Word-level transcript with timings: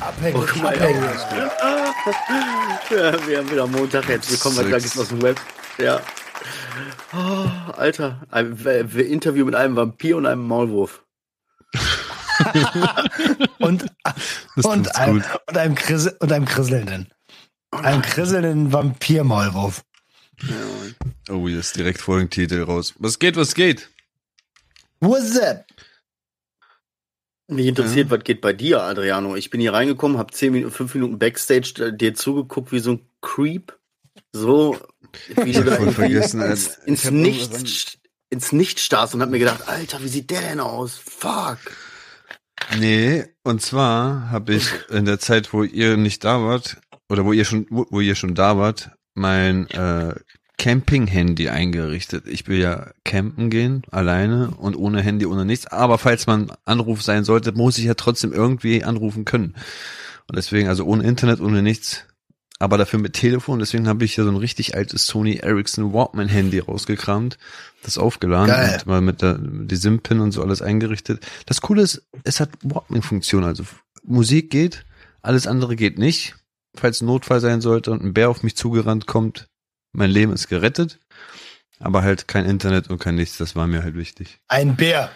Abhängig, 0.00 0.36
Oh, 0.36 0.46
guck 0.46 0.62
mal, 0.62 0.74
abhängig. 0.74 1.00
Ja, 2.90 3.26
wir 3.26 3.38
haben 3.38 3.50
wieder 3.50 3.66
Montag 3.66 4.08
jetzt. 4.08 4.30
Wir 4.30 4.38
kommen 4.38 4.56
mal 4.56 4.64
gleich 4.64 4.84
aus 4.98 5.08
dem 5.08 5.22
Web. 5.22 5.40
Ja. 5.78 6.00
Oh, 7.12 7.46
Alter, 7.76 8.20
ein 8.30 8.58
ein 8.64 8.88
Interview 8.98 9.44
mit 9.44 9.54
einem 9.54 9.76
Vampir 9.76 10.16
und 10.16 10.26
einem 10.26 10.46
Maulwurf. 10.46 11.04
Und, 13.58 13.84
und, 14.64 14.88
gut. 14.94 15.24
und, 15.46 15.58
einem 15.58 15.74
Krissel, 15.74 16.16
und 16.20 16.32
einem 16.32 16.46
krisselnden. 16.46 17.12
Einem 17.70 18.00
krisselnden 18.00 18.72
Vampirmaulwurf. 18.72 19.82
Oh, 21.28 21.46
ist 21.46 21.76
direkt 21.76 22.00
Folgentitel 22.00 22.62
raus. 22.62 22.94
Was 22.98 23.18
geht, 23.18 23.36
was 23.36 23.54
geht? 23.54 23.88
What's 25.00 25.38
up? 25.38 25.64
Mich 27.48 27.66
interessiert, 27.66 28.10
was 28.10 28.22
geht 28.22 28.40
bei 28.40 28.52
dir, 28.52 28.82
Adriano? 28.82 29.34
Ich 29.34 29.50
bin 29.50 29.60
hier 29.60 29.72
reingekommen, 29.72 30.18
habe 30.18 30.32
zehn 30.32 30.52
Minuten, 30.52 30.72
fünf 30.72 30.94
Minuten 30.94 31.18
Backstage 31.18 31.74
äh, 31.84 31.96
dir 31.96 32.14
zugeguckt 32.14 32.70
wie 32.70 32.78
so 32.78 32.92
ein 32.92 33.00
Creep. 33.20 33.76
So, 34.32 34.78
wie 35.36 35.52
du 35.52 35.64
da 35.64 35.72
voll 35.72 35.86
irgendwie 35.86 35.94
vergessen, 35.94 36.42
ins, 36.42 36.76
ins 36.84 37.00
Ich 37.00 37.06
hab 37.06 37.12
Nichts, 37.14 37.98
ins 38.28 38.52
Nichts 38.52 38.82
starrst 38.82 39.14
und 39.14 39.22
hab 39.22 39.30
mir 39.30 39.40
gedacht, 39.40 39.68
Alter, 39.68 40.02
wie 40.02 40.08
sieht 40.08 40.30
der 40.30 40.42
denn 40.42 40.60
aus? 40.60 40.96
Fuck. 40.96 41.58
Nee, 42.78 43.26
und 43.42 43.62
zwar 43.62 44.30
habe 44.30 44.54
ich 44.54 44.70
in 44.90 45.04
der 45.04 45.18
Zeit, 45.18 45.52
wo 45.52 45.64
ihr 45.64 45.96
nicht 45.96 46.22
da 46.22 46.40
wart, 46.42 46.76
oder 47.08 47.24
wo 47.24 47.32
ihr 47.32 47.44
schon, 47.44 47.66
wo, 47.70 47.86
wo 47.90 48.00
ihr 48.00 48.14
schon 48.14 48.36
da 48.36 48.56
wart, 48.56 48.90
mein 49.14 49.68
äh, 49.70 50.14
Camping-Handy 50.60 51.48
eingerichtet. 51.48 52.26
Ich 52.28 52.46
will 52.46 52.58
ja 52.58 52.90
campen 53.02 53.48
gehen, 53.48 53.82
alleine 53.90 54.50
und 54.58 54.76
ohne 54.76 55.00
Handy, 55.00 55.24
ohne 55.24 55.46
nichts. 55.46 55.66
Aber 55.66 55.96
falls 55.96 56.26
man 56.26 56.52
Anruf 56.66 57.02
sein 57.02 57.24
sollte, 57.24 57.52
muss 57.52 57.78
ich 57.78 57.86
ja 57.86 57.94
trotzdem 57.94 58.30
irgendwie 58.30 58.84
anrufen 58.84 59.24
können. 59.24 59.54
Und 60.28 60.36
deswegen, 60.36 60.68
also 60.68 60.84
ohne 60.84 61.04
Internet, 61.04 61.40
ohne 61.40 61.62
nichts, 61.62 62.04
aber 62.58 62.76
dafür 62.76 62.98
mit 62.98 63.14
Telefon. 63.14 63.58
Deswegen 63.58 63.88
habe 63.88 64.04
ich 64.04 64.16
hier 64.16 64.24
so 64.24 64.30
ein 64.30 64.36
richtig 64.36 64.74
altes 64.74 65.06
Sony 65.06 65.36
Ericsson 65.36 65.94
Walkman-Handy 65.94 66.58
rausgekramt, 66.58 67.38
das 67.82 67.96
aufgeladen 67.96 68.48
Geil. 68.48 68.74
und 68.74 68.86
mal 68.86 69.00
mit 69.00 69.22
der 69.22 69.38
die 69.40 69.76
SIM-Pin 69.76 70.20
und 70.20 70.32
so 70.32 70.42
alles 70.42 70.60
eingerichtet. 70.60 71.26
Das 71.46 71.62
Coole 71.62 71.80
ist, 71.80 72.06
es 72.24 72.38
hat 72.38 72.50
Walkman-Funktion, 72.62 73.44
also 73.44 73.64
Musik 74.02 74.50
geht, 74.50 74.84
alles 75.22 75.46
andere 75.46 75.74
geht 75.74 75.98
nicht. 75.98 76.36
Falls 76.76 77.00
ein 77.00 77.06
Notfall 77.06 77.40
sein 77.40 77.62
sollte 77.62 77.92
und 77.92 78.04
ein 78.04 78.12
Bär 78.12 78.28
auf 78.28 78.42
mich 78.42 78.56
zugerannt 78.56 79.06
kommt, 79.06 79.48
mein 79.92 80.10
Leben 80.10 80.32
ist 80.32 80.48
gerettet. 80.48 80.98
Aber 81.78 82.02
halt 82.02 82.28
kein 82.28 82.44
Internet 82.44 82.90
und 82.90 82.98
kein 82.98 83.14
nichts, 83.14 83.38
das 83.38 83.56
war 83.56 83.66
mir 83.66 83.82
halt 83.82 83.94
wichtig. 83.94 84.38
Ein 84.48 84.76
Bär. 84.76 85.10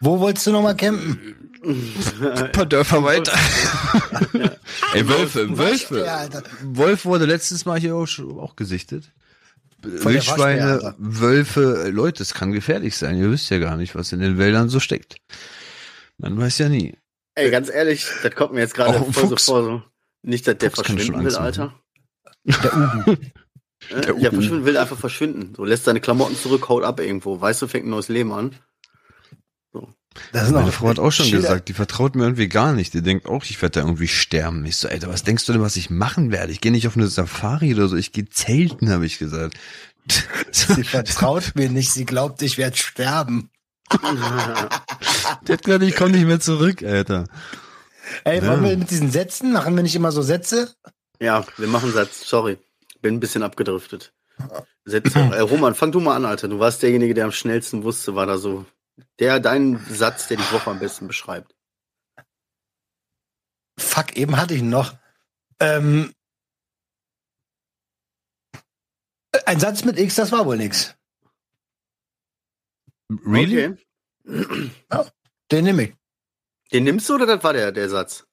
Wo 0.00 0.18
wolltest 0.20 0.46
du 0.46 0.52
nochmal 0.52 0.76
campen? 0.76 1.50
Ein 1.62 2.52
paar 2.52 2.66
Dörfer 2.66 3.02
weiter. 3.04 3.32
Ey, 4.94 5.06
Wölfe, 5.08 5.58
Wölfe. 5.58 6.04
Waschbär. 6.04 6.42
Wolf 6.62 7.04
wurde 7.04 7.26
letztes 7.26 7.64
Mal 7.64 7.78
hier 7.78 7.94
auch, 7.94 8.08
auch 8.38 8.56
gesichtet. 8.56 9.12
Wildschweine. 9.82 10.94
Wölfe, 10.98 11.90
Leute, 11.90 12.22
es 12.22 12.34
kann 12.34 12.52
gefährlich 12.52 12.96
sein. 12.96 13.18
Ihr 13.18 13.30
wisst 13.30 13.50
ja 13.50 13.58
gar 13.58 13.76
nicht, 13.76 13.94
was 13.94 14.12
in 14.12 14.20
den 14.20 14.38
Wäldern 14.38 14.68
so 14.68 14.80
steckt. 14.80 15.16
Man 16.18 16.38
weiß 16.38 16.58
ja 16.58 16.68
nie. 16.68 16.96
Ey, 17.34 17.50
ganz 17.50 17.70
ehrlich, 17.70 18.06
das 18.22 18.34
kommt 18.34 18.52
mir 18.52 18.60
jetzt 18.60 18.74
gerade 18.74 18.98
voll 19.12 19.28
so 19.28 19.36
vor. 19.36 19.62
So. 19.62 19.82
Nicht, 20.22 20.46
dass 20.46 20.58
der 20.58 20.70
Fuchs 20.70 20.90
verschwinden 20.90 21.24
will, 21.24 21.36
Alter. 21.36 21.74
Der 22.44 22.74
Uhu. 22.74 23.16
Äh, 23.88 24.00
Der 24.02 24.14
Uhu. 24.14 24.20
verschwinden 24.34 24.64
will 24.66 24.76
einfach 24.76 24.98
verschwinden. 24.98 25.54
So 25.56 25.64
lässt 25.64 25.84
seine 25.84 26.00
Klamotten 26.00 26.36
zurück, 26.36 26.68
haut 26.68 26.84
ab 26.84 27.00
irgendwo. 27.00 27.40
Weißt 27.40 27.62
du, 27.62 27.66
fängt 27.66 27.86
ein 27.86 27.90
neues 27.90 28.08
Leben 28.08 28.32
an. 28.32 28.54
Das 30.32 30.48
ist 30.48 30.52
Meine 30.52 30.72
Frau 30.72 30.88
hat 30.88 30.98
auch 30.98 31.12
schon 31.12 31.26
Schilder. 31.26 31.42
gesagt, 31.42 31.68
die 31.68 31.72
vertraut 31.72 32.16
mir 32.16 32.24
irgendwie 32.24 32.48
gar 32.48 32.72
nicht. 32.72 32.92
Die 32.94 33.00
denkt 33.02 33.26
auch, 33.26 33.44
ich 33.44 33.62
werde 33.62 33.78
da 33.80 33.86
irgendwie 33.86 34.08
sterben. 34.08 34.64
Ich 34.66 34.76
so, 34.76 34.88
Alter, 34.88 35.08
was 35.08 35.22
denkst 35.22 35.46
du 35.46 35.52
denn, 35.52 35.62
was 35.62 35.76
ich 35.76 35.88
machen 35.88 36.32
werde? 36.32 36.50
Ich 36.52 36.60
gehe 36.60 36.72
nicht 36.72 36.88
auf 36.88 36.96
eine 36.96 37.06
Safari 37.06 37.72
oder 37.74 37.86
so, 37.86 37.94
ich 37.96 38.10
gehe 38.10 38.28
zelten, 38.28 38.90
habe 38.90 39.06
ich 39.06 39.18
gesagt. 39.18 39.54
Sie 40.50 40.82
vertraut 40.82 41.52
mir 41.54 41.70
nicht, 41.70 41.92
sie 41.92 42.04
glaubt, 42.06 42.42
ich 42.42 42.58
werde 42.58 42.76
sterben. 42.76 43.50
Die 45.46 45.52
hat 45.52 45.62
gesagt, 45.64 45.84
ich 45.84 45.94
komme 45.94 46.10
nicht 46.12 46.26
mehr 46.26 46.40
zurück, 46.40 46.82
Alter. 46.82 47.24
Ey, 48.24 48.42
wollen 48.42 48.64
Ja. 48.64 48.70
wir 48.70 48.76
mit 48.78 48.90
diesen 48.90 49.10
Sätzen, 49.12 49.52
machen 49.52 49.76
wir 49.76 49.82
nicht 49.84 49.94
immer 49.94 50.10
so 50.10 50.22
Sätze? 50.22 50.74
ja, 51.20 51.44
wir 51.56 51.68
machen 51.68 51.92
Satz. 51.92 52.28
Sorry. 52.28 52.58
Bin 53.00 53.14
ein 53.14 53.20
bisschen 53.20 53.42
abgedriftet. 53.42 54.12
Äh, 54.86 55.40
Roman, 55.40 55.74
fang 55.74 55.92
du 55.92 56.00
mal 56.00 56.16
an, 56.16 56.24
Alter. 56.24 56.48
Du 56.48 56.58
warst 56.58 56.82
derjenige, 56.82 57.14
der 57.14 57.26
am 57.26 57.32
schnellsten 57.32 57.82
wusste, 57.82 58.14
war 58.14 58.26
da 58.26 58.38
so. 58.38 58.66
Der, 59.18 59.40
dein 59.40 59.78
Satz, 59.88 60.28
der 60.28 60.36
die 60.36 60.52
Woche 60.52 60.70
am 60.70 60.78
besten 60.78 61.06
beschreibt. 61.06 61.54
Fuck, 63.78 64.16
eben 64.16 64.36
hatte 64.36 64.54
ich 64.54 64.60
ihn 64.60 64.70
noch. 64.70 64.94
Ähm, 65.58 66.12
ein 69.46 69.60
Satz 69.60 69.84
mit 69.84 69.98
X, 69.98 70.16
das 70.16 70.32
war 70.32 70.46
wohl 70.46 70.56
nix. 70.56 70.94
Really? 73.26 73.76
Okay. 74.24 75.10
Den 75.50 75.64
nehme 75.64 75.82
ich. 75.82 75.94
Den 76.72 76.84
nimmst 76.84 77.08
du 77.08 77.14
oder 77.14 77.26
das 77.26 77.42
war 77.42 77.52
der, 77.52 77.72
der 77.72 77.88
Satz? 77.88 78.26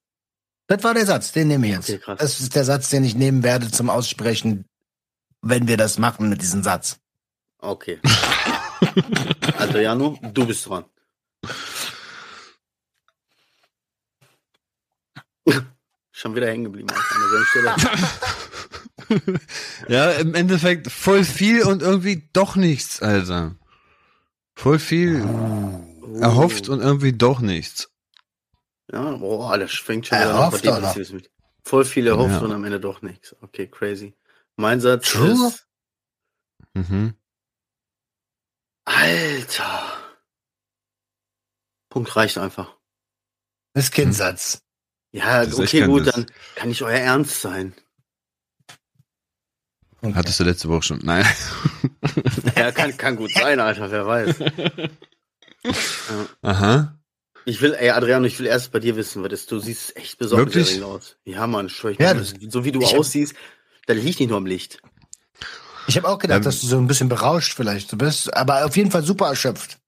Das 0.68 0.84
war 0.84 0.94
der 0.94 1.06
Satz, 1.06 1.32
den 1.32 1.48
nehme 1.48 1.68
ich 1.68 1.74
jetzt. 1.74 1.90
Okay. 1.90 2.16
Das 2.18 2.40
ist 2.42 2.56
der 2.56 2.66
Satz, 2.66 2.90
den 2.90 3.04
ich 3.06 3.16
nehmen 3.16 3.42
werde 3.44 3.72
zum 3.72 3.90
Aussprechen, 3.90 4.66
wenn 5.42 5.68
wir 5.68 5.78
das 5.78 5.98
machen 5.98 6.30
mit 6.30 6.42
diesem 6.42 6.62
Satz. 6.62 7.00
Okay. 7.60 8.00
Adriano, 9.58 10.20
du 10.34 10.46
bist 10.46 10.68
dran. 10.68 10.86
Schon 16.12 16.36
wieder 16.36 16.48
hängen 16.48 16.66
geblieben. 16.66 16.90
Ja, 19.88 20.12
im 20.12 20.36
Endeffekt 20.36 20.92
voll 20.92 21.24
viel 21.24 21.64
und 21.64 21.82
irgendwie 21.82 22.28
doch 22.34 22.58
nichts, 22.58 23.02
Alter. 23.02 23.56
Voll 24.54 24.80
viel 24.80 25.24
erhofft 26.20 26.68
und 26.68 26.82
irgendwie 26.82 27.14
doch 27.14 27.40
nichts. 27.40 27.90
Ja, 28.92 29.12
boah, 29.18 29.58
das 29.58 29.74
fängt 29.74 30.08
schon 30.08 30.18
wieder 30.20 30.34
noch 30.34 30.54
oder? 30.54 30.82
was 30.96 31.12
mit. 31.12 31.30
Voll 31.64 31.84
viel 31.86 32.08
erhofft 32.08 32.36
Ja. 32.36 32.40
und 32.40 32.52
am 32.54 32.64
Ende 32.64 32.80
doch 32.80 33.02
nichts. 33.02 33.36
Okay, 33.42 33.68
crazy. 33.68 34.16
Mein 34.56 34.80
Satz 34.80 35.10
True? 35.10 35.48
ist. 35.50 35.68
Mhm. 36.74 37.16
Alter. 38.86 39.84
Punkt 41.90 42.16
reicht 42.16 42.38
einfach. 42.38 42.76
Das 43.74 43.86
ist 43.86 43.94
kein 43.94 44.14
Satz. 44.14 44.62
Ja, 45.12 45.46
Das 45.46 45.60
okay, 45.60 45.86
gut, 45.86 46.08
dann 46.08 46.26
kann 46.56 46.70
nicht 46.70 46.82
euer 46.82 46.98
Ernst 47.00 47.42
sein. 47.42 47.74
Okay. 50.02 50.14
Hattest 50.16 50.40
du 50.40 50.44
letzte 50.44 50.70
Woche 50.70 50.84
schon? 50.84 51.00
Nein. 51.04 51.26
Ja, 52.56 52.72
kann, 52.72 52.96
kann 52.98 53.16
gut 53.18 53.32
sein, 53.32 53.60
Alter, 53.60 53.92
wer 53.92 54.06
weiß. 54.08 54.36
Aha. 56.42 56.97
Ich 57.50 57.62
will, 57.62 57.74
ey, 57.80 57.92
Adriano, 57.92 58.26
ich 58.26 58.38
will 58.40 58.46
erst 58.46 58.74
bei 58.74 58.80
dir 58.80 58.98
wissen, 58.98 59.22
weil 59.24 59.30
das, 59.30 59.46
du 59.46 59.58
siehst 59.60 59.96
echt 59.96 60.18
besorgt 60.18 60.54
Wirklich? 60.54 60.84
aus. 60.84 61.16
Ja, 61.24 61.48
Mann, 61.48 61.70
schwör 61.70 61.92
ich 61.92 61.98
Ja, 61.98 62.14
dir, 62.14 62.20
das- 62.20 62.34
so 62.50 62.66
wie 62.66 62.74
du 62.74 62.84
aussiehst, 62.84 63.36
das 63.86 63.96
liegt 63.96 64.20
nicht 64.20 64.28
nur 64.28 64.38
am 64.38 64.46
Licht. 64.46 64.82
Ich 65.88 65.96
habe 65.96 66.10
auch 66.10 66.20
gedacht, 66.20 66.40
Ähm, 66.40 66.44
dass 66.44 66.60
du 66.60 66.68
so 66.68 66.78
ein 66.78 66.88
bisschen 66.88 67.08
berauscht 67.08 67.54
vielleicht 67.54 67.90
du 67.94 67.98
bist, 67.98 68.36
aber 68.36 68.66
auf 68.66 68.76
jeden 68.76 68.92
Fall 68.92 69.02
super 69.04 69.28
erschöpft. 69.30 69.80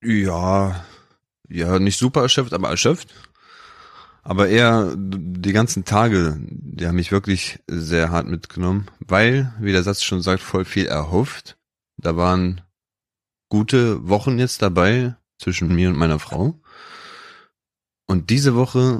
Ja. 0.00 0.84
Ja, 1.48 1.80
nicht 1.80 1.98
super 1.98 2.22
erschöpft, 2.22 2.52
aber 2.52 2.68
erschöpft. 2.70 3.08
Aber 4.22 4.48
eher 4.48 4.94
die 4.96 5.52
ganzen 5.52 5.84
Tage, 5.84 6.36
die 6.40 6.86
haben 6.86 6.94
mich 6.94 7.10
wirklich 7.10 7.58
sehr 7.66 8.10
hart 8.10 8.28
mitgenommen, 8.28 8.86
weil, 9.00 9.52
wie 9.58 9.72
der 9.72 9.82
Satz 9.82 10.04
schon 10.04 10.22
sagt, 10.22 10.40
voll 10.40 10.64
viel 10.64 10.86
erhofft. 10.86 11.56
Da 11.96 12.16
waren 12.16 12.60
gute 13.48 14.08
Wochen 14.08 14.38
jetzt 14.38 14.62
dabei 14.62 15.16
zwischen 15.44 15.74
mir 15.74 15.90
und 15.90 15.96
meiner 15.96 16.18
Frau. 16.18 16.58
Und 18.06 18.30
diese 18.30 18.54
Woche 18.54 18.98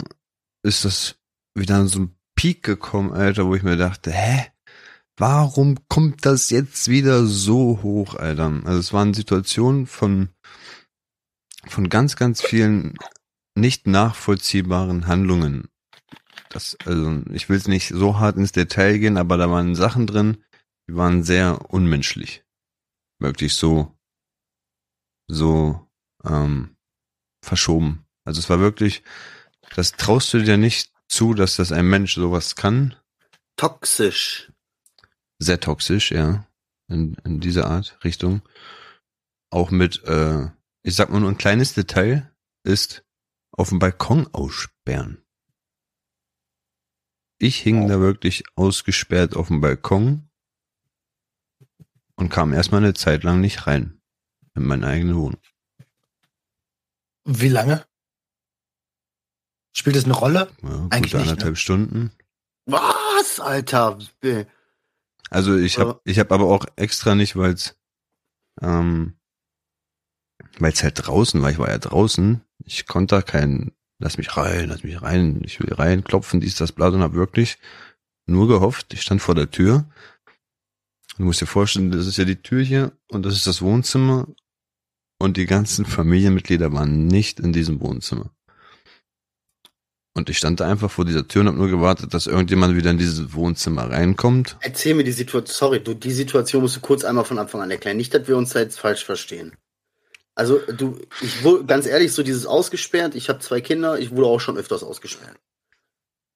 ist 0.63 0.85
das 0.85 1.17
wieder 1.55 1.77
an 1.77 1.89
so 1.89 2.01
ein 2.01 2.17
Peak 2.37 2.63
gekommen, 2.63 3.13
Alter, 3.13 3.47
wo 3.47 3.55
ich 3.55 3.63
mir 3.63 3.77
dachte, 3.77 4.13
hä? 4.13 4.47
Warum 5.17 5.79
kommt 5.89 6.27
das 6.27 6.51
jetzt 6.51 6.89
wieder 6.89 7.25
so 7.25 7.81
hoch, 7.83 8.15
Alter? 8.17 8.61
Also 8.65 8.81
es 8.81 8.93
waren 8.93 9.15
Situationen 9.15 9.87
von, 9.87 10.31
von 11.67 11.89
ganz, 11.89 12.17
ganz 12.17 12.43
vielen 12.43 12.95
nicht 13.55 13.87
nachvollziehbaren 13.87 15.07
Handlungen. 15.07 15.69
Das, 16.51 16.77
also, 16.85 17.23
ich 17.33 17.49
will 17.49 17.57
jetzt 17.57 17.69
nicht 17.69 17.89
so 17.89 18.19
hart 18.19 18.37
ins 18.37 18.53
Detail 18.53 18.99
gehen, 18.99 19.17
aber 19.17 19.37
da 19.37 19.51
waren 19.51 19.77
Sachen 19.77 20.07
drin, 20.07 20.43
die 20.89 20.97
waren 20.97 21.23
sehr 21.23 21.71
unmenschlich. 21.71 22.45
Wirklich 23.21 23.55
so, 23.55 23.97
so, 25.29 25.89
ähm, 26.25 26.77
verschoben. 27.43 28.07
Also 28.25 28.41
es 28.41 28.49
war 28.51 28.61
wirklich, 28.61 29.03
das 29.75 29.93
traust 29.93 30.33
du 30.35 30.43
dir 30.43 30.57
nicht 30.57 30.93
zu, 31.09 31.35
dass 31.35 31.57
das 31.57 31.73
ein 31.73 31.87
Mensch 31.89 32.15
sowas 32.15 32.57
kann. 32.57 32.97
Toxisch. 33.57 34.53
Sehr 35.39 35.61
toxisch, 35.61 36.11
ja. 36.11 36.47
In, 36.89 37.15
in 37.25 37.41
dieser 37.41 37.67
Art, 37.67 37.99
Richtung. 38.05 38.43
auch 39.51 39.71
mit, 39.71 40.03
äh, 40.05 40.49
ich 40.83 40.95
sag 40.97 41.11
mal 41.11 41.21
nur 41.21 41.31
ein 41.31 41.39
kleines 41.39 41.75
Detail, 41.75 42.35
ist 42.65 43.05
auf 43.53 43.69
dem 43.69 43.79
Balkon 43.79 44.29
aussperren. 44.33 45.23
Ich 47.39 47.59
hing 47.59 47.89
da 47.89 48.01
wirklich 48.01 48.45
ausgesperrt 48.57 49.37
auf 49.37 49.49
dem 49.49 49.61
Balkon 49.61 50.29
und 52.17 52.31
kam 52.31 52.53
erstmal 52.53 52.83
eine 52.83 52.95
Zeit 52.95 53.23
lang 53.23 53.41
nicht 53.41 53.67
rein 53.67 54.01
in 54.55 54.65
meine 54.65 54.87
eigene 54.87 55.17
Wohnung. 55.17 55.41
Wie 57.25 57.49
lange? 57.49 57.85
Spielt 59.77 59.97
das 59.97 60.05
eine 60.05 60.15
Rolle? 60.15 60.51
Ja, 60.63 60.87
Eigentlich 60.91 61.15
nicht, 61.15 61.17
anderthalb 61.23 61.53
ne? 61.55 61.57
Stunden. 61.57 62.13
Was, 62.67 63.41
Alter? 63.41 63.99
Äh, 64.23 64.45
Also 65.31 65.57
ich 65.57 65.79
habe 65.79 66.01
ich 66.05 66.19
hab 66.19 66.31
aber 66.33 66.45
auch 66.47 66.67
extra 66.77 67.15
nicht, 67.15 67.37
weil 67.37 67.53
es 67.53 67.77
ähm, 68.61 69.19
weil 70.59 70.73
es 70.73 70.83
halt 70.83 71.07
draußen 71.07 71.43
war. 71.43 71.51
Ich 71.51 71.59
war 71.59 71.71
ja 71.71 71.79
draußen. 71.79 72.41
Ich 72.65 72.87
konnte 72.87 73.17
da 73.17 73.23
keinen, 73.23 73.73
lass 73.99 74.19
mich 74.19 74.37
rein, 74.37 74.69
lass 74.69 74.85
mich 74.85 75.03
rein, 75.03 75.43
ich 75.45 75.61
will 75.61 75.73
rein, 75.73 76.05
klopfen, 76.05 76.41
dies, 76.41 76.57
das, 76.57 76.73
bla, 76.73 76.89
und 76.89 77.03
hab 77.03 77.15
wirklich 77.15 77.59
nur 78.27 78.47
gehofft. 78.49 78.95
Ich 78.95 79.03
stand 79.03 79.21
vor 79.23 79.35
der 79.35 79.51
Tür. 79.51 79.85
Du 81.17 81.25
musst 81.25 81.41
dir 81.41 81.47
vorstellen, 81.47 81.91
das 81.91 82.07
ist 82.07 82.17
ja 82.17 82.25
die 82.25 82.41
Tür 82.43 82.63
hier 82.63 82.93
und 83.09 83.25
das 83.25 83.35
ist 83.35 83.47
das 83.47 83.63
Wohnzimmer 83.63 84.29
und 85.25 85.37
die 85.37 85.47
ganzen 85.47 85.87
Familienmitglieder 85.87 86.73
waren 86.73 87.07
nicht 87.07 87.41
in 87.41 87.53
diesem 87.53 87.81
Wohnzimmer. 87.81 88.31
Und 90.17 90.31
ich 90.31 90.39
stand 90.39 90.61
da 90.61 90.71
einfach 90.71 90.91
vor 90.91 91.05
dieser 91.05 91.27
Tür 91.27 91.41
und 91.41 91.49
habe 91.49 91.59
nur 91.59 91.69
gewartet, 91.69 92.15
dass 92.15 92.29
irgendjemand 92.29 92.77
wieder 92.77 92.91
in 92.91 92.99
dieses 92.99 93.35
Wohnzimmer 93.35 93.91
reinkommt 93.91 94.57
Erzähl 94.61 94.95
mir 94.95 95.03
die 95.03 95.11
Situation. 95.11 95.53
Sorry, 95.53 95.83
du, 95.83 95.95
die 95.95 96.13
Situation 96.13 96.63
musst 96.63 96.77
du 96.77 96.81
kurz 96.81 97.03
einmal 97.05 97.25
von 97.25 97.39
Anfang 97.39 97.63
an 97.63 97.71
erklären. 97.71 97.97
Nicht, 97.97 98.15
dass 98.15 98.29
wir 98.29 98.37
uns 98.37 98.51
da 98.51 98.61
jetzt 98.61 98.79
falsch 98.79 99.05
verstehen. 99.05 99.57
Also, 100.37 100.61
du, 100.61 101.01
ich 101.21 101.43
wurde 101.43 101.65
ganz 101.65 101.87
ehrlich, 101.87 102.13
so 102.13 102.23
dieses 102.23 102.47
ausgesperrt, 102.47 103.15
ich 103.15 103.29
habe 103.29 103.41
zwei 103.41 103.61
Kinder, 103.61 103.99
ich 103.99 104.13
wurde 104.13 104.27
auch 104.27 104.41
schon 104.41 104.57
öfters 104.57 104.83
ausgesperrt. 104.83 105.37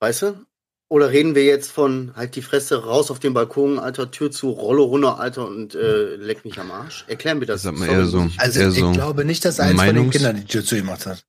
Weißt 0.00 0.22
du? 0.22 0.46
Oder 0.90 1.10
reden 1.10 1.34
wir 1.34 1.44
jetzt 1.44 1.70
von 1.70 2.12
halt 2.16 2.34
die 2.34 2.42
Fresse 2.42 2.84
raus 2.84 3.10
auf 3.10 3.18
den 3.18 3.34
Balkon, 3.34 3.78
Alter, 3.78 4.10
Tür 4.10 4.30
zu, 4.30 4.48
Rolle 4.50 4.80
runter, 4.80 5.20
Alter, 5.20 5.46
und 5.46 5.74
äh, 5.74 6.16
leck 6.16 6.46
mich 6.46 6.58
am 6.58 6.70
Arsch? 6.70 7.04
Erklär 7.08 7.34
mir 7.34 7.44
das. 7.44 7.64
Mal 7.64 7.76
Sorry, 7.76 7.90
eher 7.90 8.06
so. 8.06 8.30
Also 8.38 8.60
Eher 8.60 8.68
ich 8.68 8.78
so 8.78 8.92
glaube 8.92 9.26
nicht, 9.26 9.44
dass 9.44 9.60
eins 9.60 9.78
von 9.78 9.94
den 9.94 10.06
Meinungs- 10.06 10.12
Kindern 10.12 10.36
die 10.36 10.44
Tür 10.44 10.64
zugemacht 10.64 11.04
hat. 11.04 11.24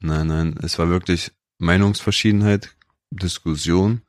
Nein, 0.00 0.26
nein, 0.28 0.58
es 0.62 0.78
war 0.78 0.88
wirklich 0.88 1.30
Meinungsverschiedenheit, 1.58 2.70
Diskussion. 3.10 4.00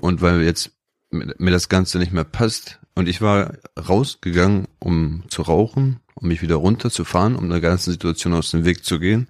Und 0.00 0.20
weil 0.20 0.42
jetzt 0.42 0.72
mir 1.10 1.32
mir 1.38 1.52
das 1.52 1.68
Ganze 1.68 1.98
nicht 1.98 2.12
mehr 2.12 2.24
passt 2.24 2.80
und 2.96 3.08
ich 3.08 3.22
war 3.22 3.54
rausgegangen, 3.78 4.66
um 4.80 5.22
zu 5.28 5.42
rauchen, 5.42 6.00
um 6.16 6.26
mich 6.26 6.42
wieder 6.42 6.56
runterzufahren, 6.56 7.36
um 7.36 7.48
der 7.48 7.60
ganzen 7.60 7.92
Situation 7.92 8.34
aus 8.34 8.50
dem 8.50 8.64
Weg 8.64 8.84
zu 8.84 8.98
gehen. 8.98 9.28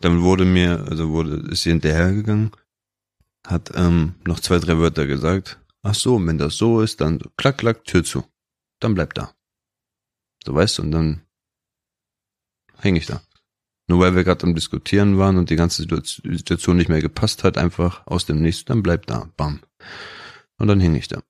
Dann 0.00 0.22
wurde 0.22 0.44
mir, 0.44 0.86
also 0.90 1.10
wurde, 1.10 1.48
ist 1.50 1.62
sie 1.62 1.70
hinterhergegangen, 1.70 2.50
hat 3.46 3.70
ähm, 3.74 4.14
noch 4.24 4.40
zwei, 4.40 4.58
drei 4.58 4.78
Wörter 4.78 5.06
gesagt. 5.06 5.60
Ach 5.82 5.94
so, 5.94 6.24
wenn 6.24 6.38
das 6.38 6.56
so 6.56 6.80
ist, 6.80 7.00
dann 7.00 7.20
klack, 7.36 7.58
klack, 7.58 7.84
Tür 7.84 8.04
zu. 8.04 8.24
Dann 8.80 8.94
bleib 8.94 9.14
da. 9.14 9.34
So 10.44 10.54
weißt 10.54 10.78
du, 10.78 10.82
und 10.82 10.92
dann 10.92 11.22
häng 12.78 12.96
ich 12.96 13.06
da. 13.06 13.22
Nur 13.88 13.98
weil 14.00 14.14
wir 14.14 14.24
gerade 14.24 14.44
am 14.44 14.54
Diskutieren 14.54 15.18
waren 15.18 15.36
und 15.38 15.50
die 15.50 15.56
ganze 15.56 15.82
Situ- 15.82 16.00
Situation 16.02 16.76
nicht 16.76 16.88
mehr 16.88 17.00
gepasst 17.02 17.42
hat, 17.44 17.58
einfach 17.58 18.06
aus 18.06 18.26
dem 18.26 18.40
Nichts, 18.40 18.64
dann 18.64 18.82
bleib 18.82 19.06
da. 19.06 19.28
Bam. 19.36 19.60
Und 20.58 20.68
dann 20.68 20.80
hing 20.80 20.94
ich 20.94 21.08
da. 21.08 21.22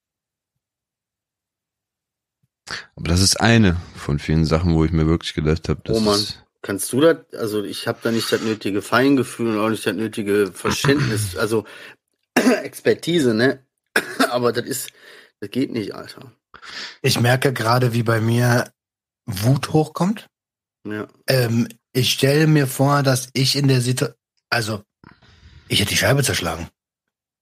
Aber 2.95 3.09
das 3.09 3.21
ist 3.21 3.41
eine 3.41 3.77
von 3.97 4.19
vielen 4.19 4.45
Sachen, 4.45 4.75
wo 4.75 4.85
ich 4.85 4.93
mir 4.93 5.07
wirklich 5.07 5.35
gedacht 5.35 5.69
habe, 5.69 5.81
das 5.85 5.97
Oh 5.97 6.01
Mann. 6.01 6.15
ist, 6.21 6.39
Kannst 6.61 6.93
du 6.93 7.01
das? 7.01 7.17
Also 7.33 7.65
ich 7.65 7.89
habe 7.89 7.99
da 8.03 8.13
nicht 8.13 8.31
das 8.31 8.41
nötige 8.43 8.83
Feingefühl 8.83 9.49
und 9.57 9.59
auch 9.59 9.69
nicht 9.71 9.85
das 9.85 9.97
nötige 9.97 10.53
Verständnis, 10.53 11.37
also 11.37 11.65
Expertise, 12.63 13.35
ne? 13.35 13.65
Aber 14.31 14.53
das 14.53 14.65
ist, 14.67 14.91
das 15.41 15.51
geht 15.51 15.73
nicht, 15.73 15.95
Alter. 15.95 16.33
Ich 17.03 17.21
merke 17.21 17.53
gerade, 17.53 17.93
wie 17.93 18.03
bei 18.03 18.21
mir 18.21 18.73
Wut 19.27 19.73
hochkommt. 19.73 20.29
Ja. 20.87 21.09
Ähm, 21.29 21.69
ich 21.93 22.13
stelle 22.13 22.47
mir 22.47 22.67
vor, 22.67 23.03
dass 23.03 23.31
ich 23.35 23.57
in 23.57 23.69
der 23.69 23.81
Situation, 23.81 24.19
also 24.51 24.83
ich 25.69 25.81
hätte 25.81 25.91
die 25.91 25.97
Scheibe 25.97 26.23
zerschlagen. 26.23 26.69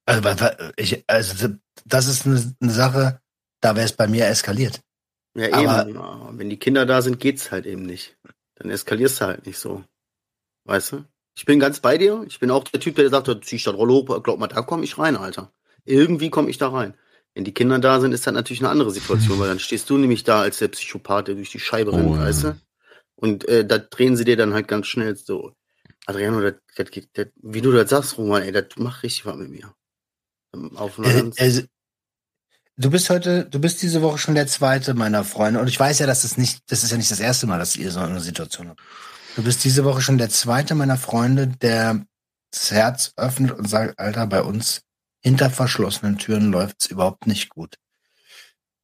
Also, 0.06 0.48
ich, 0.76 1.04
also 1.06 1.48
das 1.84 2.06
ist 2.06 2.26
eine, 2.26 2.54
eine 2.60 2.72
Sache, 2.72 3.20
da 3.60 3.76
wäre 3.76 3.86
es 3.86 3.92
bei 3.92 4.06
mir 4.08 4.26
eskaliert. 4.26 4.80
Ja, 5.36 5.52
Aber- 5.52 5.88
eben. 5.88 5.94
Ja, 5.98 6.28
wenn 6.32 6.50
die 6.50 6.58
Kinder 6.58 6.86
da 6.86 7.02
sind, 7.02 7.20
geht's 7.20 7.50
halt 7.50 7.66
eben 7.66 7.82
nicht. 7.82 8.16
Dann 8.56 8.70
eskalierst 8.70 9.20
du 9.20 9.26
halt 9.26 9.46
nicht 9.46 9.58
so. 9.58 9.84
Weißt 10.64 10.92
du? 10.92 11.04
Ich 11.40 11.46
bin 11.46 11.58
ganz 11.58 11.80
bei 11.80 11.96
dir. 11.96 12.22
Ich 12.28 12.38
bin 12.38 12.50
auch 12.50 12.64
der 12.64 12.80
Typ, 12.80 12.96
der 12.96 13.08
sagt, 13.08 13.26
"Ja, 13.26 13.40
zieh 13.40 13.56
ich 13.56 13.64
das 13.64 13.72
Rolle 13.72 13.94
hoch, 13.94 14.22
glaub 14.22 14.38
mal, 14.38 14.46
da 14.46 14.60
komme 14.60 14.84
ich 14.84 14.98
rein, 14.98 15.16
Alter. 15.16 15.50
Irgendwie 15.86 16.28
komme 16.28 16.50
ich 16.50 16.58
da 16.58 16.68
rein. 16.68 16.92
Wenn 17.32 17.44
die 17.44 17.54
Kinder 17.54 17.78
da 17.78 17.98
sind, 17.98 18.12
ist 18.12 18.26
das 18.26 18.34
natürlich 18.34 18.60
eine 18.60 18.68
andere 18.68 18.90
Situation, 18.90 19.38
weil 19.40 19.48
dann 19.48 19.58
stehst 19.58 19.88
du 19.88 19.96
nämlich 19.96 20.22
da 20.22 20.42
als 20.42 20.58
der 20.58 20.68
Psychopath, 20.68 21.28
der 21.28 21.36
durch 21.36 21.48
die 21.50 21.58
Scheibe 21.58 21.92
Oh, 21.92 21.96
rennt, 21.96 22.14
ja. 22.16 22.20
weißt 22.24 22.44
du? 22.44 22.60
Und 23.16 23.48
äh, 23.48 23.64
da 23.64 23.78
drehen 23.78 24.18
sie 24.18 24.26
dir 24.26 24.36
dann 24.36 24.52
halt 24.52 24.68
ganz 24.68 24.86
schnell 24.86 25.16
so. 25.16 25.52
Adriano, 26.04 26.42
das, 26.42 26.56
das, 26.76 26.88
das, 27.14 27.26
wie 27.40 27.62
du 27.62 27.72
das 27.72 27.88
sagst, 27.88 28.18
Roman, 28.18 28.42
ey, 28.42 28.52
das 28.52 28.76
macht 28.76 29.02
richtig 29.02 29.24
was 29.24 29.36
mit 29.36 29.48
mir. 29.48 29.74
Auf 30.74 30.98
einer 30.98 31.08
Äh, 31.08 31.30
also, 31.38 31.62
du 32.76 32.90
bist 32.90 33.08
heute, 33.08 33.46
du 33.46 33.58
bist 33.60 33.80
diese 33.80 34.02
Woche 34.02 34.18
schon 34.18 34.34
der 34.34 34.46
zweite 34.46 34.92
meiner 34.92 35.24
Freunde 35.24 35.60
und 35.60 35.68
ich 35.68 35.80
weiß 35.80 36.00
ja, 36.00 36.06
dass 36.06 36.20
das 36.20 36.36
nicht, 36.36 36.70
das 36.70 36.84
ist 36.84 36.90
ja 36.90 36.98
nicht 36.98 37.10
das 37.10 37.20
erste 37.20 37.46
Mal, 37.46 37.58
dass 37.58 37.76
ihr 37.76 37.90
so 37.90 38.00
eine 38.00 38.20
Situation 38.20 38.68
habt. 38.68 38.80
Du 39.40 39.44
bist 39.44 39.64
diese 39.64 39.84
Woche 39.86 40.02
schon 40.02 40.18
der 40.18 40.28
zweite 40.28 40.74
meiner 40.74 40.98
Freunde, 40.98 41.46
der 41.46 42.04
das 42.52 42.72
Herz 42.72 43.14
öffnet 43.16 43.52
und 43.52 43.66
sagt, 43.66 43.98
Alter, 43.98 44.26
bei 44.26 44.42
uns 44.42 44.82
hinter 45.22 45.48
verschlossenen 45.48 46.18
Türen 46.18 46.52
läuft's 46.52 46.84
überhaupt 46.88 47.26
nicht 47.26 47.48
gut. 47.48 47.76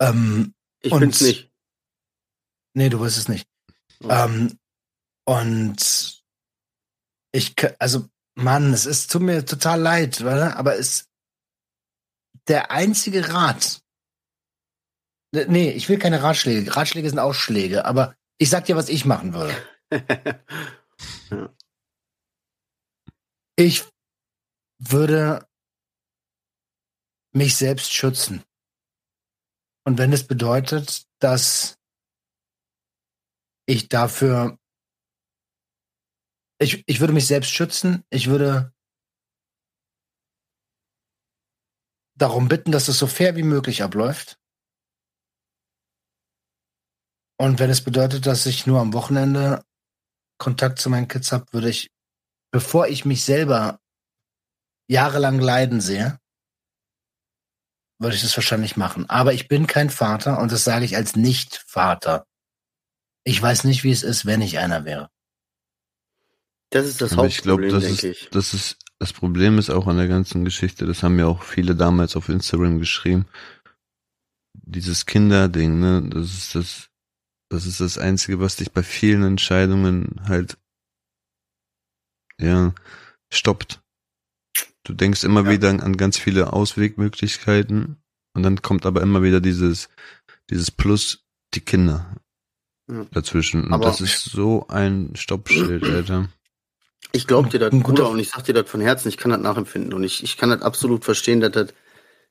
Ähm, 0.01 0.55
ich 0.81 0.93
und- 0.93 1.01
bin's 1.01 1.21
nicht. 1.21 1.53
nee, 2.73 2.89
du 2.89 3.01
wirst 3.01 3.19
es 3.19 3.29
nicht. 3.29 3.47
Oh. 4.03 4.09
Ähm, 4.09 4.59
und 5.27 6.23
ich, 7.33 7.55
also, 7.79 8.09
Mann, 8.35 8.73
es 8.73 8.87
ist 8.87 9.11
tut 9.11 9.21
mir 9.21 9.45
total 9.45 9.79
leid, 9.79 10.23
oder? 10.23 10.57
aber 10.57 10.79
es 10.79 11.07
der 12.49 12.71
einzige 12.71 13.29
Rat. 13.29 13.83
Ne- 15.35 15.49
Nee, 15.51 15.71
ich 15.73 15.91
will 15.91 15.99
keine 15.99 16.23
Ratschläge. 16.23 16.75
Ratschläge 16.75 17.11
sind 17.11 17.19
Ausschläge, 17.19 17.85
aber 17.85 18.17
ich 18.39 18.49
sag 18.49 18.65
dir, 18.65 18.77
was 18.77 18.89
ich 18.89 19.05
machen 19.05 19.35
würde. 19.35 19.55
Ich 23.59 23.85
würde 24.79 25.49
mich 27.35 27.57
selbst 27.57 27.91
schützen. 27.93 28.45
Und 29.87 29.97
wenn 29.99 30.13
es 30.13 30.27
bedeutet, 30.27 31.07
dass 31.21 31.79
ich 33.67 33.89
dafür, 33.89 34.59
ich, 36.61 36.85
ich 36.87 37.01
würde 37.01 37.15
mich 37.15 37.27
selbst 37.27 37.51
schützen, 37.51 38.05
ich 38.11 38.27
würde 38.27 38.75
darum 42.19 42.49
bitten, 42.49 42.73
dass 42.73 42.89
es 42.89 42.99
so 42.99 43.07
fair 43.07 43.37
wie 43.37 43.43
möglich 43.43 43.83
abläuft. 43.83 44.39
Und 47.39 47.59
wenn 47.59 47.71
es 47.71 47.85
bedeutet, 47.85 48.27
dass 48.27 48.47
ich 48.47 48.67
nur 48.67 48.81
am 48.81 48.93
Wochenende 48.95 49.66
Kontakt 50.39 50.79
zu 50.79 50.91
meinen 50.91 51.09
Kids 51.09 51.33
habe, 51.33 51.47
würde 51.53 51.71
ich, 51.71 51.91
bevor 52.51 52.89
ich 52.89 53.05
mich 53.05 53.25
selber 53.25 53.81
jahrelang 54.89 55.41
leiden 55.41 55.81
sehe, 55.81 56.19
würde 57.99 58.17
ich 58.17 58.23
das 58.23 58.37
wahrscheinlich 58.37 58.77
machen. 58.77 59.09
Aber 59.09 59.33
ich 59.33 59.49
bin 59.49 59.67
kein 59.67 59.91
Vater 59.91 60.41
und 60.41 60.53
das 60.53 60.65
sage 60.65 60.85
ich 60.85 60.97
als 60.97 61.17
Nicht-Vater. 61.17 62.27
Ich 63.25 63.41
weiß 63.41 63.65
nicht, 63.65 63.85
wie 63.85 63.91
es 63.91 64.03
ist, 64.03 64.27
wenn 64.27 64.43
ich 64.43 64.59
einer 64.59 64.85
wäre. 64.85 65.11
Das 66.71 66.87
ist 66.87 67.01
das 67.01 67.13
aber 67.13 67.27
ich 67.27 67.43
glaube, 67.43 67.65
Hauptproblem, 67.65 67.91
das 67.91 68.01
denke 68.01 68.19
ist, 68.19 68.23
ich. 68.23 68.31
das 68.31 68.55
ist, 68.55 68.79
das 68.99 69.13
Problem 69.13 69.59
ist 69.59 69.71
auch 69.71 69.87
an 69.87 69.97
der 69.97 70.09
ganzen 70.09 70.45
Geschichte, 70.45 70.87
das 70.87 71.03
haben 71.03 71.19
ja 71.19 71.27
auch 71.27 71.43
viele 71.43 71.75
damals 71.75 72.17
auf 72.17 72.29
Instagram 72.29 72.79
geschrieben. 72.79 73.27
Dieses 74.53 75.07
Kinderding, 75.07 75.81
ne, 75.81 76.09
das 76.09 76.35
ist 76.35 76.55
das, 76.55 76.91
das 77.49 77.67
ist 77.67 77.81
das 77.81 77.99
Einzige, 77.99 78.41
was 78.41 78.57
dich 78.57 78.73
bei 78.73 78.83
vielen 78.83 79.23
Entscheidungen 79.23 80.21
halt, 80.29 80.57
ja, 82.41 82.75
stoppt. 83.33 83.81
Du 84.85 84.93
denkst 84.93 85.25
immer 85.25 85.45
Ja. 85.45 85.51
wieder 85.51 85.71
an 85.71 85.97
ganz 85.97 86.19
viele 86.19 86.53
Auswegmöglichkeiten 86.53 87.97
und 88.35 88.43
dann 88.43 88.63
kommt 88.63 88.87
aber 88.87 89.03
immer 89.03 89.23
wieder 89.23 89.41
dieses, 89.41 89.89
dieses 90.51 90.71
Plus, 90.71 91.25
die 91.55 91.61
Kinder 91.61 92.15
Ja. 92.91 93.05
dazwischen. 93.11 93.65
Und 93.65 93.73
Aber- 93.73 93.87
das 93.87 94.01
ist 94.01 94.23
so 94.25 94.67
ein 94.69 95.15
Stoppschild, 95.17 95.83
Alter. 95.85 96.29
Ich 97.13 97.27
glaube 97.27 97.49
dir 97.49 97.59
das, 97.59 97.73
Ein 97.73 97.83
guter- 97.83 98.03
Bruder, 98.05 98.11
und 98.11 98.19
ich 98.19 98.31
sag 98.31 98.45
dir 98.45 98.53
das 98.53 98.69
von 98.69 98.81
Herzen, 98.81 99.09
ich 99.09 99.17
kann 99.17 99.31
das 99.31 99.41
nachempfinden. 99.41 99.93
Und 99.95 100.05
ich, 100.05 100.23
ich 100.23 100.37
kann 100.37 100.51
das 100.51 100.63
absolut 100.63 101.05
verstehen, 101.05 101.41
dass, 101.41 101.53
das, 101.53 101.73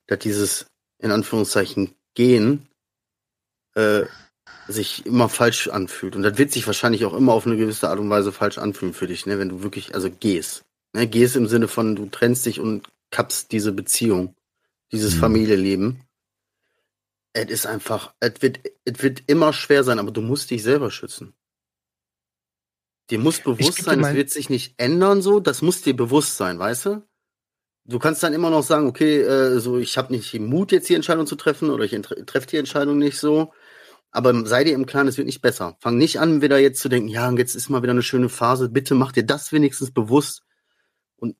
dass 0.07 0.19
dieses, 0.19 0.67
in 0.99 1.11
Anführungszeichen, 1.11 1.95
Gehen, 2.13 2.67
äh, 3.75 4.03
sich 4.67 5.05
immer 5.05 5.29
falsch 5.29 5.67
anfühlt. 5.67 6.15
Und 6.15 6.23
das 6.23 6.37
wird 6.37 6.51
sich 6.51 6.65
wahrscheinlich 6.65 7.05
auch 7.05 7.13
immer 7.13 7.33
auf 7.33 7.45
eine 7.45 7.57
gewisse 7.57 7.89
Art 7.89 7.99
und 7.99 8.09
Weise 8.09 8.31
falsch 8.31 8.57
anfühlen 8.57 8.93
für 8.93 9.07
dich, 9.07 9.25
ne, 9.25 9.39
wenn 9.39 9.49
du 9.49 9.63
wirklich, 9.63 9.93
also 9.93 10.09
gehst. 10.09 10.63
Ne, 10.93 11.07
gehst 11.07 11.35
im 11.35 11.47
Sinne 11.47 11.67
von, 11.67 11.95
du 11.95 12.07
trennst 12.07 12.45
dich 12.45 12.59
und 12.59 12.87
kappst 13.11 13.51
diese 13.51 13.71
Beziehung, 13.71 14.35
dieses 14.91 15.15
mhm. 15.15 15.19
Familienleben. 15.19 16.01
Es 17.33 17.49
ist 17.49 17.67
einfach, 17.67 18.13
es 18.19 18.41
wird, 18.41 18.59
es 18.85 19.03
wird 19.03 19.23
immer 19.27 19.53
schwer 19.53 19.83
sein, 19.83 19.99
aber 19.99 20.11
du 20.11 20.21
musst 20.21 20.51
dich 20.51 20.63
selber 20.63 20.89
schützen. 20.89 21.33
Dir 23.09 23.19
muss 23.19 23.39
bewusst 23.39 23.83
sein, 23.83 24.03
es 24.03 24.15
wird 24.15 24.31
sich 24.31 24.49
nicht 24.49 24.73
ändern, 24.77 25.21
so, 25.21 25.39
das 25.39 25.61
muss 25.61 25.81
dir 25.81 25.95
bewusst 25.95 26.37
sein, 26.37 26.57
weißt 26.57 26.85
du? 26.87 27.03
Du 27.87 27.99
kannst 27.99 28.23
dann 28.23 28.33
immer 28.33 28.49
noch 28.49 28.63
sagen, 28.63 28.87
okay, 28.87 29.21
äh, 29.21 29.59
so 29.59 29.77
ich 29.77 29.95
habe 29.99 30.11
nicht 30.11 30.33
den 30.33 30.47
Mut, 30.47 30.71
jetzt 30.71 30.89
die 30.89 30.95
Entscheidung 30.95 31.27
zu 31.27 31.35
treffen 31.35 31.69
oder 31.69 31.83
ich 31.83 31.91
treffe 32.25 32.47
die 32.47 32.57
Entscheidung 32.57 32.97
nicht 32.97 33.19
so. 33.19 33.53
Aber 34.15 34.45
sei 34.45 34.63
dir 34.63 34.75
im 34.75 34.85
Klaren, 34.85 35.09
es 35.09 35.17
wird 35.17 35.25
nicht 35.25 35.41
besser. 35.41 35.75
Fang 35.81 35.97
nicht 35.97 36.21
an, 36.21 36.41
wieder 36.41 36.57
jetzt 36.57 36.79
zu 36.79 36.87
denken, 36.87 37.09
ja, 37.09 37.29
jetzt 37.33 37.53
ist 37.53 37.67
mal 37.67 37.83
wieder 37.83 37.91
eine 37.91 38.01
schöne 38.01 38.29
Phase. 38.29 38.69
Bitte 38.69 38.95
mach 38.95 39.11
dir 39.11 39.25
das 39.25 39.51
wenigstens 39.51 39.91
bewusst 39.91 40.41
und 41.17 41.35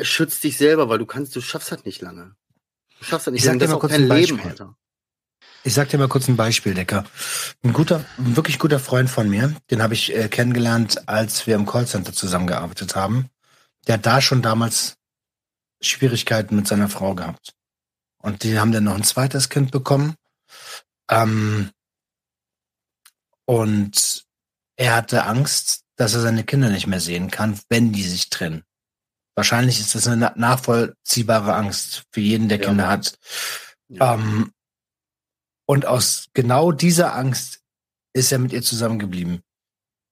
schützt 0.00 0.42
dich 0.42 0.56
selber, 0.56 0.88
weil 0.88 0.98
du 0.98 1.04
kannst, 1.04 1.36
du 1.36 1.42
schaffst 1.42 1.70
halt 1.70 1.84
nicht 1.84 2.00
lange. 2.00 2.34
Du 2.98 3.04
schaffst 3.04 3.26
halt 3.26 3.34
nicht 3.34 3.42
ich 3.42 3.46
lange. 3.46 3.60
Sag 3.60 3.68
dir 3.68 3.74
mal 3.74 3.78
kurz 3.78 3.92
ein 3.92 4.08
Leben, 4.08 4.40
Alter. 4.40 4.74
Ich 5.64 5.74
sag 5.74 5.90
dir 5.90 5.98
mal 5.98 6.08
kurz 6.08 6.28
ein 6.28 6.36
Beispiel, 6.36 6.72
Decker. 6.72 7.04
Ein 7.62 7.74
guter, 7.74 8.02
ein 8.16 8.36
wirklich 8.36 8.58
guter 8.58 8.80
Freund 8.80 9.10
von 9.10 9.28
mir, 9.28 9.54
den 9.70 9.82
habe 9.82 9.92
ich 9.92 10.16
äh, 10.16 10.28
kennengelernt, 10.28 11.06
als 11.10 11.46
wir 11.46 11.56
im 11.56 11.66
Callcenter 11.66 12.14
zusammengearbeitet 12.14 12.96
haben. 12.96 13.28
Der 13.86 13.96
hat 13.96 14.06
da 14.06 14.22
schon 14.22 14.40
damals 14.40 14.96
Schwierigkeiten 15.82 16.56
mit 16.56 16.66
seiner 16.66 16.88
Frau 16.88 17.14
gehabt. 17.14 17.52
Und 18.16 18.44
die 18.44 18.58
haben 18.58 18.72
dann 18.72 18.84
noch 18.84 18.94
ein 18.94 19.04
zweites 19.04 19.50
Kind 19.50 19.72
bekommen. 19.72 20.14
Ähm, 21.10 21.68
und 23.48 24.26
er 24.76 24.94
hatte 24.94 25.24
Angst, 25.24 25.84
dass 25.96 26.12
er 26.12 26.20
seine 26.20 26.44
Kinder 26.44 26.68
nicht 26.68 26.86
mehr 26.86 27.00
sehen 27.00 27.30
kann, 27.30 27.58
wenn 27.70 27.92
die 27.92 28.02
sich 28.02 28.28
trennen. 28.28 28.62
Wahrscheinlich 29.34 29.80
ist 29.80 29.94
das 29.94 30.06
eine 30.06 30.32
nachvollziehbare 30.36 31.54
Angst 31.54 32.04
für 32.12 32.20
jeden, 32.20 32.50
der 32.50 32.60
ja. 32.60 32.66
Kinder 32.66 32.88
hat. 32.88 33.18
Ja. 33.88 34.14
Ähm, 34.14 34.52
und 35.66 35.86
aus 35.86 36.26
genau 36.34 36.72
dieser 36.72 37.14
Angst 37.14 37.60
ist 38.12 38.32
er 38.32 38.38
mit 38.38 38.52
ihr 38.52 38.62
zusammengeblieben. 38.62 39.40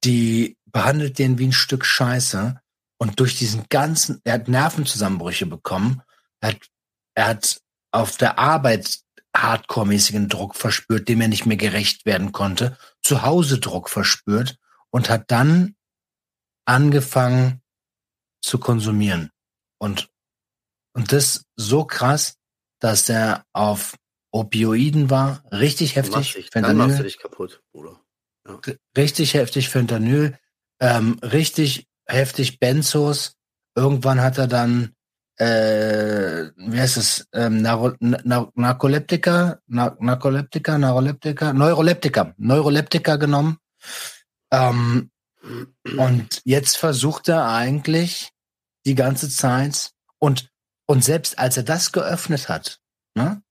Die 0.03 0.57
behandelt 0.65 1.19
den 1.19 1.39
wie 1.39 1.49
ein 1.49 1.53
Stück 1.53 1.85
Scheiße. 1.85 2.59
Und 2.99 3.21
durch 3.21 3.37
diesen 3.37 3.67
ganzen, 3.69 4.21
er 4.25 4.35
hat 4.35 4.49
Nervenzusammenbrüche 4.49 5.45
bekommen. 5.45 6.01
Er 6.41 6.51
hat, 6.51 6.69
er 7.15 7.27
hat 7.27 7.61
auf 7.91 8.17
der 8.17 8.39
Arbeit 8.39 9.01
hardcore-mäßigen 9.43 10.29
Druck 10.29 10.55
verspürt, 10.55 11.09
dem 11.09 11.21
er 11.21 11.29
nicht 11.29 11.47
mehr 11.47 11.57
gerecht 11.57 12.07
werden 12.07 12.33
konnte, 12.33 12.77
zu 13.03 13.23
Hause 13.23 13.59
Druck 13.59 13.89
verspürt 13.91 14.59
und 14.91 15.11
hat 15.11 15.31
dann 15.31 15.77
angefangen 16.65 17.63
zu 18.43 18.59
konsumieren. 18.59 19.31
Und, 19.79 20.09
und 20.95 21.13
das 21.13 21.45
so 21.57 21.85
krass, 21.85 22.37
dass 22.81 23.09
er 23.09 23.45
auf 23.53 23.97
Opioiden 24.33 25.11
war, 25.11 25.43
richtig 25.51 25.97
heftig. 25.97 26.35
Dich, 26.35 26.51
Fentanyl, 26.51 26.79
dann 26.79 26.89
machst 26.89 26.99
du 26.99 27.05
dich 27.05 27.19
kaputt, 27.19 27.63
Bruder. 27.73 28.01
Ja. 28.47 28.61
Richtig 28.97 29.35
heftig 29.35 29.69
Fentanyl, 29.69 30.39
ähm, 30.81 31.19
richtig 31.23 31.87
heftig 32.07 32.59
Benzos. 32.59 33.37
Irgendwann 33.75 34.21
hat 34.21 34.39
er 34.39 34.47
dann 34.47 34.96
äh, 35.39 36.51
wie 36.57 36.81
heißt 36.81 36.97
es, 36.97 37.29
ähm, 37.33 37.61
Naro, 37.63 37.93
Na, 38.01 38.51
Narkoleptika, 38.55 39.61
Na, 39.67 39.97
Narkoleptika, 40.01 40.79
Neuroleptika, 40.79 41.53
Neuroleptika, 41.53 42.35
Neuroleptika 42.39 43.17
genommen. 43.17 43.59
Ähm, 44.51 45.11
und 45.97 46.43
jetzt 46.45 46.77
versucht 46.77 47.29
er 47.29 47.49
eigentlich 47.49 48.33
die 48.85 48.95
ganze 48.95 49.29
Zeit 49.29 49.93
und, 50.19 50.51
und 50.87 51.05
selbst 51.05 51.39
als 51.39 51.57
er 51.57 51.63
das 51.63 51.93
geöffnet 51.93 52.49
hat, 52.49 52.81
ne, 53.15 53.43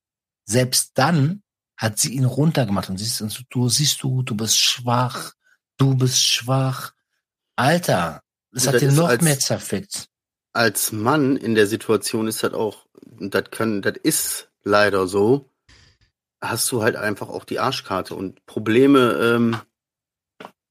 selbst 0.46 0.92
dann 0.96 1.44
hat 1.78 2.00
sie 2.00 2.14
ihn 2.14 2.26
runtergemacht 2.26 2.90
und 2.90 2.98
siehst 2.98 3.24
du, 3.50 3.70
siehst 3.70 4.02
du, 4.02 4.24
du 4.24 4.36
bist 4.36 4.58
schwach, 4.58 5.34
du 5.78 5.96
bist 5.96 6.22
schwach. 6.22 6.94
Alter, 7.58 8.22
das 8.52 8.68
hat 8.68 8.82
ihn 8.82 8.96
noch 8.96 9.20
mehr 9.22 9.40
zerfickt 9.40 10.10
als 10.56 10.92
Mann 10.92 11.36
in 11.36 11.54
der 11.54 11.68
Situation 11.68 12.28
ist 12.28 12.44
das 12.44 12.54
auch, 12.54 12.86
das 13.02 13.52
kann, 13.52 13.82
das 13.82 13.96
ist 14.04 14.50
leider 14.64 15.08
so, 15.08 15.50
hast 16.42 16.72
du 16.72 16.82
halt 16.82 16.96
einfach 16.96 17.30
auch 17.30 17.44
die 17.44 17.60
Arschkarte 17.60 18.16
und 18.16 18.46
Probleme, 18.46 19.20
ähm, 19.22 19.58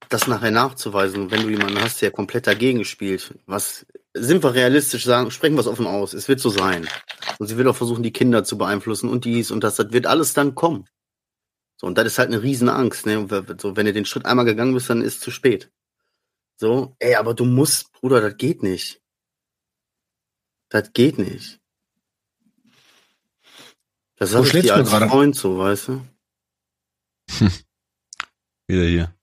das 0.09 0.27
nachher 0.27 0.51
nachzuweisen, 0.51 1.31
wenn 1.31 1.43
du 1.43 1.49
jemanden 1.49 1.81
hast, 1.81 2.01
der 2.01 2.11
komplett 2.11 2.47
dagegen 2.47 2.85
spielt. 2.85 3.35
Was 3.45 3.85
sind 4.13 4.43
wir 4.43 4.53
realistisch 4.53 5.03
sagen, 5.03 5.31
sprechen 5.31 5.55
wir 5.55 5.61
es 5.61 5.67
offen 5.67 5.87
aus, 5.87 6.13
es 6.13 6.27
wird 6.27 6.39
so 6.39 6.49
sein. 6.49 6.87
Und 7.39 7.47
sie 7.47 7.57
will 7.57 7.67
auch 7.67 7.75
versuchen, 7.75 8.03
die 8.03 8.13
Kinder 8.13 8.43
zu 8.43 8.57
beeinflussen 8.57 9.09
und 9.09 9.25
dies 9.25 9.51
und 9.51 9.63
das, 9.63 9.75
das 9.75 9.91
wird 9.91 10.07
alles 10.07 10.33
dann 10.33 10.55
kommen. 10.55 10.87
So, 11.77 11.87
und 11.87 11.97
das 11.97 12.05
ist 12.05 12.19
halt 12.19 12.29
eine 12.29 12.41
riesen 12.41 12.69
Angst, 12.69 13.05
ne? 13.05 13.27
So, 13.59 13.75
wenn 13.75 13.85
du 13.85 13.93
den 13.93 14.05
Schritt 14.05 14.25
einmal 14.25 14.45
gegangen 14.45 14.73
bist, 14.73 14.89
dann 14.89 15.01
ist 15.01 15.15
es 15.15 15.19
zu 15.19 15.31
spät. 15.31 15.71
So, 16.57 16.95
ey, 16.99 17.15
aber 17.15 17.33
du 17.33 17.43
musst, 17.43 17.91
Bruder, 17.91 18.21
das 18.21 18.37
geht 18.37 18.63
nicht. 18.63 19.01
Das 20.69 20.93
geht 20.93 21.17
nicht. 21.17 21.59
Das 24.17 24.33
ich 24.33 24.51
dir 24.51 24.75
als 24.75 24.89
gerade? 24.89 25.09
Freund 25.09 25.35
so, 25.35 25.57
weißt 25.57 25.89
du? 25.89 26.05
Hm. 27.31 27.51
Wieder 28.67 28.85
hier. 28.85 29.15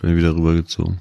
Bin 0.00 0.16
wieder 0.16 0.34
rübergezogen. 0.34 1.00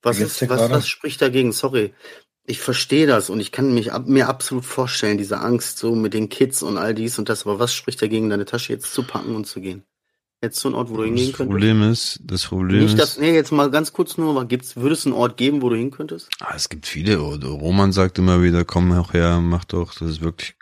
Was, 0.00 0.20
ist, 0.20 0.48
was, 0.48 0.70
was 0.70 0.88
spricht 0.88 1.20
dagegen? 1.20 1.52
Sorry. 1.52 1.94
Ich 2.46 2.60
verstehe 2.60 3.06
das 3.06 3.30
und 3.30 3.40
ich 3.40 3.52
kann 3.52 3.74
mich 3.74 3.92
ab, 3.92 4.06
mir 4.06 4.28
absolut 4.28 4.64
vorstellen, 4.64 5.18
diese 5.18 5.40
Angst 5.40 5.78
so 5.78 5.94
mit 5.94 6.14
den 6.14 6.28
Kids 6.28 6.62
und 6.62 6.76
all 6.76 6.94
dies 6.94 7.18
und 7.18 7.30
das, 7.30 7.46
aber 7.46 7.58
was 7.58 7.74
spricht 7.74 8.00
dagegen, 8.02 8.28
deine 8.28 8.44
Tasche 8.44 8.72
jetzt 8.72 8.92
zu 8.92 9.02
packen 9.02 9.34
und 9.34 9.46
zu 9.46 9.60
gehen? 9.62 9.84
Jetzt 10.44 10.60
zu 10.60 10.68
einem 10.68 10.76
Ort, 10.76 10.90
wo 10.90 10.98
du 10.98 11.04
hingehen 11.04 11.32
könntest? 11.32 11.40
Das 11.40 11.46
Problem 11.46 11.82
ist, 11.82 12.20
das 12.22 12.44
Problem 12.44 12.82
Nicht, 12.82 12.98
dass, 12.98 13.18
nee, 13.18 13.34
jetzt 13.34 13.50
mal 13.50 13.70
ganz 13.70 13.94
kurz 13.94 14.18
nur, 14.18 14.44
gibt's, 14.44 14.76
würde 14.76 14.94
es 14.94 15.06
einen 15.06 15.14
Ort 15.14 15.38
geben, 15.38 15.62
wo 15.62 15.70
du 15.70 15.76
hin 15.76 15.90
könntest? 15.90 16.28
Ah, 16.40 16.52
es 16.54 16.68
gibt 16.68 16.86
viele. 16.86 17.16
Roman 17.16 17.92
sagt 17.92 18.18
immer 18.18 18.42
wieder, 18.42 18.66
komm 18.66 18.92
auch 18.92 19.14
her, 19.14 19.40
mach 19.40 19.64
doch, 19.64 19.94
das 19.94 20.08
ist 20.10 20.20
wirklich 20.20 20.54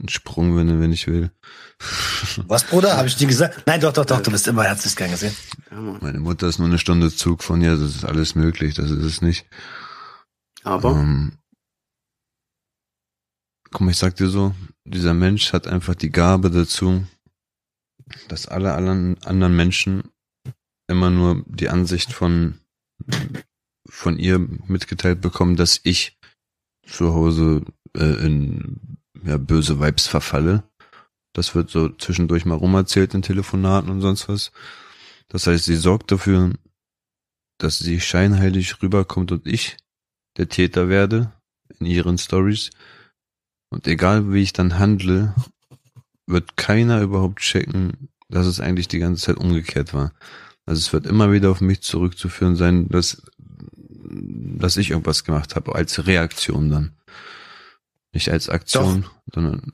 ein 0.00 0.08
Sprung, 0.08 0.56
wenn, 0.56 0.80
wenn 0.80 0.92
ich 0.92 1.08
will. 1.08 1.32
Was, 2.46 2.62
Bruder? 2.62 2.96
Habe 2.96 3.08
ich 3.08 3.16
dir 3.16 3.26
gesagt? 3.26 3.64
Nein, 3.66 3.80
doch, 3.80 3.92
doch, 3.92 4.04
doch, 4.04 4.20
du 4.20 4.30
bist 4.30 4.46
immer 4.46 4.62
herzlich 4.62 4.94
gern 4.94 5.10
gesehen. 5.10 5.34
Ja, 5.70 5.80
Meine 6.00 6.20
Mutter 6.20 6.46
ist 6.46 6.58
nur 6.58 6.68
eine 6.68 6.78
Stunde 6.78 7.12
Zug 7.12 7.42
von 7.42 7.60
hier, 7.60 7.72
das 7.76 7.96
ist 7.96 8.04
alles 8.04 8.36
möglich, 8.36 8.74
das 8.74 8.90
ist 8.90 9.02
es 9.02 9.20
nicht. 9.20 9.46
Aber? 10.62 10.92
Ähm, 10.92 11.32
komm, 13.72 13.88
ich 13.88 13.96
sag 13.96 14.16
dir 14.16 14.28
so, 14.28 14.54
dieser 14.84 15.14
Mensch 15.14 15.52
hat 15.52 15.66
einfach 15.66 15.94
die 15.94 16.10
Gabe 16.10 16.50
dazu, 16.50 17.04
dass 18.28 18.46
alle 18.46 18.74
anderen 18.74 19.56
Menschen 19.56 20.04
immer 20.88 21.10
nur 21.10 21.44
die 21.46 21.68
Ansicht 21.68 22.12
von, 22.12 22.58
von 23.88 24.18
ihr 24.18 24.38
mitgeteilt 24.38 25.20
bekommen, 25.20 25.56
dass 25.56 25.80
ich 25.82 26.18
zu 26.86 27.12
Hause 27.14 27.64
äh, 27.94 28.26
in 28.26 28.98
ja, 29.22 29.36
böse 29.36 29.80
Vibes 29.80 30.06
verfalle. 30.06 30.62
Das 31.34 31.54
wird 31.54 31.70
so 31.70 31.90
zwischendurch 31.90 32.44
mal 32.44 32.56
rumerzählt 32.56 33.14
in 33.14 33.22
Telefonaten 33.22 33.90
und 33.90 34.00
sonst 34.00 34.28
was. 34.28 34.50
Das 35.28 35.46
heißt, 35.46 35.64
sie 35.64 35.76
sorgt 35.76 36.10
dafür, 36.10 36.52
dass 37.58 37.78
sie 37.78 38.00
scheinheilig 38.00 38.82
rüberkommt 38.82 39.32
und 39.32 39.46
ich 39.46 39.76
der 40.36 40.48
Täter 40.48 40.88
werde 40.88 41.32
in 41.78 41.86
ihren 41.86 42.16
Stories. 42.16 42.70
Und 43.70 43.86
egal 43.86 44.32
wie 44.32 44.42
ich 44.42 44.52
dann 44.54 44.78
handle, 44.78 45.34
wird 46.28 46.56
keiner 46.56 47.00
überhaupt 47.00 47.40
checken, 47.40 48.08
dass 48.28 48.46
es 48.46 48.60
eigentlich 48.60 48.88
die 48.88 48.98
ganze 48.98 49.22
Zeit 49.24 49.36
umgekehrt 49.38 49.94
war. 49.94 50.12
Also 50.66 50.80
es 50.80 50.92
wird 50.92 51.06
immer 51.06 51.32
wieder 51.32 51.50
auf 51.50 51.60
mich 51.60 51.80
zurückzuführen 51.80 52.56
sein, 52.56 52.88
dass, 52.88 53.22
dass 53.38 54.76
ich 54.76 54.90
irgendwas 54.90 55.24
gemacht 55.24 55.56
habe, 55.56 55.74
als 55.74 56.06
Reaktion 56.06 56.70
dann. 56.70 56.96
Nicht 58.12 58.30
als 58.30 58.48
Aktion, 58.48 59.02
Doch. 59.02 59.14
sondern. 59.34 59.72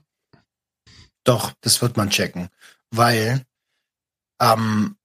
Doch, 1.24 1.52
das 1.60 1.82
wird 1.82 1.96
man 1.96 2.10
checken. 2.10 2.48
Weil 2.90 3.44
ähm, 4.40 4.96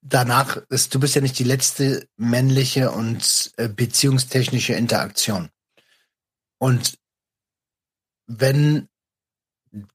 danach 0.00 0.58
ist, 0.68 0.94
du 0.94 1.00
bist 1.00 1.14
ja 1.14 1.20
nicht 1.20 1.38
die 1.38 1.44
letzte 1.44 2.08
männliche 2.16 2.92
und 2.92 3.52
äh, 3.56 3.68
beziehungstechnische 3.68 4.74
Interaktion. 4.74 5.50
Und 6.58 6.98
wenn 8.26 8.88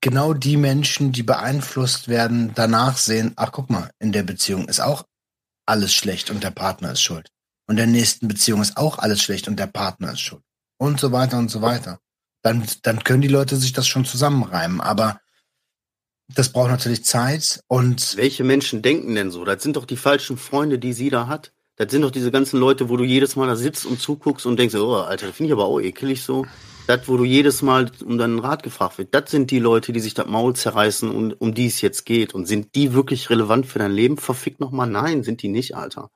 genau 0.01 0.33
die 0.33 0.57
Menschen, 0.57 1.11
die 1.11 1.23
beeinflusst 1.23 2.07
werden, 2.07 2.51
danach 2.55 2.97
sehen, 2.97 3.33
ach 3.35 3.51
guck 3.51 3.69
mal, 3.69 3.89
in 3.99 4.11
der 4.11 4.23
Beziehung 4.23 4.67
ist 4.67 4.79
auch 4.79 5.05
alles 5.65 5.93
schlecht 5.93 6.29
und 6.31 6.43
der 6.43 6.51
Partner 6.51 6.91
ist 6.93 7.01
schuld. 7.01 7.29
Und 7.67 7.73
in 7.73 7.77
der 7.77 7.87
nächsten 7.87 8.27
Beziehung 8.27 8.61
ist 8.61 8.77
auch 8.77 8.97
alles 8.97 9.21
schlecht 9.21 9.47
und 9.47 9.59
der 9.59 9.67
Partner 9.67 10.13
ist 10.13 10.21
schuld. 10.21 10.43
und 10.77 10.99
so 10.99 11.11
weiter 11.11 11.37
und 11.37 11.51
so 11.51 11.61
weiter. 11.61 11.99
Dann, 12.41 12.65
dann 12.83 13.03
können 13.03 13.21
die 13.21 13.27
Leute 13.27 13.57
sich 13.57 13.73
das 13.73 13.85
schon 13.85 14.05
zusammenreimen. 14.05 14.79
Aber 14.79 15.19
das 16.33 16.51
braucht 16.51 16.69
natürlich 16.69 17.03
Zeit 17.03 17.61
und. 17.67 18.15
Welche 18.15 18.43
Menschen 18.43 18.81
denken 18.81 19.13
denn 19.15 19.29
so? 19.29 19.43
Das 19.43 19.61
sind 19.61 19.75
doch 19.75 19.85
die 19.85 19.97
falschen 19.97 20.37
Freunde, 20.37 20.79
die 20.79 20.93
sie 20.93 21.09
da 21.09 21.27
hat. 21.27 21.51
Das 21.75 21.91
sind 21.91 22.01
doch 22.01 22.11
diese 22.11 22.31
ganzen 22.31 22.59
Leute, 22.59 22.89
wo 22.89 22.97
du 22.97 23.03
jedes 23.03 23.35
Mal 23.35 23.47
da 23.47 23.55
sitzt 23.55 23.85
und 23.85 23.99
zuguckst 23.99 24.45
und 24.45 24.57
denkst, 24.57 24.75
oh, 24.75 24.95
Alter, 24.95 25.27
das 25.27 25.35
finde 25.35 25.49
ich 25.49 25.53
aber 25.53 25.65
auch 25.65 25.79
ekelig 25.79 26.23
so. 26.23 26.45
Das, 26.89 27.07
wo 27.07 27.17
du 27.17 27.23
jedes 27.23 27.61
Mal 27.61 27.91
um 28.03 28.17
deinen 28.17 28.39
Rat 28.39 28.63
gefragt 28.63 28.97
wird, 28.97 29.13
das 29.13 29.29
sind 29.29 29.51
die 29.51 29.59
Leute, 29.59 29.93
die 29.93 29.99
sich 29.99 30.15
das 30.15 30.25
Maul 30.25 30.55
zerreißen 30.55 31.11
und 31.11 31.33
um 31.39 31.53
die 31.53 31.67
es 31.67 31.81
jetzt 31.81 32.03
geht. 32.03 32.33
Und 32.33 32.47
sind 32.47 32.73
die 32.73 32.93
wirklich 32.93 33.29
relevant 33.29 33.67
für 33.67 33.77
dein 33.77 33.91
Leben? 33.91 34.17
Verfickt 34.17 34.59
nochmal, 34.59 34.89
nein, 34.89 35.21
sind 35.21 35.43
die 35.43 35.49
nicht, 35.49 35.75
Alter. 35.75 36.09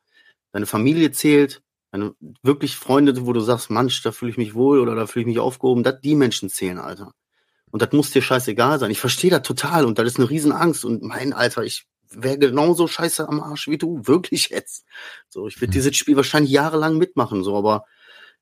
Deine 0.51 0.65
Familie 0.65 1.11
zählt, 1.11 1.61
deine 1.91 2.15
wirklich 2.41 2.75
Freunde, 2.75 3.23
wo 3.27 3.33
du 3.33 3.41
sagst, 3.41 3.69
Mensch, 3.69 4.01
da 4.01 4.11
fühle 4.11 4.31
ich 4.31 4.37
mich 4.37 4.55
wohl 4.55 4.79
oder 4.79 4.95
da 4.95 5.05
fühle 5.05 5.21
ich 5.21 5.27
mich 5.27 5.37
aufgehoben, 5.37 5.83
das 5.83 6.01
die 6.01 6.15
Menschen 6.15 6.49
zählen, 6.49 6.79
Alter. 6.79 7.13
Und 7.69 7.83
das 7.83 7.91
muss 7.91 8.09
dir 8.09 8.23
scheißegal 8.23 8.79
sein. 8.79 8.89
Ich 8.89 8.99
verstehe 8.99 9.29
das 9.29 9.43
total 9.43 9.85
und 9.85 9.99
das 9.99 10.07
ist 10.07 10.17
eine 10.17 10.31
Riesenangst. 10.31 10.85
Und 10.85 11.03
mein 11.03 11.33
Alter, 11.33 11.63
ich 11.63 11.85
wäre 12.09 12.39
genauso 12.39 12.87
scheiße 12.87 13.29
am 13.29 13.41
Arsch 13.41 13.67
wie 13.67 13.77
du, 13.77 14.07
wirklich 14.07 14.49
jetzt. 14.49 14.85
So, 15.29 15.47
ich 15.47 15.57
würde 15.61 15.69
Mhm. 15.69 15.73
dieses 15.73 15.95
Spiel 15.95 16.15
wahrscheinlich 16.15 16.51
jahrelang 16.51 16.97
mitmachen, 16.97 17.43
so, 17.43 17.55
aber 17.55 17.85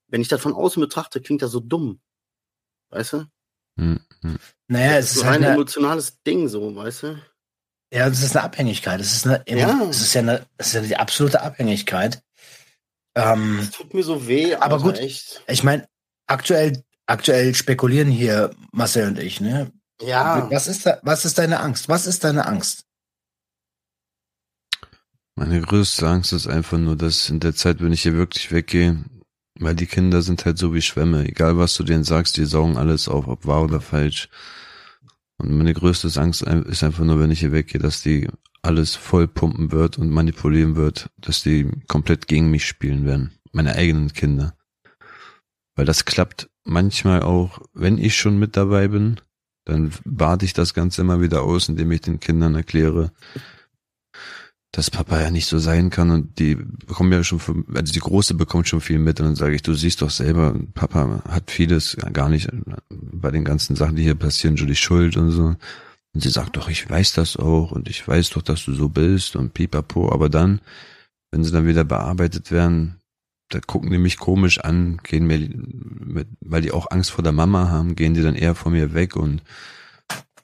wenn 0.07 0.21
ich 0.21 0.29
das 0.29 0.41
von 0.41 0.53
außen 0.53 0.79
betrachte, 0.81 1.19
klingt 1.21 1.41
das 1.41 1.51
so 1.51 1.59
dumm. 1.59 1.99
Weißt 2.91 3.13
du? 3.13 3.25
Hm, 3.79 3.99
hm. 4.21 4.37
naja, 4.67 4.97
es 4.97 5.05
Das 5.07 5.11
ist 5.11 5.17
ist 5.17 5.23
halt 5.25 5.37
ein 5.39 5.43
eine, 5.45 5.53
emotionales 5.55 6.21
Ding, 6.23 6.47
so, 6.49 6.75
weißt 6.75 7.03
du? 7.03 7.21
ja, 7.93 8.07
es 8.07 8.21
ist 8.21 8.35
eine 8.35 8.45
Abhängigkeit. 8.45 8.99
Es 9.01 9.13
ist 9.13 9.25
eine, 9.27 9.43
Ja. 9.47 9.81
es 9.89 10.01
ist 10.01 10.13
ja 10.13 10.21
eine, 10.21 10.45
es 10.57 10.67
ist 10.67 10.73
ja 10.73 10.81
die 10.81 10.97
absolute 10.97 11.41
Abhängigkeit. 11.41 12.21
Ähm, 13.15 13.57
Das 13.59 13.71
tut 13.71 13.93
mir 13.93 14.03
so 14.03 14.27
weh, 14.27 14.55
Aber 14.55 14.79
gut. 14.79 14.97
Echt. 14.99 15.41
ich 15.47 15.63
meine, 15.63 15.87
aktuell, 16.27 16.83
aktuell 17.07 17.53
spekulieren 17.55 18.09
hier 18.09 18.51
Marcel 18.71 19.07
und 19.07 19.19
ich, 19.19 19.41
ne? 19.41 19.71
Ja. 20.01 20.49
Was 20.51 20.67
ist 20.67 20.85
da, 20.85 20.99
was 21.03 21.25
ist 21.25 21.37
deine 21.37 21.59
Angst? 21.59 21.89
Was 21.89 22.05
ist 22.07 22.23
deine 22.23 22.45
Angst? 22.45 22.85
Meine 25.35 25.61
größte 25.61 26.07
Angst 26.07 26.33
ist 26.33 26.47
einfach 26.47 26.77
nur, 26.77 26.95
dass 26.95 27.29
in 27.29 27.39
der 27.39 27.55
Zeit, 27.55 27.81
wenn 27.81 27.93
ich 27.93 28.03
hier 28.03 28.13
wirklich 28.13 28.51
weggehe, 28.51 29.03
weil 29.59 29.75
die 29.75 29.85
Kinder 29.85 30.21
sind 30.21 30.45
halt 30.45 30.57
so 30.57 30.73
wie 30.73 30.81
Schwämme. 30.81 31.27
Egal 31.27 31.57
was 31.57 31.75
du 31.75 31.83
denen 31.83 32.03
sagst, 32.03 32.37
die 32.37 32.45
saugen 32.45 32.77
alles 32.77 33.07
auf, 33.07 33.27
ob 33.27 33.45
wahr 33.45 33.63
oder 33.63 33.81
falsch. 33.81 34.29
Und 35.37 35.57
meine 35.57 35.73
größte 35.73 36.09
Angst 36.19 36.43
ist 36.43 36.83
einfach 36.83 37.03
nur, 37.03 37.19
wenn 37.19 37.31
ich 37.31 37.39
hier 37.39 37.51
weggehe, 37.51 37.81
dass 37.81 38.01
die 38.01 38.27
alles 38.61 38.95
voll 38.95 39.27
pumpen 39.27 39.71
wird 39.71 39.97
und 39.97 40.09
manipulieren 40.09 40.75
wird, 40.75 41.09
dass 41.17 41.41
die 41.41 41.69
komplett 41.87 42.27
gegen 42.27 42.51
mich 42.51 42.65
spielen 42.65 43.05
werden. 43.05 43.31
Meine 43.51 43.75
eigenen 43.75 44.13
Kinder. 44.13 44.55
Weil 45.75 45.85
das 45.85 46.05
klappt 46.05 46.49
manchmal 46.63 47.23
auch, 47.23 47.59
wenn 47.73 47.97
ich 47.97 48.15
schon 48.15 48.37
mit 48.37 48.55
dabei 48.55 48.87
bin, 48.87 49.19
dann 49.65 49.91
bade 50.05 50.45
ich 50.45 50.53
das 50.53 50.73
Ganze 50.73 51.01
immer 51.01 51.21
wieder 51.21 51.43
aus, 51.43 51.69
indem 51.69 51.91
ich 51.91 52.01
den 52.01 52.19
Kindern 52.19 52.55
erkläre, 52.55 53.11
dass 54.71 54.89
Papa 54.89 55.19
ja 55.19 55.31
nicht 55.31 55.47
so 55.47 55.59
sein 55.59 55.89
kann 55.89 56.11
und 56.11 56.39
die 56.39 56.55
bekommen 56.55 57.11
ja 57.11 57.23
schon, 57.23 57.41
also 57.73 57.91
die 57.91 57.99
Große 57.99 58.35
bekommt 58.35 58.69
schon 58.69 58.79
viel 58.79 58.99
mit 58.99 59.19
und 59.19 59.25
dann 59.25 59.35
sage 59.35 59.53
ich, 59.55 59.63
du 59.63 59.73
siehst 59.73 60.01
doch 60.01 60.09
selber, 60.09 60.55
Papa 60.73 61.21
hat 61.27 61.51
vieles 61.51 61.97
gar 62.13 62.29
nicht 62.29 62.49
bei 62.89 63.31
den 63.31 63.43
ganzen 63.43 63.75
Sachen, 63.75 63.97
die 63.97 64.03
hier 64.03 64.15
passieren, 64.15 64.57
schon 64.57 64.67
die 64.67 64.75
Schuld 64.75 65.17
und 65.17 65.31
so. 65.31 65.55
Und 66.13 66.21
sie 66.23 66.29
sagt 66.29 66.55
doch, 66.57 66.69
ich 66.69 66.89
weiß 66.89 67.13
das 67.13 67.37
auch 67.37 67.71
und 67.71 67.89
ich 67.89 68.05
weiß 68.07 68.31
doch, 68.31 68.41
dass 68.41 68.65
du 68.65 68.73
so 68.73 68.89
bist 68.89 69.35
und 69.35 69.53
pipapo, 69.53 70.11
aber 70.11 70.29
dann, 70.29 70.61
wenn 71.31 71.43
sie 71.43 71.51
dann 71.51 71.67
wieder 71.67 71.83
bearbeitet 71.83 72.51
werden, 72.51 72.97
da 73.49 73.59
gucken 73.59 73.91
die 73.91 73.97
mich 73.97 74.17
komisch 74.17 74.59
an, 74.59 74.99
gehen 75.03 75.27
mir, 75.27 75.39
mit, 75.39 76.27
weil 76.39 76.61
die 76.61 76.71
auch 76.71 76.89
Angst 76.91 77.11
vor 77.11 77.23
der 77.23 77.33
Mama 77.33 77.69
haben, 77.69 77.95
gehen 77.95 78.13
die 78.13 78.21
dann 78.21 78.35
eher 78.35 78.55
von 78.55 78.71
mir 78.71 78.93
weg 78.93 79.17
und 79.17 79.41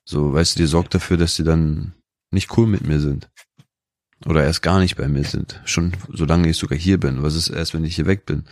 so, 0.03 0.33
weißt 0.33 0.55
du, 0.55 0.59
die 0.59 0.67
sorgt 0.67 0.93
dafür, 0.95 1.17
dass 1.17 1.35
sie 1.35 1.43
dann 1.43 1.93
nicht 2.31 2.57
cool 2.57 2.67
mit 2.67 2.85
mir 2.85 2.99
sind. 2.99 3.29
Oder 4.25 4.43
erst 4.43 4.61
gar 4.61 4.79
nicht 4.79 4.97
bei 4.97 5.07
mir 5.07 5.23
sind. 5.23 5.61
Schon 5.65 5.95
solange 6.11 6.49
ich 6.49 6.57
sogar 6.57 6.77
hier 6.77 6.99
bin. 6.99 7.23
Was 7.23 7.35
ist 7.35 7.49
erst, 7.49 7.73
wenn 7.73 7.85
ich 7.85 7.95
hier 7.95 8.07
weg 8.07 8.25
bin? 8.25 8.45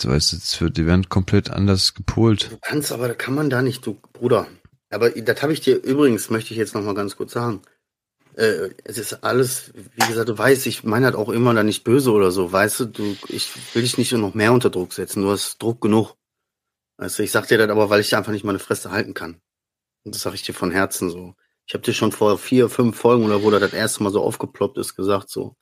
So 0.00 0.10
weißt 0.10 0.32
du, 0.32 0.36
es 0.36 0.60
wird, 0.60 0.76
die 0.76 0.86
werden 0.86 1.08
komplett 1.08 1.50
anders 1.50 1.94
gepolt. 1.94 2.50
Du 2.50 2.58
kannst 2.60 2.92
aber, 2.92 3.08
da 3.08 3.14
kann 3.14 3.34
man 3.34 3.50
da 3.50 3.62
nicht, 3.62 3.84
du 3.86 3.94
Bruder. 4.12 4.46
Aber 4.90 5.10
das 5.10 5.42
habe 5.42 5.52
ich 5.52 5.60
dir 5.60 5.82
übrigens, 5.82 6.30
möchte 6.30 6.52
ich 6.52 6.58
jetzt 6.58 6.74
noch 6.74 6.82
mal 6.82 6.94
ganz 6.94 7.16
kurz 7.16 7.32
sagen. 7.32 7.62
Äh, 8.34 8.70
es 8.84 8.98
ist 8.98 9.24
alles, 9.24 9.72
wie 9.74 10.06
gesagt, 10.06 10.28
du 10.28 10.36
weißt, 10.36 10.66
ich 10.66 10.84
meine 10.84 11.06
halt 11.06 11.16
auch 11.16 11.30
immer 11.30 11.54
da 11.54 11.62
nicht 11.62 11.84
böse 11.84 12.12
oder 12.12 12.30
so, 12.30 12.52
weißt 12.52 12.80
du, 12.80 12.84
du, 12.84 13.16
ich 13.28 13.50
will 13.74 13.82
dich 13.82 13.96
nicht 13.96 14.12
noch 14.12 14.34
mehr 14.34 14.52
unter 14.52 14.68
Druck 14.68 14.92
setzen, 14.92 15.22
du 15.22 15.30
hast 15.30 15.60
Druck 15.62 15.80
genug. 15.80 16.14
Weißt 16.98 17.18
du, 17.18 17.22
ich 17.22 17.32
sag 17.32 17.48
dir 17.48 17.58
das 17.58 17.70
aber, 17.70 17.88
weil 17.90 18.00
ich 18.00 18.14
einfach 18.14 18.32
nicht 18.32 18.44
meine 18.44 18.58
Fresse 18.58 18.90
halten 18.90 19.14
kann. 19.14 19.40
Und 20.04 20.14
das 20.14 20.22
sage 20.22 20.36
ich 20.36 20.42
dir 20.42 20.54
von 20.54 20.70
Herzen 20.70 21.10
so. 21.10 21.34
Ich 21.66 21.74
habe 21.74 21.82
dir 21.82 21.92
schon 21.94 22.12
vor 22.12 22.38
vier, 22.38 22.68
fünf 22.68 22.96
Folgen 22.96 23.24
oder 23.24 23.42
wo 23.42 23.50
da 23.50 23.58
das 23.58 23.72
erste 23.72 24.02
Mal 24.02 24.12
so 24.12 24.22
aufgeploppt 24.22 24.78
ist, 24.78 24.94
gesagt 24.94 25.28
so, 25.28 25.56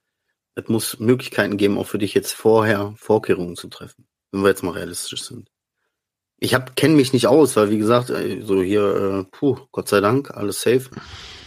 es 0.54 0.68
muss 0.68 0.98
Möglichkeiten 1.00 1.56
geben, 1.56 1.78
auch 1.78 1.86
für 1.86 1.98
dich 1.98 2.14
jetzt 2.14 2.32
vorher 2.32 2.94
Vorkehrungen 2.96 3.56
zu 3.56 3.68
treffen, 3.68 4.06
wenn 4.30 4.42
wir 4.42 4.48
jetzt 4.50 4.62
mal 4.62 4.72
realistisch 4.72 5.24
sind. 5.24 5.50
Ich 6.38 6.52
hab 6.52 6.76
kenne 6.76 6.94
mich 6.94 7.12
nicht 7.12 7.26
aus, 7.26 7.56
weil 7.56 7.70
wie 7.70 7.78
gesagt, 7.78 8.08
so 8.08 8.62
hier, 8.62 8.96
äh, 8.96 9.24
puh, 9.30 9.58
Gott 9.72 9.88
sei 9.88 10.00
Dank, 10.00 10.30
alles 10.32 10.60
safe. 10.60 10.90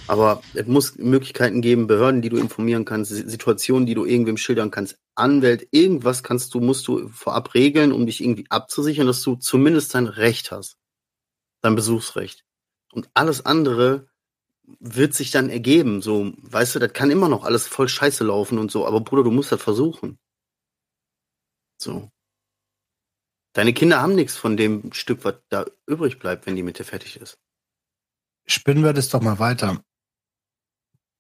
Aber 0.08 0.42
es 0.54 0.66
muss 0.66 0.96
Möglichkeiten 0.96 1.62
geben, 1.62 1.86
Behörden, 1.86 2.22
die 2.22 2.30
du 2.30 2.38
informieren 2.38 2.86
kannst, 2.86 3.12
Si- 3.12 3.30
Situationen, 3.30 3.86
die 3.86 3.94
du 3.94 4.06
irgendwem 4.06 4.38
schildern 4.38 4.72
kannst, 4.72 4.98
Anwält, 5.16 5.68
irgendwas 5.72 6.24
kannst 6.24 6.54
du, 6.54 6.62
musst 6.62 6.88
du 6.88 7.10
vorab 7.10 7.54
regeln, 7.54 7.92
um 7.92 8.06
dich 8.06 8.22
irgendwie 8.24 8.46
abzusichern, 8.50 9.06
dass 9.06 9.22
du 9.22 9.36
zumindest 9.36 9.94
dein 9.94 10.08
Recht 10.08 10.52
hast. 10.52 10.78
Dein 11.62 11.76
Besuchsrecht. 11.76 12.46
Und 12.94 13.10
alles 13.14 13.46
andere 13.46 14.08
wird 14.80 15.14
sich 15.14 15.32
dann 15.32 15.50
ergeben. 15.50 16.02
So, 16.02 16.34
weißt 16.38 16.76
du, 16.76 16.80
das 16.80 16.94
kann 16.94 17.12
immer 17.12 17.30
noch 17.30 17.44
alles 17.44 17.68
voll 17.68 17.88
scheiße 17.88 18.24
laufen 18.24 18.60
und 18.60 18.72
so, 18.72 18.86
aber 18.86 19.02
Bruder, 19.02 19.24
du 19.24 19.32
musst 19.32 19.52
das 19.52 19.62
versuchen. 19.62 20.20
So. 21.82 22.10
Deine 23.54 23.74
Kinder 23.74 24.02
haben 24.02 24.16
nichts 24.16 24.38
von 24.38 24.58
dem 24.58 24.92
Stück, 24.94 25.24
was 25.24 25.36
da 25.50 25.66
übrig 25.88 26.20
bleibt, 26.20 26.46
wenn 26.46 26.56
die 26.56 26.64
Mitte 26.64 26.84
fertig 26.84 27.18
ist. 27.18 27.40
Spinnen 28.46 28.84
wir 28.84 28.94
das 28.94 29.10
doch 29.10 29.22
mal 29.22 29.40
weiter. 29.40 29.84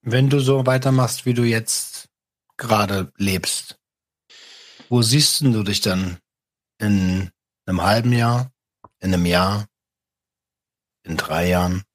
Wenn 0.01 0.29
du 0.29 0.39
so 0.39 0.65
weitermachst, 0.65 1.25
wie 1.25 1.33
du 1.33 1.43
jetzt 1.43 2.09
gerade 2.55 3.11
lebst, 3.17 3.79
wo 4.89 5.01
siehst 5.01 5.41
du 5.41 5.63
dich 5.63 5.81
dann 5.81 6.19
in 6.77 7.31
einem 7.65 7.81
halben 7.81 8.13
Jahr, 8.13 8.51
in 8.99 9.13
einem 9.13 9.25
Jahr, 9.25 9.67
in 11.03 11.17
drei 11.17 11.49
Jahren? 11.49 11.86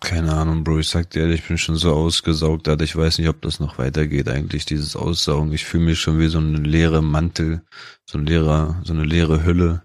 Keine 0.00 0.34
Ahnung, 0.34 0.64
Bro. 0.64 0.78
Ich 0.78 0.88
sag 0.88 1.10
dir 1.10 1.22
ehrlich, 1.22 1.40
ich 1.40 1.48
bin 1.48 1.58
schon 1.58 1.76
so 1.76 1.92
ausgesaugt, 1.92 2.68
Alter. 2.68 2.84
Ich 2.84 2.96
weiß 2.96 3.18
nicht, 3.18 3.28
ob 3.28 3.42
das 3.42 3.60
noch 3.60 3.78
weitergeht, 3.78 4.28
eigentlich, 4.28 4.64
dieses 4.64 4.96
Aussaugen. 4.96 5.52
Ich 5.52 5.64
fühle 5.64 5.84
mich 5.84 6.00
schon 6.00 6.18
wie 6.18 6.28
so 6.28 6.38
eine 6.38 6.58
leere 6.58 7.02
Mantel, 7.02 7.62
so 8.06 8.18
ein 8.18 8.26
leerer, 8.26 8.80
so 8.84 8.92
eine 8.92 9.04
leere 9.04 9.44
Hülle. 9.44 9.84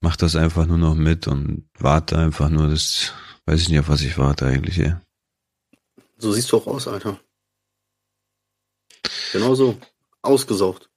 Mach 0.00 0.16
das 0.16 0.36
einfach 0.36 0.66
nur 0.66 0.78
noch 0.78 0.94
mit 0.94 1.28
und 1.28 1.68
warte 1.78 2.16
einfach 2.18 2.48
nur. 2.48 2.68
Das 2.68 3.12
weiß 3.44 3.60
ich 3.60 3.68
nicht, 3.68 3.80
auf 3.80 3.88
was 3.88 4.00
ich 4.00 4.16
warte 4.16 4.46
eigentlich, 4.46 4.78
ey. 4.78 4.94
So 6.16 6.32
siehst 6.32 6.50
du 6.52 6.56
auch 6.56 6.66
aus, 6.66 6.88
Alter. 6.88 7.20
Genau 9.32 9.54
so. 9.54 9.78
Ausgesaugt. 10.22 10.89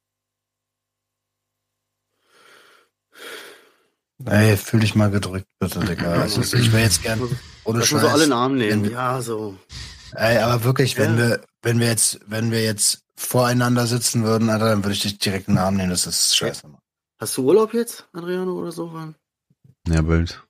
Ey, 4.26 4.56
fühl 4.58 4.80
dich 4.80 4.96
mal 4.96 5.12
gedrückt, 5.12 5.48
bitte, 5.60 5.80
Digga. 5.80 6.14
Also, 6.14 6.42
ich 6.42 6.72
will 6.72 6.80
jetzt 6.82 7.02
gern, 7.02 7.20
ohne 7.66 7.80
Lass 7.80 7.92
uns 7.92 8.02
so 8.02 8.08
alle 8.08 8.20
Scheiß. 8.20 8.30
Namen 8.30 8.58
nehmen. 8.58 8.84
Wenn- 8.86 8.92
Ja, 8.92 9.22
so. 9.22 9.58
Ey, 10.14 10.38
aber 10.38 10.64
wirklich, 10.64 10.98
wenn 10.98 11.18
Ja. 11.18 11.30
wir, 11.30 11.46
wenn 11.62 11.80
wir 11.80 11.88
jetzt, 11.88 12.20
wenn 12.28 12.52
wir 12.52 12.64
jetzt 12.64 13.04
voreinander 13.18 13.88
sitzen 13.88 14.24
würden, 14.24 14.50
Alter, 14.50 14.70
dann 14.70 14.84
würde 14.84 14.94
ich 14.94 15.02
dich 15.02 15.18
direkt 15.18 15.48
einen 15.48 15.56
Namen 15.56 15.78
nehmen. 15.78 15.90
Das 15.90 16.06
ist 16.08 16.36
scheiße. 16.38 16.70
Hast 17.20 17.38
du 17.38 17.44
Urlaub 17.44 17.74
jetzt, 17.74 18.08
Adriano, 18.14 18.54
oder 18.54 18.72
so? 18.72 18.94
Wann? 18.94 19.16
Ja, 19.88 20.02
bald. 20.02 20.44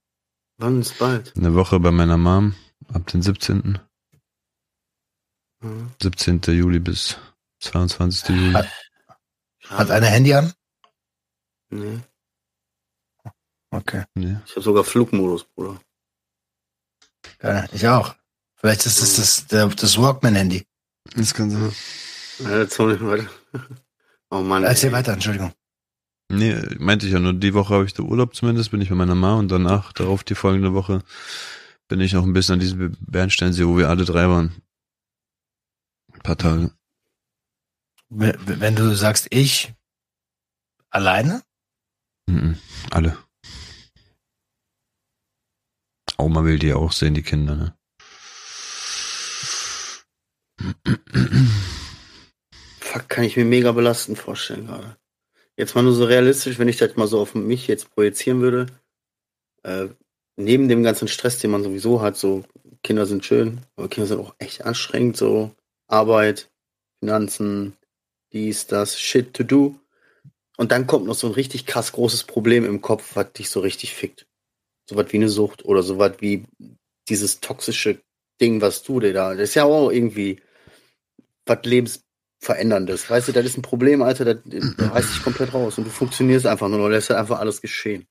Wann 0.57 0.81
ist 0.81 0.97
bald? 0.99 1.33
Eine 1.35 1.53
Woche 1.55 1.79
bei 1.79 1.91
meiner 1.91 2.17
Mom, 2.17 2.55
ab 2.93 3.07
den 3.07 3.21
17. 3.21 3.79
Mhm. 5.61 5.91
17. 6.01 6.41
Juli 6.53 6.79
bis 6.79 7.17
22. 7.61 8.29
Juli. 8.35 8.53
Hat- 8.53 8.69
Hat 9.69 9.91
einer 9.91 10.07
Handy 10.07 10.33
an? 10.33 10.53
Nee. 11.69 11.99
Okay. 13.73 14.03
Ja. 14.15 14.41
Ich 14.45 14.51
habe 14.51 14.61
sogar 14.61 14.83
Flugmodus, 14.83 15.45
Bruder. 15.45 15.79
Geil. 17.39 17.67
Ich 17.73 17.87
auch. 17.87 18.15
Vielleicht 18.55 18.85
ist 18.85 19.01
das 19.01 19.15
das, 19.15 19.47
der, 19.47 19.67
das 19.67 19.97
Walkman-Handy. 19.97 20.65
Das 21.15 21.33
kann 21.33 21.49
sein. 21.49 21.73
Ja, 22.39 22.59
jetzt 22.59 22.77
hol 22.77 22.93
ich 22.93 23.01
weiter. 23.01 23.29
Oh 24.29 24.41
Mann. 24.41 24.63
Erzähl 24.63 24.89
ey. 24.89 24.93
weiter, 24.93 25.13
Entschuldigung. 25.13 25.53
Nee, 26.31 26.55
meinte 26.79 27.05
ich 27.07 27.13
ja 27.13 27.19
nur, 27.19 27.33
die 27.33 27.53
Woche 27.53 27.73
habe 27.73 27.85
ich 27.85 27.93
da 27.93 28.03
Urlaub 28.03 28.35
zumindest, 28.35 28.71
bin 28.71 28.81
ich 28.81 28.89
bei 28.89 28.95
meiner 28.95 29.15
Mama 29.15 29.39
und 29.39 29.49
danach, 29.49 29.91
darauf 29.93 30.23
die 30.23 30.35
folgende 30.35 30.73
Woche, 30.73 31.03
bin 31.87 31.99
ich 31.99 32.13
noch 32.13 32.23
ein 32.23 32.33
bisschen 32.33 32.53
an 32.53 32.59
diesem 32.59 32.95
Bernsteinsee, 33.01 33.67
wo 33.67 33.77
wir 33.77 33.89
alle 33.89 34.05
drei 34.05 34.27
waren. 34.27 34.61
Ein 36.13 36.21
paar 36.21 36.37
Tage. 36.37 36.71
Wenn 38.09 38.37
wenn 38.61 38.75
du 38.75 38.95
sagst, 38.95 39.27
ich 39.31 39.73
alleine? 40.89 41.43
Mhm. 42.27 42.57
Alle. 42.91 43.17
Oma 46.23 46.43
will 46.43 46.59
die 46.59 46.73
auch 46.73 46.91
sehen, 46.91 47.13
die 47.13 47.21
Kinder, 47.21 47.55
ne? 47.55 47.75
Fuck, 52.79 53.09
kann 53.09 53.23
ich 53.25 53.35
mir 53.35 53.45
mega 53.45 53.71
belastend 53.71 54.17
vorstellen 54.17 54.67
gerade. 54.67 54.97
Jetzt 55.57 55.75
mal 55.75 55.83
nur 55.83 55.93
so 55.93 56.05
realistisch, 56.05 56.57
wenn 56.57 56.67
ich 56.67 56.77
das 56.77 56.95
mal 56.95 57.07
so 57.07 57.19
auf 57.19 57.35
mich 57.35 57.67
jetzt 57.67 57.93
projizieren 57.93 58.41
würde. 58.41 58.67
Äh, 59.63 59.89
neben 60.35 60.69
dem 60.69 60.83
ganzen 60.83 61.07
Stress, 61.07 61.39
den 61.39 61.51
man 61.51 61.63
sowieso 61.63 62.01
hat, 62.01 62.17
so 62.17 62.43
Kinder 62.83 63.05
sind 63.05 63.25
schön, 63.25 63.61
aber 63.75 63.87
Kinder 63.89 64.07
sind 64.07 64.19
auch 64.19 64.35
echt 64.39 64.63
anstrengend, 64.63 65.17
so 65.17 65.51
Arbeit, 65.87 66.49
Finanzen, 66.99 67.77
dies, 68.31 68.67
das, 68.67 68.99
shit 68.99 69.33
to 69.33 69.43
do. 69.43 69.75
Und 70.57 70.71
dann 70.71 70.87
kommt 70.87 71.05
noch 71.05 71.15
so 71.15 71.27
ein 71.27 71.33
richtig 71.33 71.65
krass 71.65 71.91
großes 71.91 72.23
Problem 72.23 72.65
im 72.65 72.81
Kopf, 72.81 73.15
was 73.15 73.33
dich 73.33 73.49
so 73.49 73.59
richtig 73.59 73.93
fickt. 73.93 74.27
So 74.89 74.95
was 74.95 75.11
wie 75.11 75.17
eine 75.17 75.29
Sucht 75.29 75.65
oder 75.65 75.83
so 75.83 75.97
was 75.97 76.13
wie 76.19 76.45
dieses 77.09 77.39
toxische 77.39 78.01
Ding, 78.41 78.61
was 78.61 78.83
du 78.83 78.99
dir 78.99 79.13
da. 79.13 79.33
Das 79.35 79.49
ist 79.49 79.55
ja 79.55 79.63
auch 79.63 79.89
irgendwie 79.89 80.41
was 81.45 81.59
lebensveränderndes. 81.63 83.09
Weißt 83.09 83.27
du, 83.27 83.31
das 83.31 83.45
ist 83.45 83.57
ein 83.57 83.61
Problem, 83.61 84.01
Alter, 84.01 84.25
das, 84.25 84.37
das 84.45 84.91
reißt 84.91 85.15
dich 85.15 85.23
komplett 85.23 85.53
raus 85.53 85.77
und 85.77 85.85
du 85.85 85.91
funktionierst 85.91 86.45
einfach 86.45 86.69
nur, 86.69 86.89
lässt 86.89 87.09
halt 87.09 87.19
einfach 87.19 87.39
alles 87.39 87.61
geschehen. 87.61 88.07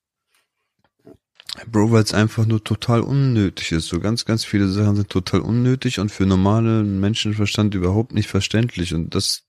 Bro, 1.67 1.93
weil 1.93 2.03
es 2.03 2.15
einfach 2.15 2.47
nur 2.47 2.65
total 2.65 3.03
unnötig 3.03 3.73
ist. 3.73 3.89
So 3.89 4.01
ganz, 4.01 4.25
ganz 4.25 4.45
viele 4.45 4.69
Sachen 4.69 4.97
sind 4.97 5.11
total 5.11 5.41
unnötig 5.41 5.99
und 5.99 6.11
für 6.11 6.25
normalen 6.25 6.99
Menschenverstand 6.99 7.75
überhaupt 7.75 8.13
nicht 8.13 8.29
verständlich. 8.29 8.95
Und 8.95 9.15
das, 9.15 9.45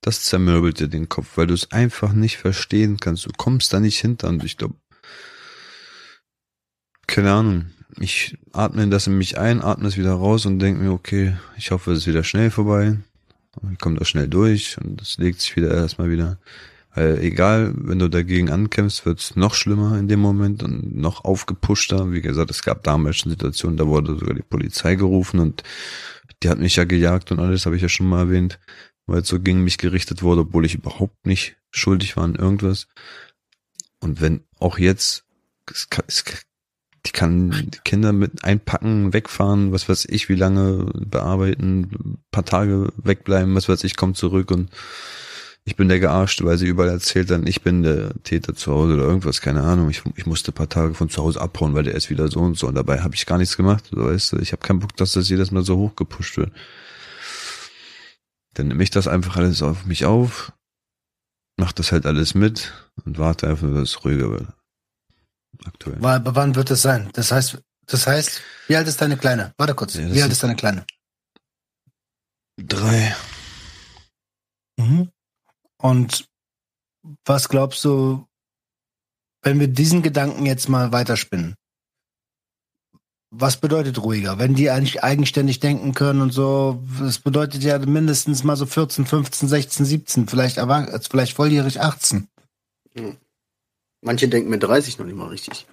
das 0.00 0.22
zermürbelt 0.22 0.78
dir 0.78 0.86
den 0.86 1.08
Kopf, 1.08 1.36
weil 1.36 1.48
du 1.48 1.54
es 1.54 1.72
einfach 1.72 2.12
nicht 2.12 2.38
verstehen 2.38 2.98
kannst. 2.98 3.26
Du 3.26 3.30
kommst 3.36 3.72
da 3.72 3.80
nicht 3.80 3.98
hinter. 3.98 4.28
Und 4.28 4.44
ich 4.44 4.58
glaube, 4.58 4.74
keine 7.10 7.32
Ahnung. 7.32 7.66
Ich 7.98 8.38
atme 8.52 8.88
das 8.88 9.06
in 9.06 9.18
mich 9.18 9.36
ein, 9.36 9.62
atme 9.62 9.88
es 9.88 9.98
wieder 9.98 10.12
raus 10.12 10.46
und 10.46 10.58
denke 10.58 10.80
mir, 10.82 10.92
okay, 10.92 11.36
ich 11.58 11.70
hoffe, 11.70 11.92
es 11.92 12.00
ist 12.00 12.06
wieder 12.06 12.24
schnell 12.24 12.50
vorbei. 12.50 12.98
Ich 13.72 13.78
komme 13.78 13.98
da 13.98 14.04
schnell 14.04 14.28
durch 14.28 14.78
und 14.78 15.02
es 15.02 15.18
legt 15.18 15.40
sich 15.40 15.56
wieder 15.56 15.74
erstmal 15.74 16.10
wieder. 16.10 16.38
Weil 16.94 17.18
egal, 17.18 17.72
wenn 17.76 17.98
du 17.98 18.08
dagegen 18.08 18.50
ankämpfst, 18.50 19.06
wird's 19.06 19.36
noch 19.36 19.54
schlimmer 19.54 19.98
in 19.98 20.08
dem 20.08 20.20
Moment 20.20 20.62
und 20.62 20.96
noch 20.96 21.24
aufgepushter. 21.24 22.10
Wie 22.12 22.20
gesagt, 22.20 22.50
es 22.50 22.62
gab 22.62 22.82
damals 22.84 23.18
schon 23.18 23.30
Situationen, 23.30 23.76
da 23.76 23.86
wurde 23.86 24.16
sogar 24.16 24.34
die 24.34 24.42
Polizei 24.42 24.94
gerufen 24.94 25.40
und 25.40 25.62
die 26.42 26.48
hat 26.48 26.58
mich 26.58 26.76
ja 26.76 26.84
gejagt 26.84 27.30
und 27.32 27.38
alles, 27.38 27.66
habe 27.66 27.76
ich 27.76 27.82
ja 27.82 27.88
schon 27.88 28.08
mal 28.08 28.20
erwähnt, 28.20 28.58
weil 29.06 29.20
es 29.20 29.28
so 29.28 29.38
gegen 29.40 29.62
mich 29.62 29.78
gerichtet 29.78 30.22
wurde, 30.22 30.42
obwohl 30.42 30.64
ich 30.64 30.74
überhaupt 30.74 31.26
nicht 31.26 31.56
schuldig 31.70 32.16
war 32.16 32.24
an 32.24 32.34
irgendwas. 32.34 32.88
Und 34.00 34.20
wenn 34.20 34.44
auch 34.58 34.78
jetzt, 34.78 35.24
es 35.70 35.90
kann, 35.90 36.04
es, 36.08 36.24
die 37.06 37.12
kann 37.12 37.50
die 37.50 37.78
Kinder 37.84 38.12
mit 38.12 38.44
einpacken, 38.44 39.12
wegfahren, 39.12 39.72
was 39.72 39.88
weiß 39.88 40.06
ich, 40.10 40.28
wie 40.28 40.34
lange 40.34 40.86
bearbeiten, 40.94 42.18
paar 42.30 42.44
Tage 42.44 42.92
wegbleiben, 42.96 43.54
was 43.54 43.68
weiß 43.68 43.84
ich, 43.84 43.96
kommt 43.96 44.16
zurück 44.16 44.50
und 44.50 44.70
ich 45.64 45.76
bin 45.76 45.88
der 45.88 46.00
Gearschte, 46.00 46.44
weil 46.44 46.58
sie 46.58 46.66
überall 46.66 46.88
erzählt 46.88 47.30
dann, 47.30 47.46
ich 47.46 47.62
bin 47.62 47.82
der 47.82 48.14
Täter 48.22 48.54
zu 48.54 48.72
Hause 48.72 48.94
oder 48.94 49.04
irgendwas, 49.04 49.40
keine 49.40 49.62
Ahnung. 49.62 49.90
Ich, 49.90 50.02
ich 50.16 50.26
musste 50.26 50.52
paar 50.52 50.68
Tage 50.68 50.94
von 50.94 51.10
zu 51.10 51.22
Hause 51.22 51.40
abhauen, 51.40 51.74
weil 51.74 51.84
der 51.84 51.94
ist 51.94 52.10
wieder 52.10 52.28
so 52.28 52.40
und 52.40 52.58
so 52.58 52.66
und 52.66 52.74
dabei 52.74 53.00
habe 53.02 53.14
ich 53.14 53.26
gar 53.26 53.38
nichts 53.38 53.56
gemacht, 53.56 53.84
weißt 53.92 54.32
du. 54.32 54.38
Ich 54.38 54.52
habe 54.52 54.66
keinen 54.66 54.80
Bock, 54.80 54.96
dass 54.96 55.12
das 55.12 55.28
jedes 55.28 55.50
Mal 55.50 55.62
so 55.62 55.76
hochgepusht 55.76 56.38
wird. 56.38 56.52
Dann 58.54 58.68
nehme 58.68 58.82
ich 58.82 58.90
das 58.90 59.06
einfach 59.06 59.36
alles 59.36 59.62
auf 59.62 59.86
mich 59.86 60.06
auf, 60.06 60.52
mach 61.56 61.72
das 61.72 61.92
halt 61.92 62.06
alles 62.06 62.34
mit 62.34 62.72
und 63.04 63.18
warte 63.18 63.48
einfach, 63.48 63.68
dass 63.68 63.90
es 63.90 64.04
ruhiger 64.04 64.30
wird. 64.30 64.48
Aktuell. 65.64 65.96
Wann, 66.00 66.22
wann 66.24 66.54
wird 66.54 66.70
es 66.70 66.82
sein? 66.82 67.10
Das 67.12 67.32
heißt, 67.32 67.58
das 67.86 68.06
heißt, 68.06 68.40
wie 68.68 68.76
alt 68.76 68.88
ist 68.88 69.00
deine 69.00 69.16
Kleine? 69.16 69.52
Warte 69.58 69.74
kurz. 69.74 69.94
Ja, 69.94 70.06
das 70.06 70.14
wie 70.14 70.22
alt 70.22 70.32
ist- 70.32 70.42
deine 70.42 70.56
Kleine? 70.56 70.86
Drei. 72.56 73.14
Mhm. 74.76 75.10
Und 75.78 76.26
was 77.24 77.48
glaubst 77.48 77.84
du, 77.84 78.26
wenn 79.42 79.58
wir 79.60 79.68
diesen 79.68 80.02
Gedanken 80.02 80.44
jetzt 80.46 80.68
mal 80.68 80.92
weiterspinnen? 80.92 81.54
Was 83.32 83.58
bedeutet 83.60 84.02
ruhiger? 84.02 84.38
Wenn 84.38 84.54
die 84.54 84.70
eigentlich 84.70 85.04
eigenständig 85.04 85.60
denken 85.60 85.94
können 85.94 86.20
und 86.20 86.32
so, 86.32 86.82
das 86.98 87.20
bedeutet 87.20 87.62
ja 87.62 87.78
mindestens 87.78 88.42
mal 88.42 88.56
so 88.56 88.66
14, 88.66 89.06
15, 89.06 89.48
16, 89.48 89.86
17, 89.86 90.28
vielleicht, 90.28 90.58
vielleicht 91.10 91.36
volljährig 91.36 91.80
18. 91.80 92.28
Manche 94.02 94.28
denken 94.28 94.50
mit 94.50 94.62
30 94.62 94.98
noch 94.98 95.06
nicht 95.06 95.16
mal 95.16 95.28
richtig. 95.28 95.66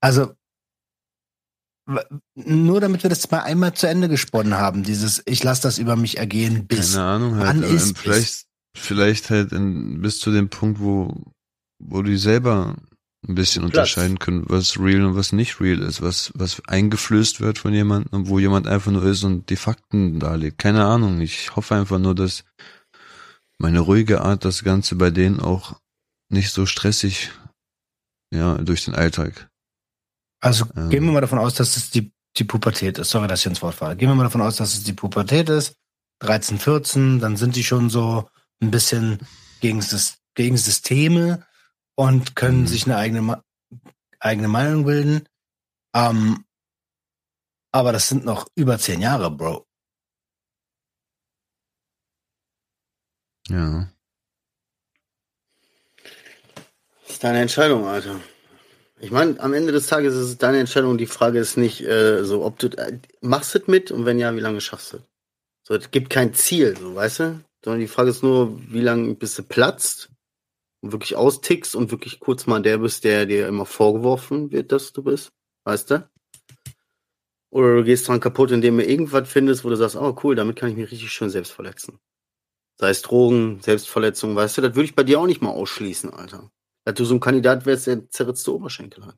Also, 0.00 0.34
nur 2.34 2.80
damit 2.80 3.02
wir 3.02 3.10
das 3.10 3.30
mal 3.30 3.40
einmal 3.40 3.74
zu 3.74 3.88
Ende 3.88 4.08
gesponnen 4.08 4.54
haben, 4.54 4.82
dieses 4.82 5.22
Ich 5.26 5.42
lasse 5.42 5.62
das 5.62 5.78
über 5.78 5.96
mich 5.96 6.18
ergehen 6.18 6.66
bis. 6.66 6.94
Keine 6.94 7.04
Ahnung, 7.04 7.34
halt. 7.36 7.46
Wann 7.48 7.62
ist 7.62 7.98
vielleicht, 7.98 8.46
vielleicht 8.76 9.30
halt 9.30 9.52
in, 9.52 10.00
bis 10.00 10.20
zu 10.20 10.30
dem 10.30 10.48
Punkt, 10.48 10.80
wo, 10.80 11.12
wo 11.78 12.02
die 12.02 12.16
selber 12.16 12.76
ein 13.28 13.34
bisschen 13.34 13.62
Platz. 13.62 13.72
unterscheiden 13.72 14.18
können, 14.18 14.44
was 14.48 14.78
real 14.78 15.04
und 15.04 15.16
was 15.16 15.32
nicht 15.32 15.60
real 15.60 15.80
ist, 15.80 16.00
was, 16.00 16.32
was 16.34 16.62
eingeflößt 16.66 17.40
wird 17.40 17.58
von 17.58 17.74
jemandem 17.74 18.12
und 18.12 18.28
wo 18.28 18.38
jemand 18.38 18.66
einfach 18.66 18.92
nur 18.92 19.04
ist 19.04 19.24
und 19.24 19.50
die 19.50 19.56
Fakten 19.56 20.20
darlegt. 20.20 20.58
Keine 20.58 20.84
Ahnung. 20.84 21.20
Ich 21.20 21.54
hoffe 21.54 21.74
einfach 21.74 21.98
nur, 21.98 22.14
dass 22.14 22.44
meine 23.60 23.80
ruhige 23.80 24.22
Art 24.22 24.44
das 24.44 24.64
Ganze 24.64 24.96
bei 24.96 25.10
denen 25.10 25.38
auch 25.40 25.78
nicht 26.30 26.50
so 26.50 26.64
stressig, 26.66 27.30
ja, 28.32 28.56
durch 28.58 28.84
den 28.86 28.94
Alltag. 28.94 29.50
Also 30.40 30.64
Ähm. 30.76 30.88
gehen 30.90 31.04
wir 31.04 31.12
mal 31.12 31.20
davon 31.20 31.38
aus, 31.38 31.54
dass 31.54 31.76
es 31.76 31.90
die, 31.90 32.12
die 32.38 32.44
Pubertät 32.44 32.98
ist. 32.98 33.10
Sorry, 33.10 33.28
dass 33.28 33.40
ich 33.40 33.46
ins 33.46 33.60
Wort 33.62 33.74
falle. 33.74 33.96
Gehen 33.96 34.08
wir 34.08 34.14
mal 34.14 34.24
davon 34.24 34.40
aus, 34.40 34.56
dass 34.56 34.72
es 34.74 34.82
die 34.84 34.94
Pubertät 34.94 35.48
ist. 35.50 35.74
13, 36.20 36.58
14, 36.58 37.18
dann 37.18 37.36
sind 37.36 37.56
die 37.56 37.64
schon 37.64 37.90
so 37.90 38.28
ein 38.62 38.70
bisschen 38.70 39.18
gegen, 39.60 39.84
gegen 40.34 40.56
Systeme 40.56 41.46
und 41.96 42.36
können 42.36 42.62
Mhm. 42.62 42.66
sich 42.66 42.86
eine 42.86 42.96
eigene, 42.96 43.42
eigene 44.20 44.48
Meinung 44.48 44.84
bilden. 44.84 45.28
Ähm, 45.94 46.44
aber 47.72 47.92
das 47.92 48.08
sind 48.08 48.24
noch 48.24 48.46
über 48.54 48.78
zehn 48.78 49.00
Jahre, 49.02 49.30
Bro. 49.30 49.66
Ja. 53.50 53.88
Das 57.02 57.14
ist 57.14 57.24
deine 57.24 57.40
Entscheidung, 57.40 57.86
Alter. 57.86 58.20
Ich 59.00 59.10
meine, 59.10 59.40
am 59.40 59.54
Ende 59.54 59.72
des 59.72 59.86
Tages 59.86 60.14
ist 60.14 60.28
es 60.28 60.38
deine 60.38 60.60
Entscheidung. 60.60 60.98
Die 60.98 61.06
Frage 61.06 61.38
ist 61.38 61.56
nicht 61.56 61.80
äh, 61.80 62.22
so, 62.24 62.44
ob 62.44 62.58
du 62.58 62.68
äh, 62.68 62.98
machst 63.20 63.56
es 63.56 63.66
mit 63.66 63.90
und 63.90 64.04
wenn 64.04 64.18
ja, 64.18 64.34
wie 64.36 64.40
lange 64.40 64.60
schaffst 64.60 64.92
du 64.92 64.96
es? 64.98 65.02
So, 65.62 65.74
es 65.74 65.90
gibt 65.90 66.10
kein 66.10 66.34
Ziel, 66.34 66.76
so 66.76 66.94
weißt 66.94 67.20
du? 67.20 67.40
Sondern 67.64 67.80
die 67.80 67.88
Frage 67.88 68.10
ist 68.10 68.22
nur, 68.22 68.60
wie 68.70 68.80
lange 68.80 69.14
bis 69.14 69.34
du 69.34 69.42
platzt 69.42 70.10
und 70.80 70.92
wirklich 70.92 71.16
austickst 71.16 71.74
und 71.74 71.90
wirklich 71.90 72.20
kurz 72.20 72.46
mal 72.46 72.62
der 72.62 72.78
bist, 72.78 73.04
der 73.04 73.26
dir 73.26 73.48
immer 73.48 73.66
vorgeworfen 73.66 74.52
wird, 74.52 74.70
dass 74.70 74.92
du 74.92 75.02
bist, 75.02 75.32
weißt 75.64 75.90
du? 75.90 76.10
Oder 77.50 77.76
du 77.76 77.84
gehst 77.84 78.06
dran 78.06 78.20
kaputt, 78.20 78.52
indem 78.52 78.78
du 78.78 78.84
irgendwas 78.84 79.28
findest, 79.28 79.64
wo 79.64 79.70
du 79.70 79.76
sagst, 79.76 79.96
oh 79.96 80.16
cool, 80.22 80.36
damit 80.36 80.56
kann 80.56 80.70
ich 80.70 80.76
mich 80.76 80.90
richtig 80.90 81.10
schön 81.10 81.30
selbst 81.30 81.52
verletzen. 81.52 81.98
Sei 82.80 82.88
es 82.88 83.02
Drogen, 83.02 83.60
Selbstverletzung, 83.60 84.34
weißt 84.34 84.56
du, 84.56 84.62
das 84.62 84.74
würde 84.74 84.86
ich 84.86 84.94
bei 84.94 85.02
dir 85.02 85.20
auch 85.20 85.26
nicht 85.26 85.42
mal 85.42 85.50
ausschließen, 85.50 86.14
Alter. 86.14 86.50
Dass 86.86 86.94
du 86.94 87.04
so 87.04 87.12
ein 87.12 87.20
Kandidat 87.20 87.66
wärst, 87.66 87.86
der 87.86 88.08
zerritzte 88.08 88.54
Oberschenkel 88.54 89.04
hat. 89.04 89.16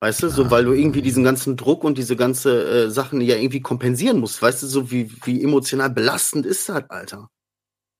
Weißt 0.00 0.22
du, 0.22 0.30
so 0.30 0.50
weil 0.50 0.64
du 0.64 0.72
irgendwie 0.72 1.02
diesen 1.02 1.24
ganzen 1.24 1.58
Druck 1.58 1.84
und 1.84 1.98
diese 1.98 2.16
ganze 2.16 2.86
äh, 2.86 2.90
Sachen 2.90 3.20
ja 3.20 3.36
irgendwie 3.36 3.60
kompensieren 3.60 4.18
musst. 4.18 4.40
Weißt 4.40 4.62
du, 4.62 4.66
so 4.66 4.90
wie, 4.90 5.10
wie 5.24 5.42
emotional 5.42 5.90
belastend 5.90 6.46
ist 6.46 6.70
das, 6.70 6.88
Alter. 6.88 7.28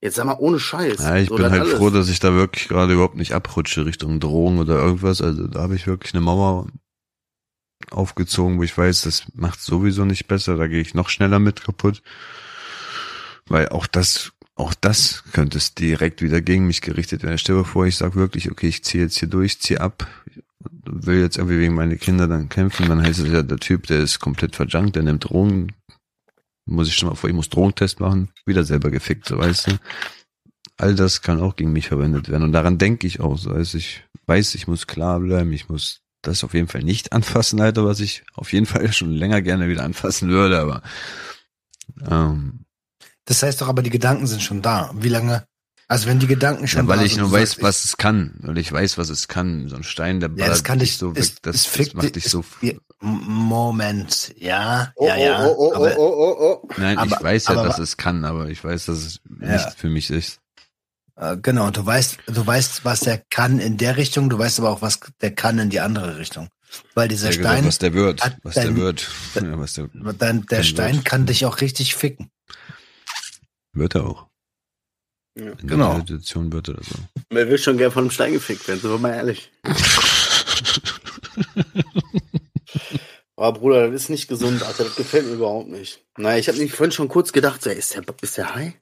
Jetzt 0.03 0.17
sag 0.17 0.25
mal 0.25 0.39
ohne 0.39 0.59
Scheiß. 0.59 0.99
Ja, 0.99 1.17
ich 1.17 1.29
so, 1.29 1.37
bin 1.37 1.51
halt 1.51 1.61
alles. 1.61 1.75
froh, 1.75 1.91
dass 1.91 2.09
ich 2.09 2.21
da 2.21 2.33
wirklich 2.33 2.69
gerade 2.69 2.95
überhaupt 2.95 3.17
nicht 3.17 3.33
abrutsche 3.33 3.85
Richtung 3.85 4.19
Drohung 4.19 4.59
oder 4.59 4.77
irgendwas. 4.77 5.21
Also 5.21 5.47
da 5.47 5.61
habe 5.61 5.77
ich 5.77 5.87
wirklich 5.87 6.15
eine 6.15 6.23
Mauer 6.23 6.69
aufgezogen, 7.91 8.59
wo 8.59 8.63
ich 8.63 8.77
weiß, 8.77 9.03
das 9.03 9.25
macht 9.35 9.61
sowieso 9.61 10.07
nicht 10.07 10.27
besser. 10.27 10.57
Da 10.57 10.69
gehe 10.69 10.81
ich 10.81 10.95
noch 10.95 11.11
schneller 11.11 11.39
mit 11.39 11.63
kaputt. 11.63 12.03
Weil 13.47 13.69
auch 13.71 13.87
das, 13.87 14.33
auch 14.57 14.75
das 14.75 15.25
könnte 15.33 15.59
es 15.59 15.75
direkt 15.75 16.23
wieder 16.23 16.41
gegen 16.41 16.67
mich 16.67 16.81
gerichtet 16.81 17.23
werden. 17.23 17.39
Stell 17.39 17.57
dir 17.57 17.65
vor, 17.65 17.87
ich 17.87 17.97
sag 17.97 18.15
wirklich, 18.15 18.51
okay, 18.51 18.69
ich 18.69 18.85
ziehe 18.85 19.05
jetzt 19.05 19.19
hier 19.19 19.29
durch, 19.29 19.61
ziehe 19.61 19.81
ab, 19.81 20.07
will 20.85 21.21
jetzt 21.21 21.39
irgendwie 21.39 21.59
wegen 21.59 21.75
meine 21.75 21.97
Kinder 21.97 22.29
dann 22.29 22.49
kämpfen, 22.49 22.89
dann 22.89 23.03
heißt 23.03 23.21
es 23.21 23.33
ja, 23.33 23.43
der 23.43 23.59
Typ, 23.59 23.87
der 23.89 24.01
ist 24.01 24.21
komplett 24.21 24.55
verjunkt, 24.55 24.97
der 24.97 25.03
nimmt 25.03 25.25
Drogen, 25.25 25.73
muss 26.67 26.89
ich 26.89 26.95
schon 26.95 27.09
mal 27.09 27.17
vor, 27.17 27.29
ich 27.29 27.37
muss 27.37 27.49
Drogentest 27.49 28.01
machen, 28.01 28.31
wieder 28.47 28.65
selber 28.65 28.91
gefickt, 28.91 29.27
so 29.27 29.39
weißt 29.39 29.69
du. 29.69 29.79
All 30.77 30.95
das 30.95 31.23
kann 31.23 31.41
auch 31.41 31.57
gegen 31.57 31.73
mich 31.73 31.89
verwendet 31.89 32.29
werden. 32.29 32.43
Und 32.43 32.53
daran 32.53 32.79
denke 32.79 33.07
ich 33.07 33.21
auch, 33.21 33.39
so 33.39 33.55
heißt 33.55 33.75
ich 33.75 34.05
weiß, 34.27 34.55
ich 34.55 34.67
muss 34.67 34.87
klar 34.87 35.21
bleiben, 35.21 35.53
ich 35.53 35.69
muss 35.69 36.01
das 36.23 36.43
auf 36.43 36.55
jeden 36.55 36.69
Fall 36.69 36.83
nicht 36.83 37.13
anfassen, 37.13 37.61
Alter, 37.61 37.85
was 37.85 38.01
ich 38.01 38.25
auf 38.35 38.53
jeden 38.53 38.67
Fall 38.67 38.93
schon 38.93 39.11
länger 39.11 39.43
gerne 39.43 39.69
wieder 39.69 39.85
anfassen 39.85 40.31
würde, 40.31 40.61
aber 40.61 40.83
ähm, 42.09 42.64
Das 43.27 43.43
heißt 43.43 43.61
doch 43.61 43.69
aber, 43.69 43.83
die 43.83 43.91
Gedanken 43.91 44.27
sind 44.27 44.43
schon 44.43 44.63
da. 44.63 44.91
Wie 44.95 45.09
lange? 45.09 45.45
Also 45.87 46.07
wenn 46.09 46.19
die 46.19 46.27
Gedanken 46.27 46.67
schon 46.67 46.83
ja, 46.85 46.89
weil 46.89 46.99
da 46.99 47.05
ich 47.05 47.13
sind, 47.13 47.21
nur 47.23 47.33
weiß, 47.33 47.51
sagst, 47.53 47.63
was 47.63 47.85
es 47.85 47.97
kann, 47.99 48.35
weil 48.41 48.57
ich 48.59 48.73
weiß, 48.73 48.97
was 48.97 49.11
es 49.11 49.29
kann. 49.29 49.69
So 49.69 49.77
ein 49.77 49.83
Stein, 49.85 50.19
der 50.21 50.31
ja, 50.37 50.47
das 50.49 50.65
kann 50.65 50.79
dich 50.79 50.97
so 50.97 51.11
weg, 51.15 51.17
das, 51.17 51.27
es 51.29 51.41
das 51.43 51.67
fickt 51.67 51.95
macht 51.95 52.17
dich 52.17 52.25
so. 52.25 52.43
ja, 52.63 52.73
Moment, 53.01 54.35
ja, 54.39 54.93
Oh, 54.97 55.07
ja, 55.07 55.17
ja. 55.17 55.47
oh, 55.47 55.55
oh, 55.59 55.73
oh, 55.73 55.75
aber, 55.75 55.99
oh, 55.99 56.15
oh, 56.17 56.61
oh. 56.65 56.69
Nein, 56.79 56.97
aber- 56.99 57.17
ich 57.17 57.23
weiß 57.23 57.47
ja, 57.49 57.51
aber- 57.55 57.65
dass 57.69 57.79
es 57.79 57.97
kann, 57.97 58.25
aber 58.25 58.49
ich 58.49 58.63
weiß, 58.65 58.87
dass 58.87 58.99
es 58.99 59.21
Ja. 59.41 59.53
nicht 59.53 59.79
für 59.79 59.89
mich 59.89 60.11
ist. 60.11 60.39
äh, 61.17 61.37
genau, 61.37 61.71
du 61.71 61.85
weißt, 61.85 62.19
du 62.27 62.47
weißt, 62.47 62.85
was 62.85 63.01
der 63.01 63.19
kann 63.31 63.59
in 63.61 63.77
der 63.77 63.97
Richtung, 63.97 64.31
du 64.31 64.39
weißt 64.39 64.59
aber 64.61 64.71
auch, 64.71 64.83
was 64.83 65.01
der 65.21 65.33
kann 65.35 65.59
in 65.59 65.71
die 65.71 65.81
andere 65.81 66.17
Richtung. 66.19 66.49
Weil 66.95 67.07
dieser 67.09 67.29
Der 67.29 67.37
gesagt, 67.37 67.55
Stein, 67.55 67.67
was 67.67 67.79
der 67.79 67.93
wird, 67.95 68.25
hat 68.25 68.37
was 68.43 68.55
der 68.55 68.65
dein- 68.65 68.77
wird. 68.77 69.09
Ja, 69.35 69.59
was 69.59 69.75
der 69.75 69.89
dann, 70.19 70.47
der 70.47 70.63
Stein 70.65 70.95
wird. 70.97 71.05
kann 71.05 71.27
dich 71.27 71.45
auch 71.47 71.61
richtig 71.61 71.95
ficken. 71.95 72.31
Wird 73.75 73.95
er 73.95 74.07
auch. 74.07 74.27
Ja. 75.37 75.51
In 75.53 75.67
Genau. 75.69 75.93
der 75.95 76.01
Situation 76.01 76.53
wird 76.53 76.69
er 76.69 76.77
so. 76.83 76.95
Wer 77.31 77.49
will 77.49 77.59
schon 77.59 77.77
gern 77.77 77.91
von 77.91 78.05
einem 78.05 78.11
Stein 78.11 78.33
gefickt 78.33 78.67
werden, 78.69 78.81
sind 78.81 78.91
wir 78.91 78.99
mal 78.99 79.15
ehrlich. 79.15 79.51
Aber 83.37 83.53
Bruder, 83.59 83.91
das 83.91 84.03
ist 84.03 84.11
nicht 84.11 84.29
gesund, 84.29 84.63
Alter. 84.63 84.85
Das 84.85 84.95
gefällt 84.97 85.27
mir 85.27 85.35
überhaupt 85.35 85.69
nicht. 85.69 86.05
Naja, 86.17 86.39
ich 86.39 86.49
habe 86.49 86.59
mich 86.59 86.73
vorhin 86.73 86.93
schon 86.93 87.09
kurz 87.09 87.33
gedacht, 87.33 87.63
so, 87.63 87.71
ey, 87.71 87.77
ist 87.79 87.95
der, 87.95 88.05
ist 88.23 88.37
der 88.37 88.55
high? 88.55 88.75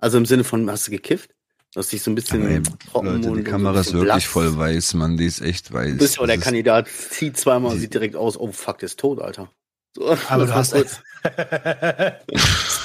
Also 0.00 0.18
im 0.18 0.26
Sinne 0.26 0.44
von, 0.44 0.68
hast 0.70 0.86
du 0.88 0.90
gekifft? 0.90 1.30
Du 1.72 1.80
hast 1.80 1.90
dich 1.92 2.02
so 2.02 2.10
ein 2.10 2.14
bisschen 2.14 2.42
Aber 2.42 2.50
ey, 2.50 2.62
trocken 2.62 3.06
Leute, 3.06 3.28
und 3.30 3.36
die 3.38 3.44
so 3.44 3.50
Kamera 3.50 3.74
ein 3.74 3.80
ist 3.80 3.92
wirklich 3.92 4.04
blass. 4.12 4.24
voll 4.24 4.56
weiß, 4.56 4.94
Mann, 4.94 5.16
die 5.16 5.26
ist 5.26 5.40
echt 5.40 5.72
weiß. 5.72 5.92
Du 5.92 5.98
bist 5.98 6.16
ja 6.16 6.22
auch 6.22 6.26
der 6.26 6.38
Kandidat, 6.38 6.88
zieht 6.88 7.36
zweimal 7.36 7.72
und 7.72 7.78
sieht 7.80 7.94
direkt 7.94 8.14
aus, 8.16 8.36
oh 8.36 8.52
fuck, 8.52 8.78
der 8.78 8.86
ist 8.86 8.98
tot, 8.98 9.20
Alter. 9.20 9.50
So, 9.96 10.16
Aber 10.28 10.46
du 10.46 10.54
hast, 10.54 10.72
kurz. 10.72 11.00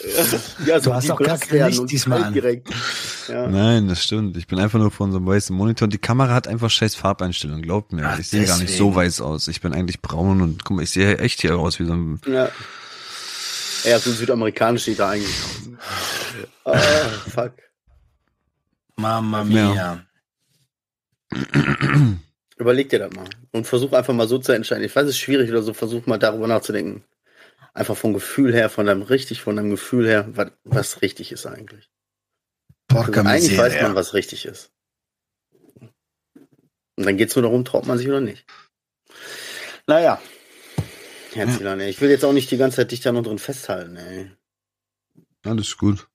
ja, 0.66 0.78
Du 0.80 0.92
hast 0.94 1.10
auch 1.10 1.18
gar 1.20 1.38
kein 1.38 1.68
Licht 1.70 1.90
diesmal 1.90 2.18
kalt 2.18 2.26
an. 2.28 2.34
direkt. 2.34 2.68
Ja. 3.28 3.46
Nein, 3.48 3.88
das 3.88 4.02
stimmt. 4.04 4.36
Ich 4.36 4.46
bin 4.46 4.58
einfach 4.58 4.78
nur 4.78 4.90
vor 4.90 5.06
unserem 5.06 5.26
weißen 5.26 5.54
Monitor 5.54 5.86
und 5.86 5.92
die 5.92 5.98
Kamera 5.98 6.32
hat 6.34 6.46
einfach 6.48 6.70
scheiß 6.70 6.94
Farbeinstellungen, 6.94 7.62
glaubt 7.62 7.92
mir. 7.92 8.04
Ach, 8.06 8.18
ich 8.18 8.28
sehe 8.28 8.44
gar 8.46 8.58
nicht 8.58 8.76
so 8.76 8.94
weiß 8.94 9.20
aus. 9.20 9.48
Ich 9.48 9.60
bin 9.60 9.72
eigentlich 9.72 10.00
braun 10.00 10.40
und 10.40 10.64
guck 10.64 10.76
mal, 10.76 10.82
ich 10.82 10.90
sehe 10.90 11.18
echt 11.18 11.40
hier 11.40 11.58
aus 11.58 11.78
wie 11.80 11.84
so 11.84 11.92
ein 11.94 12.20
Ja. 12.26 12.48
Ja, 13.84 13.98
so 13.98 14.10
südamerikanisch 14.10 14.84
sieht 14.84 14.98
er 14.98 15.08
eigentlich 15.08 15.34
aus. 16.64 16.74
Ah, 16.74 16.78
fuck. 17.30 17.52
Mama 18.96 19.44
Ja. 19.48 19.72
mia. 19.72 20.02
Überleg 22.56 22.88
dir 22.88 22.98
das 22.98 23.12
mal. 23.14 23.28
Und 23.52 23.66
versuch 23.66 23.92
einfach 23.92 24.12
mal 24.14 24.26
so 24.28 24.38
zu 24.38 24.52
entscheiden. 24.52 24.84
Ich 24.84 24.94
weiß, 24.94 25.04
es 25.04 25.10
ist 25.10 25.18
schwierig 25.18 25.48
oder 25.50 25.62
so, 25.62 25.72
versuch 25.74 26.06
mal 26.06 26.18
darüber 26.18 26.48
nachzudenken. 26.48 27.04
Einfach 27.78 27.96
vom 27.96 28.12
Gefühl 28.12 28.52
her, 28.52 28.70
von 28.70 28.86
deinem 28.86 29.02
richtig, 29.02 29.40
von 29.40 29.54
deinem 29.54 29.70
Gefühl 29.70 30.08
her, 30.08 30.26
was, 30.34 30.50
was 30.64 31.00
richtig 31.00 31.30
ist 31.30 31.46
eigentlich. 31.46 31.88
Porca 32.88 33.20
Also 33.20 33.30
eigentlich 33.30 33.56
weiß 33.56 33.80
man, 33.82 33.94
was 33.94 34.14
richtig 34.14 34.46
ist. 34.46 34.72
Und 35.80 37.06
dann 37.06 37.16
geht's 37.16 37.36
nur 37.36 37.44
darum, 37.44 37.64
traut 37.64 37.86
man 37.86 37.96
sich 37.96 38.08
oder 38.08 38.20
nicht. 38.20 38.44
Naja. 39.86 40.20
Herzlichen 41.34 41.78
ey. 41.78 41.88
Ich 41.88 42.00
will 42.00 42.10
jetzt 42.10 42.24
auch 42.24 42.32
nicht 42.32 42.50
die 42.50 42.56
ganze 42.56 42.78
Zeit 42.78 42.90
dich 42.90 42.98
da 42.98 43.12
noch 43.12 43.22
drin 43.22 43.38
festhalten, 43.38 43.94
ey. 43.94 44.32
Alles 45.44 45.76
gut. 45.76 46.08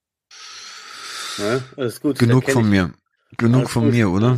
Ne? 1.38 1.64
Alles 1.78 2.02
gut. 2.02 2.20
Genug 2.20 2.52
von 2.52 2.66
ich. 2.66 2.72
mir. 2.72 2.94
Genug 3.38 3.62
Alles 3.62 3.72
von 3.72 3.86
gut. 3.86 3.94
mir, 3.94 4.10
oder? 4.10 4.38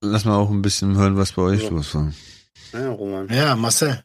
Lass 0.00 0.24
mal 0.24 0.36
auch 0.36 0.48
ein 0.48 0.62
bisschen 0.62 0.96
hören, 0.96 1.18
was 1.18 1.32
bei 1.32 1.42
euch 1.42 1.64
Ja. 1.64 1.68
los 1.68 1.94
war. 1.94 2.14
Ja, 2.72 2.88
Roman. 2.92 3.28
Ja, 3.28 3.56
Marcel. 3.56 4.02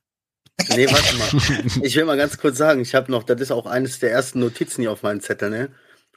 Nee, 0.69 0.87
warte 0.89 1.15
mal. 1.15 1.83
Ich 1.83 1.95
will 1.95 2.05
mal 2.05 2.17
ganz 2.17 2.37
kurz 2.37 2.57
sagen, 2.57 2.81
ich 2.81 2.95
habe 2.95 3.11
noch, 3.11 3.23
das 3.23 3.39
ist 3.41 3.51
auch 3.51 3.65
eines 3.67 3.99
der 3.99 4.11
ersten 4.11 4.39
Notizen 4.39 4.81
hier 4.81 4.91
auf 4.91 5.03
meinem 5.03 5.21
Zettel, 5.21 5.49
ne? 5.49 5.69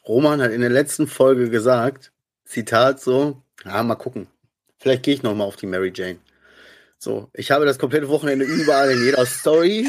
Roman 0.09 0.41
hat 0.41 0.51
in 0.51 0.63
der 0.63 0.71
letzten 0.71 1.07
Folge 1.07 1.51
gesagt, 1.51 2.11
Zitat 2.47 3.01
so, 3.01 3.43
ja, 3.65 3.83
mal 3.83 3.97
gucken. 3.97 4.29
Vielleicht 4.79 5.03
gehe 5.03 5.15
ich 5.15 5.23
noch 5.23 5.35
mal 5.35 5.45
auf 5.45 5.57
die 5.57 5.67
Mary 5.67 5.93
Jane. 5.95 6.19
So, 6.99 7.29
ich 7.35 7.51
habe 7.51 7.67
das 7.67 7.79
komplette 7.79 8.09
Wochenende 8.09 8.45
überall 8.47 8.91
in 8.91 9.05
jeder 9.05 9.25
Story 9.27 9.89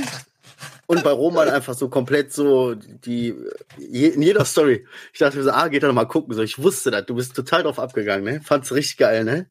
und 0.86 1.04
bei 1.04 1.12
Roman 1.12 1.50
einfach 1.50 1.74
so 1.74 1.88
komplett 1.90 2.34
so 2.34 2.76
die 2.76 3.34
je, 3.78 4.08
in 4.10 4.22
jeder 4.22 4.44
Story. 4.46 4.86
Ich 5.14 5.20
dachte 5.20 5.38
mir 5.38 5.44
so, 5.44 5.52
ah, 5.52 5.70
geht 5.70 5.82
da 5.84 5.88
noch 5.88 5.94
mal 5.94 6.06
gucken. 6.06 6.34
So, 6.36 6.42
ich 6.42 6.62
wusste 6.62 6.92
das. 6.92 7.06
Du 7.06 7.16
bist 7.16 7.36
total 7.36 7.64
drauf 7.64 7.80
abgegangen, 7.80 8.26
ne? 8.26 8.42
Fand's 8.44 8.72
richtig 8.74 8.98
geil, 8.98 9.24
ne? 9.24 9.50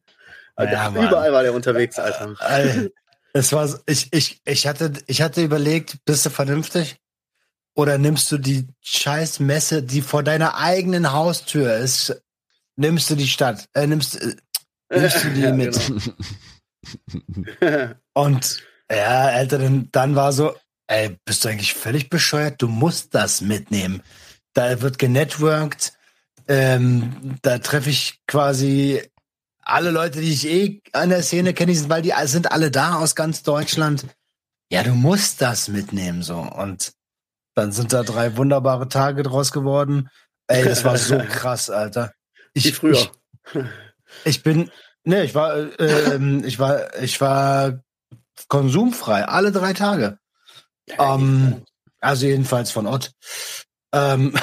Alter, 0.55 0.73
Ja, 0.73 0.89
Mann. 0.91 1.07
überall 1.07 1.33
war 1.33 1.41
der 1.43 1.53
unterwegs, 1.53 1.97
Alter. 1.97 2.35
Ey, 2.39 2.91
Es 3.33 3.53
war, 3.53 3.67
so- 3.67 3.79
ich, 3.85 4.11
ich, 4.11 4.41
ich 4.45 4.67
hatte, 4.67 4.93
ich 5.07 5.21
hatte 5.21 5.41
überlegt, 5.43 5.97
bist 6.05 6.25
du 6.25 6.29
vernünftig? 6.29 6.97
Oder 7.75 7.97
nimmst 7.97 8.31
du 8.31 8.37
die 8.37 8.67
scheiß 8.81 9.39
Messe, 9.39 9.81
die 9.83 10.01
vor 10.01 10.23
deiner 10.23 10.55
eigenen 10.57 11.13
Haustür 11.13 11.75
ist, 11.77 12.21
nimmst 12.75 13.09
du 13.09 13.15
die 13.15 13.27
Stadt, 13.29 13.69
äh, 13.73 13.87
nimmst, 13.87 14.21
äh, 14.21 14.35
nimmst 14.93 15.23
du 15.23 15.29
die 15.33 15.41
Ja, 15.41 15.51
mit? 15.53 15.79
genau. 17.59 17.95
Und 18.13 18.61
ja, 18.91 19.25
Alter, 19.27 19.59
dann, 19.59 19.87
dann 19.91 20.15
war 20.15 20.33
so, 20.33 20.53
ey, 20.87 21.17
bist 21.23 21.45
du 21.45 21.49
eigentlich 21.49 21.73
völlig 21.73 22.09
bescheuert? 22.09 22.61
Du 22.61 22.67
musst 22.67 23.15
das 23.15 23.39
mitnehmen. 23.39 24.01
Da 24.53 24.81
wird 24.81 24.99
genetworked, 24.99 25.93
ähm, 26.49 27.37
da 27.41 27.59
treffe 27.59 27.89
ich 27.89 28.19
quasi 28.27 29.01
alle 29.61 29.91
Leute, 29.91 30.21
die 30.21 30.31
ich 30.31 30.47
eh 30.47 30.81
an 30.93 31.09
der 31.09 31.23
Szene 31.23 31.53
kenne, 31.53 31.75
sind, 31.75 31.89
weil 31.89 32.01
die 32.01 32.13
sind 32.25 32.51
alle 32.51 32.71
da 32.71 32.95
aus 32.95 33.15
ganz 33.15 33.43
Deutschland. 33.43 34.05
Ja, 34.71 34.83
du 34.83 34.93
musst 34.93 35.41
das 35.41 35.67
mitnehmen, 35.67 36.23
so. 36.23 36.37
Und 36.37 36.93
dann 37.55 37.71
sind 37.71 37.93
da 37.93 38.03
drei 38.03 38.37
wunderbare 38.37 38.87
Tage 38.87 39.23
draus 39.23 39.51
geworden. 39.51 40.09
Ey, 40.47 40.63
das 40.63 40.83
war 40.83 40.97
so 40.97 41.17
krass, 41.29 41.69
Alter. 41.69 42.13
Ich, 42.53 42.65
Wie 42.65 42.71
früher. 42.71 42.97
Ich, 43.53 43.61
ich 44.25 44.43
bin, 44.43 44.71
ne, 45.03 45.23
ich 45.23 45.35
war, 45.35 45.55
äh, 45.57 46.15
ähm, 46.15 46.43
ich 46.45 46.59
war, 46.59 46.95
ich 47.01 47.19
war 47.21 47.79
konsumfrei, 48.47 49.25
alle 49.25 49.51
drei 49.51 49.73
Tage. 49.73 50.17
Ähm, 50.97 51.63
also 51.99 52.25
jedenfalls 52.25 52.71
von 52.71 52.87
Ott. 52.87 53.11
Ähm, 53.93 54.33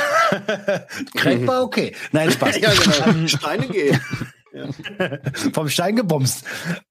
Craig 1.16 1.46
war 1.46 1.62
okay. 1.62 1.94
Nein, 2.12 2.30
Spaß. 2.30 2.56
ja, 2.60 2.72
genau. 2.72 3.06
Ähm, 3.06 3.28
Steine 3.28 3.68
gehen. 3.68 4.00
vom 5.52 5.68
Stein 5.68 5.96
gebumst. 5.96 6.44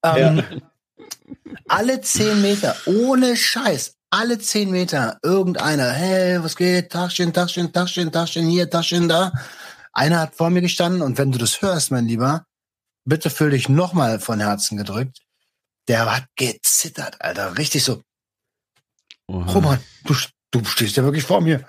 Ähm, 0.04 0.44
Alle 1.68 2.02
zehn 2.02 2.42
Meter, 2.42 2.76
ohne 2.86 3.36
Scheiß, 3.36 3.96
alle 4.10 4.40
zehn 4.40 4.72
Meter, 4.72 5.20
irgendeiner, 5.22 5.92
hey, 5.92 6.44
was 6.44 6.56
geht, 6.56 6.92
Taschen, 6.92 7.34
Taschen, 7.34 7.74
Taschen, 7.74 8.12
Taschen, 8.12 8.48
hier, 8.48 8.70
Taschen, 8.70 9.08
da. 9.10 9.32
Einer 9.92 10.20
hat 10.20 10.36
vor 10.36 10.50
mir 10.50 10.62
gestanden 10.62 11.02
und 11.02 11.18
wenn 11.18 11.32
du 11.32 11.38
das 11.38 11.62
hörst, 11.62 11.92
mein 11.92 12.06
Lieber, 12.06 12.46
bitte 13.06 13.30
fühl 13.30 13.52
dich 13.52 13.68
nochmal 13.68 14.20
von 14.20 14.40
Herzen 14.40 14.78
gedrückt. 14.78 15.20
Der 15.88 16.12
hat 16.14 16.26
gezittert, 16.36 17.22
Alter, 17.22 17.58
richtig 17.58 17.84
so. 17.84 18.02
Oha. 19.28 19.52
Roman, 19.52 19.80
du, 20.06 20.16
du 20.52 20.64
stehst 20.66 20.96
ja 20.96 21.04
wirklich 21.04 21.24
vor 21.24 21.42
mir. 21.42 21.66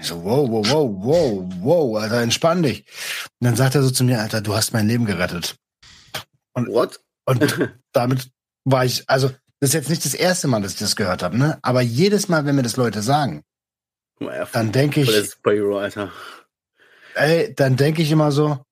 Ich 0.00 0.06
so, 0.06 0.24
wow, 0.24 0.48
wow, 0.48 0.66
wow, 0.70 0.90
wow, 1.04 1.44
wow, 1.60 1.96
Alter, 2.02 2.22
entspann 2.22 2.62
dich. 2.62 2.84
Und 3.40 3.46
dann 3.46 3.56
sagt 3.56 3.74
er 3.74 3.82
so 3.82 3.90
zu 3.90 4.02
mir, 4.04 4.20
Alter, 4.20 4.40
du 4.40 4.54
hast 4.54 4.72
mein 4.72 4.88
Leben 4.88 5.04
gerettet. 5.04 5.56
What? 6.54 7.00
Und 7.26 7.40
damit 7.92 8.30
war 8.64 8.84
ich, 8.84 9.08
also, 9.08 9.28
das 9.60 9.70
ist 9.70 9.74
jetzt 9.74 9.90
nicht 9.90 10.04
das 10.04 10.14
erste 10.14 10.48
Mal, 10.48 10.62
dass 10.62 10.72
ich 10.72 10.78
das 10.78 10.96
gehört 10.96 11.22
habe, 11.22 11.36
ne? 11.36 11.58
Aber 11.62 11.82
jedes 11.82 12.28
Mal, 12.28 12.46
wenn 12.46 12.56
mir 12.56 12.62
das 12.62 12.76
Leute 12.76 13.02
sagen, 13.02 13.42
er 14.20 14.46
dann 14.46 14.72
denke 14.72 15.02
ich, 15.02 15.30
Superhero, 15.30 15.78
Alter. 15.78 16.10
ey, 17.14 17.54
dann 17.54 17.76
denke 17.76 18.00
ich 18.02 18.10
immer 18.10 18.32
so, 18.32 18.64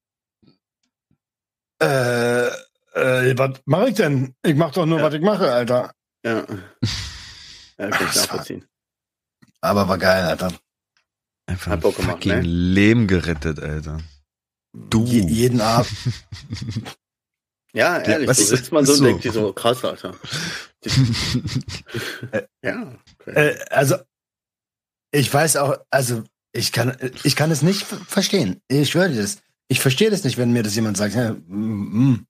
äh, 1.80 2.46
äh, 2.46 3.38
was 3.38 3.60
mache 3.66 3.90
ich 3.90 3.94
denn? 3.94 4.34
Ich 4.42 4.54
mach 4.54 4.72
doch 4.72 4.86
nur, 4.86 4.98
Ja. 4.98 5.04
was 5.04 5.14
ich 5.14 5.20
mache, 5.20 5.50
Alter. 5.52 5.92
Ja. 6.24 6.44
Ja, 7.78 7.90
kann 7.90 8.08
ich 8.08 8.16
nachvollziehen. 8.16 8.66
Aber 9.60 9.88
war 9.88 9.98
geil, 9.98 10.24
Alter. 10.24 10.52
Einfach 11.48 11.72
Hat 11.72 11.78
ein 11.78 11.80
Bock 11.80 11.96
gemacht, 11.96 12.24
ne? 12.26 12.40
Leben 12.42 13.06
gerettet, 13.06 13.58
Alter. 13.60 13.98
Du. 14.74 15.04
Je, 15.04 15.20
jeden 15.26 15.60
Abend. 15.60 15.90
Ja, 17.74 17.98
ehrlich, 17.98 18.26
was 18.28 18.38
so 18.38 18.42
ist- 18.44 18.48
sitzt 18.48 18.72
man 18.72 18.86
so 18.86 18.92
und 18.92 18.98
so. 18.98 19.04
denkt 19.04 19.22
sich 19.24 19.32
so, 19.32 19.52
krass, 19.52 19.84
Alter. 19.84 20.14
Ja. 22.62 22.94
Okay. 23.20 23.30
Äh, 23.50 23.58
also, 23.70 23.96
ich 25.12 25.32
weiß 25.32 25.56
auch, 25.56 25.76
also, 25.90 26.24
ich 26.52 26.72
kann, 26.72 26.96
ich 27.24 27.36
kann 27.36 27.50
es 27.50 27.60
nicht 27.62 27.82
ver- 27.82 27.98
verstehen. 28.06 28.60
Ich 28.68 28.90
schwöre 28.90 29.10
dir 29.10 29.20
das. 29.20 29.38
Ich 29.68 29.80
verstehe 29.80 30.10
das 30.10 30.24
nicht, 30.24 30.38
wenn 30.38 30.50
mir 30.52 30.62
das 30.62 30.74
jemand 30.76 30.96
sagt, 30.96 31.14
ja, 31.14 31.32
mm, 31.32 32.10
mm. 32.12 32.26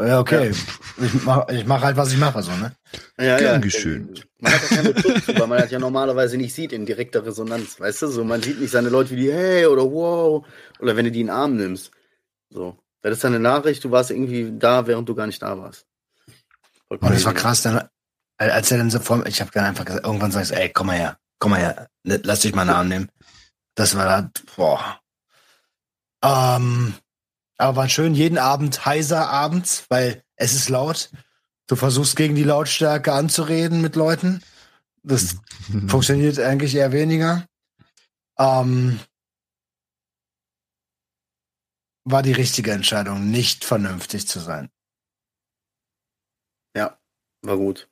Ja 0.00 0.20
okay, 0.20 0.50
ich 0.98 1.24
mach, 1.24 1.48
ich 1.48 1.66
mach 1.66 1.82
halt, 1.82 1.96
was 1.96 2.12
ich 2.12 2.18
mache, 2.18 2.42
so, 2.42 2.52
ne? 2.52 2.72
ja, 3.18 3.38
Gern 3.38 3.60
geschehen. 3.60 4.14
Man 4.38 4.52
hat 4.52 4.62
ja 4.62 4.76
keinen 4.76 4.94
Bezug 4.94 5.24
zu, 5.24 5.38
weil 5.38 5.46
man 5.46 5.58
das 5.58 5.70
ja 5.70 5.78
normalerweise 5.78 6.36
nicht 6.36 6.54
sieht 6.54 6.72
in 6.72 6.86
direkter 6.86 7.26
Resonanz. 7.26 7.80
Weißt 7.80 8.02
du, 8.02 8.06
so 8.06 8.24
man 8.24 8.42
sieht 8.42 8.60
nicht 8.60 8.70
seine 8.70 8.88
Leute 8.88 9.10
wie 9.10 9.16
die, 9.16 9.32
hey 9.32 9.66
oder 9.66 9.82
wow, 9.82 10.46
oder 10.78 10.96
wenn 10.96 11.04
du 11.04 11.10
die 11.10 11.20
in 11.20 11.26
den 11.26 11.34
Arm 11.34 11.56
nimmst. 11.56 11.90
So. 12.50 12.78
Das 13.02 13.18
ist 13.18 13.24
eine 13.24 13.40
Nachricht, 13.40 13.84
du 13.84 13.90
warst 13.90 14.10
irgendwie 14.10 14.52
da, 14.56 14.86
während 14.86 15.08
du 15.08 15.14
gar 15.14 15.26
nicht 15.26 15.42
da 15.42 15.56
warst. 15.58 15.86
Und 16.88 17.02
das 17.02 17.24
war 17.24 17.34
krass, 17.34 17.62
dann, 17.62 17.88
als 18.38 18.70
er 18.70 18.78
dann 18.78 18.90
so 18.90 18.98
vor 18.98 19.18
mir, 19.18 19.26
ich 19.26 19.40
habe 19.40 19.50
dann 19.52 19.64
einfach 19.64 19.84
gesagt, 19.84 20.06
irgendwann 20.06 20.32
sagst 20.32 20.52
ey, 20.52 20.70
komm 20.70 20.88
mal 20.88 20.96
her, 20.96 21.18
komm 21.38 21.52
mal 21.52 21.60
her, 21.60 21.88
lass 22.04 22.40
dich 22.40 22.54
mal 22.54 22.62
einen 22.62 22.70
Arm 22.70 22.88
nehmen. 22.88 23.10
Das 23.74 23.96
war 23.96 24.04
da, 24.04 24.30
boah. 24.56 25.00
Ähm, 26.22 26.94
aber 27.58 27.76
war 27.76 27.88
schön, 27.88 28.14
jeden 28.14 28.38
Abend 28.38 28.86
heiser 28.86 29.28
abends, 29.28 29.84
weil 29.88 30.22
es 30.36 30.54
ist 30.54 30.68
laut. 30.68 31.10
Du 31.66 31.76
versuchst 31.76 32.16
gegen 32.16 32.34
die 32.34 32.44
Lautstärke 32.44 33.12
anzureden 33.12 33.82
mit 33.82 33.94
Leuten. 33.94 34.42
Das 35.02 35.36
funktioniert 35.88 36.38
eigentlich 36.38 36.74
eher 36.74 36.92
weniger. 36.92 37.46
Ähm, 38.38 39.00
war 42.04 42.22
die 42.22 42.32
richtige 42.32 42.72
Entscheidung, 42.72 43.30
nicht 43.30 43.64
vernünftig 43.64 44.26
zu 44.26 44.40
sein. 44.40 44.70
War 47.42 47.56
gut. 47.56 47.88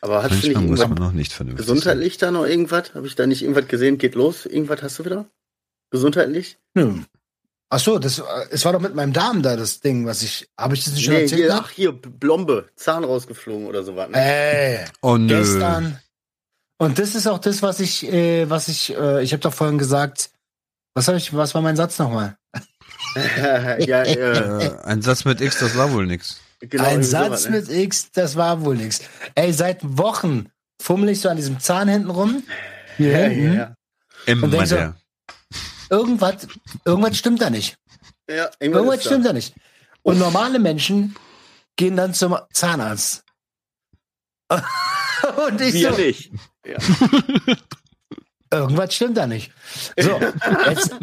Aber 0.00 0.22
hast 0.22 0.30
du 0.30 0.34
nicht 0.34 0.54
Manchmal 0.54 0.66
muss 0.66 0.88
man 0.88 0.98
noch 0.98 1.12
nicht 1.12 1.32
vernünftig 1.32 1.66
sein. 1.66 1.74
gesundheitlich 1.76 2.18
da 2.18 2.30
noch 2.30 2.44
irgendwas? 2.44 2.94
Habe 2.94 3.06
ich 3.06 3.14
da 3.14 3.26
nicht 3.26 3.42
irgendwas 3.42 3.68
gesehen? 3.68 3.98
Geht 3.98 4.14
los? 4.14 4.46
Irgendwas 4.46 4.82
hast 4.82 4.98
du 4.98 5.04
wieder? 5.04 5.30
Gesundheitlich? 5.90 6.58
Nö. 6.74 7.02
Ach 7.72 7.78
so, 7.78 7.98
das, 8.00 8.18
äh, 8.18 8.22
es 8.50 8.64
war 8.64 8.72
doch 8.72 8.80
mit 8.80 8.94
meinem 8.96 9.12
Darm 9.12 9.42
da 9.42 9.56
das 9.56 9.80
Ding, 9.80 10.04
was 10.04 10.22
ich, 10.22 10.48
habe 10.58 10.74
ich 10.74 10.84
das 10.84 10.94
nicht 10.94 11.04
schon 11.04 11.14
Nee, 11.14 11.22
erzählt? 11.22 11.40
hier, 11.40 11.54
ach, 11.54 11.70
hier, 11.70 11.92
Blombe, 11.92 12.68
Zahn 12.76 13.04
rausgeflogen 13.04 13.66
oder 13.66 13.84
sowas. 13.84 14.08
Ne? 14.10 14.16
Ey, 14.16 14.84
Oh 15.02 15.16
nö. 15.16 15.38
gestern. 15.38 15.98
Und 16.78 16.98
das 16.98 17.14
ist 17.14 17.26
auch 17.28 17.38
das, 17.38 17.62
was 17.62 17.78
ich, 17.78 18.10
äh, 18.12 18.48
was 18.50 18.68
ich, 18.68 18.96
äh, 18.96 19.22
ich 19.22 19.32
habe 19.32 19.40
doch 19.40 19.54
vorhin 19.54 19.78
gesagt, 19.78 20.30
was 20.94 21.06
habe 21.08 21.18
ich, 21.18 21.32
was 21.34 21.54
war 21.54 21.62
mein 21.62 21.76
Satz 21.76 21.98
nochmal? 21.98 22.36
ja, 23.16 24.02
äh, 24.02 24.14
Äh, 24.14 24.70
ein 24.84 25.02
Satz 25.02 25.24
mit 25.24 25.40
X, 25.40 25.58
das 25.60 25.76
war 25.76 25.92
wohl 25.92 26.06
nix. 26.06 26.40
genau. 26.60 26.84
Ein 26.84 27.02
Satz 27.04 27.26
sowas, 27.26 27.44
ne? 27.44 27.50
mit 27.52 27.68
X, 27.70 28.10
das 28.12 28.34
war 28.36 28.64
wohl 28.64 28.76
nix. 28.76 29.00
Ey, 29.34 29.52
seit 29.52 29.78
Wochen 29.82 30.46
fummel 30.82 31.10
ich 31.10 31.20
so 31.20 31.28
an 31.28 31.36
diesem 31.36 31.60
Zahn 31.60 31.88
hinten 31.88 32.10
rum. 32.10 32.42
Hier 32.96 33.10
Ja, 33.12 33.18
hinten. 33.28 33.56
ja, 33.56 33.74
Immer 34.26 34.44
Und 34.44 34.50
denk 34.52 34.66
so- 34.66 34.76
der. 34.76 34.96
Irgendwas, 35.90 36.46
irgendwas 36.84 37.18
stimmt 37.18 37.42
da 37.42 37.50
nicht. 37.50 37.76
ja. 38.28 38.48
irgendwas 38.58 38.60
Irgendwas 38.60 38.96
ist 38.96 39.04
da. 39.04 39.10
stimmt 39.10 39.26
da 39.26 39.32
nicht. 39.32 39.54
Und 40.02 40.18
normale 40.18 40.58
Menschen 40.58 41.16
gehen 41.76 41.96
dann 41.96 42.14
zum 42.14 42.38
Zahnarzt. 42.52 43.24
Und 44.50 45.60
ich 45.60 45.74
Wir 45.74 45.92
so, 45.92 45.98
nicht. 45.98 46.32
Ja. 46.64 46.78
irgendwas 48.50 48.94
stimmt 48.94 49.16
da 49.16 49.26
nicht. 49.26 49.52
So, 49.98 50.18
jetzt, 50.68 50.96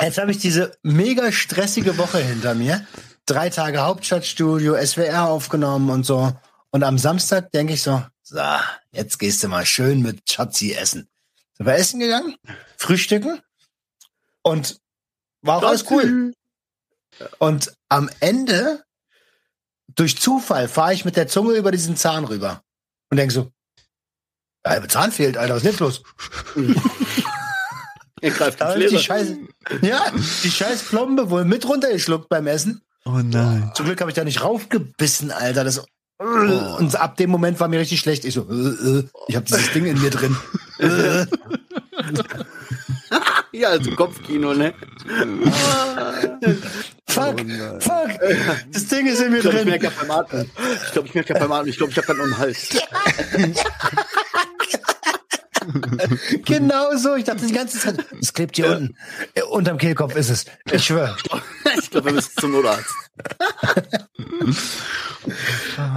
jetzt 0.00 0.18
habe 0.18 0.30
ich 0.30 0.38
diese 0.38 0.76
mega 0.82 1.30
stressige 1.32 1.98
Woche 1.98 2.18
hinter 2.18 2.54
mir. 2.54 2.86
Drei 3.26 3.50
Tage 3.50 3.80
Hauptstadtstudio, 3.80 4.74
SWR 4.84 5.28
aufgenommen 5.28 5.90
und 5.90 6.04
so. 6.04 6.32
Und 6.70 6.82
am 6.82 6.98
Samstag 6.98 7.52
denke 7.52 7.74
ich 7.74 7.82
so, 7.82 8.02
so, 8.22 8.40
jetzt 8.92 9.18
gehst 9.18 9.42
du 9.42 9.48
mal 9.48 9.66
schön 9.66 10.02
mit 10.02 10.30
Schatzi 10.30 10.72
essen. 10.72 11.08
Sind 11.56 11.66
wir 11.66 11.74
essen 11.74 12.00
gegangen, 12.00 12.36
frühstücken 12.76 13.40
und 14.48 14.80
war 15.42 15.58
auch 15.58 15.62
alles 15.62 15.90
cool. 15.90 16.32
Und 17.38 17.72
am 17.88 18.10
Ende, 18.20 18.82
durch 19.94 20.18
Zufall, 20.18 20.68
fahre 20.68 20.94
ich 20.94 21.04
mit 21.04 21.16
der 21.16 21.28
Zunge 21.28 21.54
über 21.54 21.70
diesen 21.70 21.96
Zahn 21.96 22.24
rüber 22.24 22.62
und 23.10 23.16
denke 23.16 23.34
so, 23.34 23.50
der 24.64 24.72
halbe 24.72 24.88
Zahn 24.88 25.12
fehlt, 25.12 25.36
Alter, 25.36 25.54
was 25.54 25.62
ist 25.62 25.70
jetzt 25.70 25.80
los? 25.80 26.02
Er 28.20 28.32
greift 28.32 28.60
die 28.60 28.78
Leder. 28.80 28.98
scheiß, 28.98 29.28
ja, 29.80 30.10
die 30.42 30.50
scheiß 30.50 30.88
Plombe 30.88 31.30
wohl 31.30 31.44
mit 31.44 31.64
runtergeschluckt 31.68 32.28
beim 32.28 32.48
Essen. 32.48 32.82
Oh 33.04 33.20
nein. 33.22 33.70
Zum 33.76 33.86
Glück 33.86 34.00
habe 34.00 34.10
ich 34.10 34.16
da 34.16 34.24
nicht 34.24 34.42
raufgebissen, 34.42 35.30
Alter. 35.30 35.62
Das, 35.62 35.84
Und 36.18 36.96
ab 36.96 37.16
dem 37.16 37.30
Moment 37.30 37.60
war 37.60 37.68
mir 37.68 37.78
richtig 37.78 38.00
schlecht. 38.00 38.24
Ich 38.24 38.34
so, 38.34 38.40
äh, 38.50 38.54
äh, 38.54 39.08
ich 39.28 39.36
habe 39.36 39.46
dieses 39.46 39.70
Ding 39.72 39.86
in 39.86 40.00
mir 40.02 40.10
drin. 40.10 40.36
Ja, 43.58 43.70
also 43.70 43.90
Kopfkino, 43.90 44.54
ne? 44.54 44.72
Fuck, 47.08 47.40
fuck, 47.80 48.10
das 48.72 48.86
Ding 48.86 49.06
ist 49.06 49.20
in 49.20 49.30
mir 49.32 49.38
Ich 49.38 49.42
glaube, 49.42 49.56
ich 49.56 49.62
drin. 49.62 49.68
merke 49.70 49.86
ja 49.86 49.92
beim 49.98 50.10
Atmen. 50.12 50.50
Ich 50.86 50.92
glaube, 50.92 51.08
ich 51.08 51.14
merke 51.14 51.32
ja 51.34 51.40
beim 51.40 51.50
Atmen. 51.50 51.68
Ich 51.70 51.76
glaube, 51.78 51.90
ich 51.90 51.96
habe 51.98 52.06
gerade 52.06 52.18
noch 52.20 52.26
einen 52.26 52.38
Hals. 52.38 52.68
Genau 56.46 56.96
so. 56.96 57.14
Ich 57.16 57.24
dachte 57.24 57.44
die 57.46 57.52
ganze 57.52 57.78
Zeit, 57.78 57.96
es 58.20 58.32
klebt 58.32 58.56
hier 58.56 58.70
unten. 58.70 58.96
Äh, 59.34 59.42
Unterm 59.42 59.76
Kehlkopf 59.76 60.16
ist 60.16 60.30
es. 60.30 60.46
Ich 60.70 60.84
schwöre. 60.86 61.14
Ich 61.78 61.90
glaube, 61.90 62.06
wir 62.06 62.12
müssen 62.12 62.30
zum 62.40 62.52
Notarzt. 62.52 62.94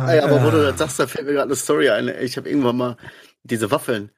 Ey, 0.08 0.20
aber 0.20 0.44
wo 0.44 0.50
du 0.52 0.62
das 0.64 0.78
sagst, 0.78 1.00
da 1.00 1.08
fällt 1.08 1.26
mir 1.26 1.34
gerade 1.34 1.46
eine 1.48 1.56
Story 1.56 1.90
ein. 1.90 2.10
Ich 2.22 2.36
habe 2.36 2.50
irgendwann 2.50 2.76
mal 2.78 2.98
diese 3.44 3.72
Waffeln 3.72 4.12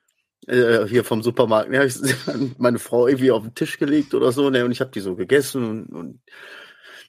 äh, 0.48 0.88
hier 0.88 1.04
vom 1.04 1.24
Supermarkt, 1.24 1.70
ne, 1.70 1.80
hab 1.80 1.86
ich 1.86 1.96
meine 2.58 2.80
Frau 2.80 3.08
irgendwie 3.08 3.32
auf 3.32 3.44
den 3.44 3.56
Tisch 3.56 3.78
gelegt 3.78 4.14
oder 4.14 4.32
so, 4.32 4.50
ne, 4.50 4.66
und 4.66 4.72
ich 4.72 4.82
habe 4.82 4.92
die 4.92 5.00
so 5.00 5.16
gegessen 5.16 5.64
und, 5.64 5.86
und 5.88 6.20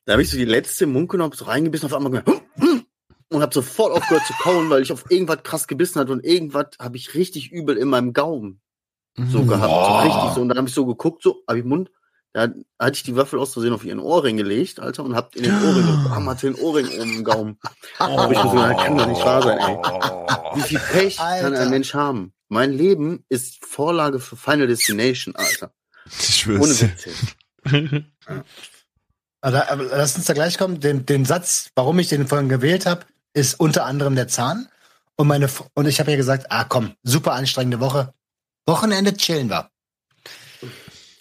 da 0.04 0.12
habe 0.12 0.22
ich 0.22 0.30
so 0.30 0.36
die 0.36 0.44
letzte 0.44 0.84
im 0.84 0.92
Mund 0.92 1.08
genommen, 1.08 1.30
hab 1.30 1.38
so 1.38 1.46
reingebissen, 1.46 1.86
auf 1.86 1.94
einmal 1.94 2.12
gemerkt, 2.12 2.42
und 3.30 3.42
habe 3.42 3.54
sofort 3.54 3.92
aufgehört 3.92 4.26
zu 4.26 4.34
kauen, 4.34 4.70
weil 4.70 4.82
ich 4.82 4.92
auf 4.92 5.10
irgendwas 5.10 5.42
krass 5.42 5.66
gebissen 5.66 6.00
hatte 6.00 6.12
und 6.12 6.24
irgendwas 6.24 6.66
habe 6.78 6.96
ich 6.96 7.14
richtig 7.14 7.50
übel 7.50 7.76
in 7.76 7.88
meinem 7.88 8.12
Gaumen 8.12 8.60
so 9.16 9.44
gehabt, 9.44 9.70
so 9.70 9.96
richtig 9.96 10.34
so. 10.34 10.40
Und 10.40 10.48
dann 10.48 10.58
habe 10.58 10.68
ich 10.68 10.74
so 10.74 10.86
geguckt, 10.86 11.22
so, 11.22 11.42
hab 11.46 11.56
ich 11.56 11.64
Mund, 11.64 11.90
da 12.34 12.48
hatte 12.80 12.96
ich 12.96 13.04
die 13.04 13.14
Waffel 13.14 13.38
aus 13.38 13.52
Versehen 13.52 13.72
auf 13.72 13.84
ihren 13.84 14.00
Ohrring 14.00 14.36
gelegt, 14.36 14.80
Alter, 14.80 15.04
und 15.04 15.14
hab 15.14 15.36
in 15.36 15.44
den 15.44 15.54
Ohrring, 15.54 16.04
bam, 16.08 16.28
hatte 16.28 16.50
den 16.50 16.56
Ohrring 16.56 16.88
oben 16.88 17.14
im 17.14 17.24
Gaumen. 17.24 17.58
Hab 18.00 18.30
ich 18.30 18.36
mir 18.36 18.42
so 18.42 18.50
gedacht, 18.50 18.84
kann 18.84 18.98
doch 18.98 19.06
nicht 19.06 19.24
wahr 19.24 19.42
sein, 19.42 19.58
ey. 19.58 19.76
Wie 20.56 20.62
viel 20.62 20.80
Pech 20.80 21.16
kann 21.16 21.26
Alter. 21.26 21.60
ein 21.60 21.70
Mensch 21.70 21.94
haben? 21.94 22.32
Mein 22.48 22.72
Leben 22.72 23.24
ist 23.28 23.64
Vorlage 23.64 24.18
für 24.18 24.36
Final 24.36 24.66
Destination, 24.66 25.36
Alter. 25.36 25.72
Ich 26.18 26.46
Ohne 26.48 26.74
schwör's. 26.74 26.78
dir. 26.78 26.90
Witz. 27.64 28.04
Aber, 29.40 29.70
aber 29.70 29.84
lass 29.84 30.16
uns 30.16 30.24
da 30.24 30.32
gleich 30.32 30.56
kommen. 30.56 30.80
Den, 30.80 31.04
den 31.04 31.26
Satz, 31.26 31.68
warum 31.74 31.98
ich 31.98 32.08
den 32.08 32.26
vorhin 32.26 32.48
gewählt 32.48 32.86
habe, 32.86 33.04
ist 33.34 33.60
unter 33.60 33.84
anderem 33.84 34.14
der 34.14 34.26
Zahn. 34.26 34.68
Und 35.16 35.28
meine 35.28 35.50
und 35.74 35.86
ich 35.86 36.00
habe 36.00 36.12
ja 36.12 36.16
gesagt, 36.16 36.46
ah 36.48 36.64
komm, 36.64 36.94
super 37.02 37.34
anstrengende 37.34 37.78
Woche. 37.78 38.14
Wochenende 38.64 39.14
chillen 39.14 39.50
wir. 39.50 39.68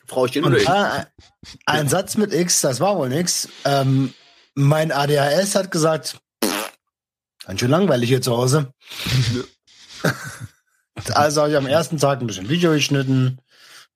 Frau, 0.08 0.26
ich 0.26 0.32
den 0.32 0.44
oder 0.44 0.56
Und 0.56 0.62
ich? 0.62 0.68
da, 0.68 1.08
ein 1.66 1.88
Satz 1.88 2.18
mit 2.18 2.34
X, 2.34 2.62
das 2.62 2.80
war 2.80 2.98
wohl 2.98 3.10
nix. 3.10 3.50
Ähm, 3.66 4.14
mein 4.56 4.92
ADHS 4.92 5.56
hat 5.56 5.72
gesagt, 5.72 6.20
ganz 7.46 7.60
schön 7.60 7.72
langweilig 7.72 8.10
hier 8.10 8.22
zu 8.22 8.36
Hause. 8.36 8.74
also 11.14 11.42
habe 11.42 11.52
ich 11.52 11.58
am 11.58 11.68
ersten 11.68 11.98
Tag 11.98 12.22
ein 12.22 12.28
bisschen 12.28 12.50
Video 12.50 12.72
geschnitten. 12.72 13.40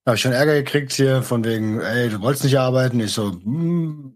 Da 0.04 0.12
habe 0.12 0.16
ich 0.16 0.22
schon 0.22 0.32
Ärger 0.32 0.54
gekriegt 0.54 0.94
hier 0.94 1.22
von 1.22 1.44
wegen, 1.44 1.82
ey, 1.82 2.10
du 2.10 2.22
wolltest 2.22 2.46
nicht 2.46 2.58
arbeiten. 2.58 3.00
Ich 3.00 3.12
so, 3.12 3.32
hm, 3.32 4.16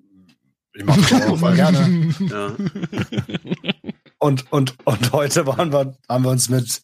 ich 0.74 0.86
mache 0.86 1.02
das 1.02 1.28
auch 1.28 1.38
voll 1.38 1.56
gerne. 1.56 2.14
Ja. 2.30 2.56
Und, 4.20 4.52
und, 4.52 4.76
und 4.86 5.12
heute 5.14 5.48
waren 5.48 5.74
wir, 5.74 5.98
haben 6.08 6.24
wir 6.24 6.30
uns 6.30 6.48
mit 6.48 6.84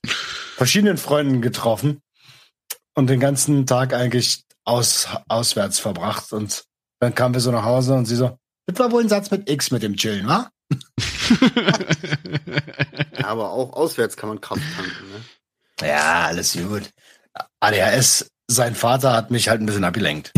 verschiedenen 0.55 0.97
Freunden 0.97 1.41
getroffen 1.41 2.01
und 2.95 3.11
den 3.11 3.19
ganzen 3.19 3.67
Tag 3.67 3.93
eigentlich 3.93 4.46
aus, 4.67 5.07
auswärts 5.27 5.79
verbracht. 5.79 6.33
Und 6.33 6.65
dann 6.99 7.15
kamen 7.15 7.33
wir 7.33 7.41
so 7.41 7.51
nach 7.51 7.63
Hause 7.63 7.93
und 7.93 8.05
sie 8.05 8.15
so, 8.15 8.37
das 8.67 8.77
war 8.79 8.91
wohl 8.91 9.01
ein 9.01 9.09
Satz 9.09 9.31
mit 9.31 9.49
X 9.49 9.71
mit 9.71 9.81
dem 9.81 9.95
Chillen, 9.95 10.27
wa? 10.27 10.51
ja, 13.17 13.25
aber 13.25 13.51
auch 13.51 13.73
auswärts 13.73 14.17
kann 14.17 14.29
man 14.29 14.41
Kraft 14.41 14.61
tanken, 14.75 15.09
ne? 15.11 15.87
Ja, 15.87 16.25
alles 16.25 16.53
gut. 16.57 16.89
ADHS, 17.59 18.29
sein 18.47 18.75
Vater 18.75 19.13
hat 19.13 19.31
mich 19.31 19.47
halt 19.47 19.61
ein 19.61 19.65
bisschen 19.65 19.83
abgelenkt. 19.83 20.33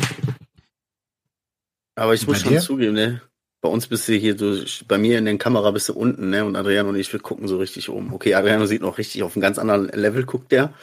Aber 1.95 2.13
ich 2.13 2.25
Bei 2.25 2.33
muss 2.33 2.41
schon 2.41 2.51
dir? 2.51 2.61
zugeben, 2.61 2.93
ne? 2.93 3.21
Bei 3.61 3.69
uns 3.69 3.87
bist 3.87 4.07
du 4.07 4.13
hier, 4.13 4.35
du, 4.37 4.63
bei 4.87 4.97
mir 4.97 5.17
in 5.17 5.25
der 5.25 5.37
Kamera 5.37 5.71
bist 5.71 5.89
du 5.89 5.93
unten, 5.93 6.29
ne? 6.29 6.45
Und 6.45 6.55
Adriano 6.55 6.89
und 6.89 6.95
ich, 6.95 7.11
wir 7.11 7.19
gucken 7.19 7.47
so 7.47 7.57
richtig 7.57 7.89
oben. 7.89 8.13
Okay, 8.13 8.35
Adriano 8.35 8.65
sieht 8.67 8.81
noch 8.81 8.97
richtig 8.97 9.23
auf 9.23 9.35
einem 9.35 9.41
ganz 9.41 9.57
anderen 9.57 9.87
Level, 9.89 10.25
guckt 10.25 10.51
der. 10.51 10.73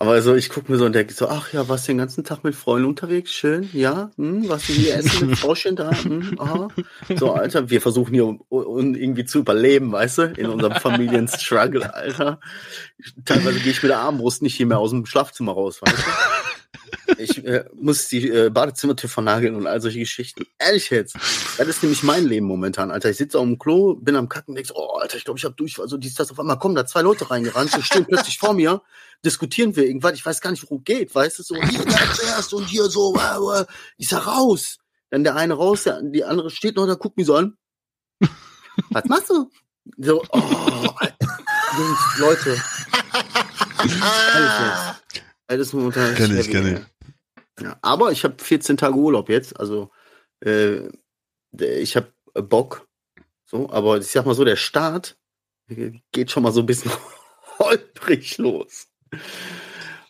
Aber 0.00 0.22
so, 0.22 0.36
ich 0.36 0.48
gucke 0.48 0.70
mir 0.70 0.78
so 0.78 0.84
und 0.84 0.94
denke 0.94 1.12
so, 1.12 1.28
ach 1.28 1.52
ja, 1.52 1.68
warst 1.68 1.88
den 1.88 1.98
ganzen 1.98 2.22
Tag 2.22 2.44
mit 2.44 2.54
Freunden 2.54 2.86
unterwegs? 2.86 3.32
Schön, 3.32 3.68
ja? 3.72 4.12
Hm, 4.16 4.46
du 4.46 4.56
hier 4.58 4.94
essen 4.94 5.30
mit 5.30 5.38
Frauchen 5.38 5.74
da? 5.74 5.90
Hm, 5.90 6.36
aha. 6.38 6.68
So, 7.16 7.32
Alter, 7.32 7.68
wir 7.68 7.80
versuchen 7.80 8.14
hier 8.14 8.26
um, 8.26 8.40
um 8.48 8.94
irgendwie 8.94 9.24
zu 9.24 9.40
überleben, 9.40 9.90
weißt 9.90 10.18
du? 10.18 10.22
In 10.36 10.46
unserem 10.46 10.74
Familienstruggle, 10.74 11.92
Alter. 11.92 12.38
Teilweise 13.24 13.58
gehe 13.58 13.72
ich 13.72 13.82
mit 13.82 13.90
der 13.90 13.98
Armbrust 13.98 14.42
nicht 14.42 14.54
hier 14.54 14.66
mehr 14.66 14.78
aus 14.78 14.90
dem 14.90 15.04
Schlafzimmer 15.04 15.52
raus, 15.52 15.82
weißt 15.82 15.98
du? 15.98 16.02
Ich 17.16 17.44
äh, 17.44 17.64
muss 17.74 18.08
die 18.08 18.28
äh, 18.28 18.50
Badezimmertür 18.50 19.08
vernageln 19.08 19.54
und 19.54 19.66
all 19.66 19.80
solche 19.80 19.98
Geschichten. 20.00 20.46
Ehrlich 20.58 20.90
jetzt. 20.90 21.16
Das 21.56 21.66
ist 21.68 21.82
nämlich 21.82 22.02
mein 22.02 22.26
Leben 22.26 22.46
momentan, 22.46 22.90
Alter. 22.90 23.10
Ich 23.10 23.16
sitze 23.16 23.38
auf 23.38 23.44
dem 23.44 23.58
Klo, 23.58 23.94
bin 23.94 24.16
am 24.16 24.28
Kacken 24.28 24.52
und 24.52 24.56
denk 24.56 24.66
so, 24.66 24.74
oh, 24.76 24.98
Alter, 24.98 25.16
ich 25.16 25.24
glaube, 25.24 25.38
ich 25.38 25.44
habe 25.44 25.54
Durchfall. 25.54 25.88
So, 25.88 25.96
dies, 25.96 26.14
das 26.14 26.30
auf 26.30 26.38
einmal 26.40 26.58
kommen 26.58 26.74
da 26.74 26.86
zwei 26.86 27.02
Leute 27.02 27.30
reingerannt 27.30 27.74
und 27.74 27.84
stehen 27.84 28.06
plötzlich 28.06 28.38
vor 28.38 28.54
mir, 28.54 28.82
diskutieren 29.24 29.74
wir 29.76 29.84
irgendwas. 29.84 30.14
Ich 30.14 30.24
weiß 30.24 30.40
gar 30.40 30.50
nicht, 30.50 30.62
worum 30.64 30.84
geht, 30.84 31.14
weißt 31.14 31.38
du? 31.38 31.42
So, 31.42 31.54
hier 31.54 31.84
zuerst 32.14 32.52
und 32.54 32.64
hier 32.64 32.84
so, 32.84 33.14
äh, 33.16 33.60
äh, 33.60 33.64
ich 33.96 34.08
sag 34.08 34.26
raus. 34.26 34.78
Dann 35.10 35.24
der 35.24 35.36
eine 35.36 35.54
raus, 35.54 35.84
der, 35.84 36.02
die 36.02 36.24
andere 36.24 36.50
steht 36.50 36.76
noch 36.76 36.86
da, 36.86 36.94
guckt 36.94 37.16
mich 37.16 37.26
so 37.26 37.34
an. 37.34 37.56
Was 38.90 39.04
machst 39.06 39.30
du? 39.30 39.50
So, 39.96 40.22
oh, 40.30 40.88
Alter. 40.96 41.38
Jungs, 41.76 42.18
Leute. 42.18 42.62
Alles 43.78 45.00
jetzt. 45.12 45.24
Alles 45.48 45.72
momentan. 45.72 46.14
Kenn 46.14 46.30
ich, 46.38 46.48
heavy, 46.48 46.50
kenn 46.52 46.66
ey. 46.76 47.64
Ja, 47.64 47.78
aber 47.82 48.12
ich 48.12 48.22
habe 48.22 48.36
14 48.42 48.76
Tage 48.76 48.94
Urlaub 48.94 49.28
jetzt, 49.28 49.58
also 49.58 49.90
äh, 50.44 50.88
ich 51.58 51.96
habe 51.96 52.12
Bock. 52.34 52.86
So, 53.46 53.68
aber 53.70 53.98
ich 53.98 54.06
sag 54.06 54.26
mal 54.26 54.34
so, 54.34 54.44
der 54.44 54.56
Start 54.56 55.18
geht 56.12 56.30
schon 56.30 56.42
mal 56.44 56.52
so 56.52 56.60
ein 56.60 56.66
bisschen 56.66 56.92
holprig 57.58 58.38
los. 58.38 58.86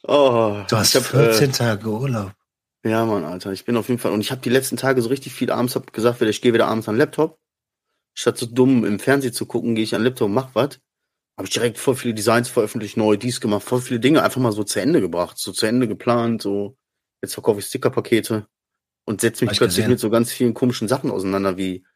Oh, 0.02 0.62
Du 0.68 0.76
hast 0.76 0.94
ich 0.94 1.02
hab, 1.02 1.14
äh, 1.14 1.32
14 1.32 1.52
Tage 1.52 1.88
Urlaub. 1.88 2.32
ja, 2.84 3.04
Mann, 3.06 3.24
Alter. 3.24 3.52
Ich 3.52 3.64
bin 3.64 3.76
auf 3.76 3.88
jeden 3.88 4.00
Fall. 4.00 4.12
Und 4.12 4.20
ich 4.20 4.30
habe 4.30 4.40
die 4.40 4.50
letzten 4.50 4.76
Tage 4.76 5.00
so 5.02 5.08
richtig 5.08 5.32
viel 5.32 5.50
abends 5.50 5.74
hab 5.76 5.92
gesagt, 5.92 6.20
ich 6.20 6.42
gehe 6.42 6.52
wieder 6.52 6.66
abends 6.66 6.88
an 6.88 6.94
den 6.96 7.00
Laptop. 7.00 7.38
Statt 8.14 8.36
so 8.36 8.46
dumm 8.46 8.84
im 8.84 8.98
Fernsehen 8.98 9.32
zu 9.32 9.46
gucken, 9.46 9.74
gehe 9.74 9.84
ich 9.84 9.94
an 9.94 10.00
den 10.02 10.06
Laptop 10.06 10.26
und 10.26 10.34
mach 10.34 10.54
was. 10.54 10.80
Habe 11.38 11.46
ich 11.46 11.54
direkt 11.54 11.78
voll 11.78 11.94
viele 11.94 12.14
Designs 12.14 12.48
veröffentlicht, 12.48 12.96
neu 12.96 13.16
dies 13.16 13.40
gemacht, 13.40 13.62
voll 13.62 13.80
viele 13.80 14.00
Dinge 14.00 14.22
einfach 14.22 14.40
mal 14.40 14.52
so 14.52 14.64
zu 14.64 14.80
Ende 14.80 15.00
gebracht, 15.00 15.38
so 15.38 15.52
zu 15.52 15.66
Ende 15.66 15.86
geplant, 15.88 16.42
so 16.42 16.76
jetzt 17.22 17.34
verkaufe 17.34 17.60
ich 17.60 17.66
Stickerpakete 17.66 18.46
und 19.04 19.20
setze 19.20 19.44
mich 19.44 19.56
plötzlich 19.56 19.76
gesehen. 19.76 19.90
mit 19.90 20.00
so 20.00 20.10
ganz 20.10 20.32
vielen 20.32 20.52
komischen 20.52 20.88
Sachen 20.88 21.10
auseinander, 21.10 21.56
wie 21.56 21.86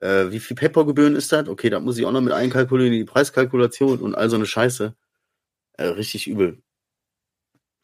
äh, 0.00 0.30
wie 0.30 0.40
viel 0.40 0.56
Peppergebühren 0.56 1.14
ist 1.14 1.30
das? 1.30 1.48
Okay, 1.48 1.70
da 1.70 1.78
muss 1.78 1.98
ich 1.98 2.04
auch 2.04 2.12
noch 2.12 2.20
mit 2.20 2.32
einkalkulieren, 2.32 2.92
die 2.92 3.04
Preiskalkulation 3.04 4.00
und 4.00 4.14
all 4.14 4.28
so 4.28 4.36
eine 4.36 4.46
Scheiße. 4.46 4.96
Äh, 5.78 5.84
richtig 5.84 6.26
übel. 6.26 6.62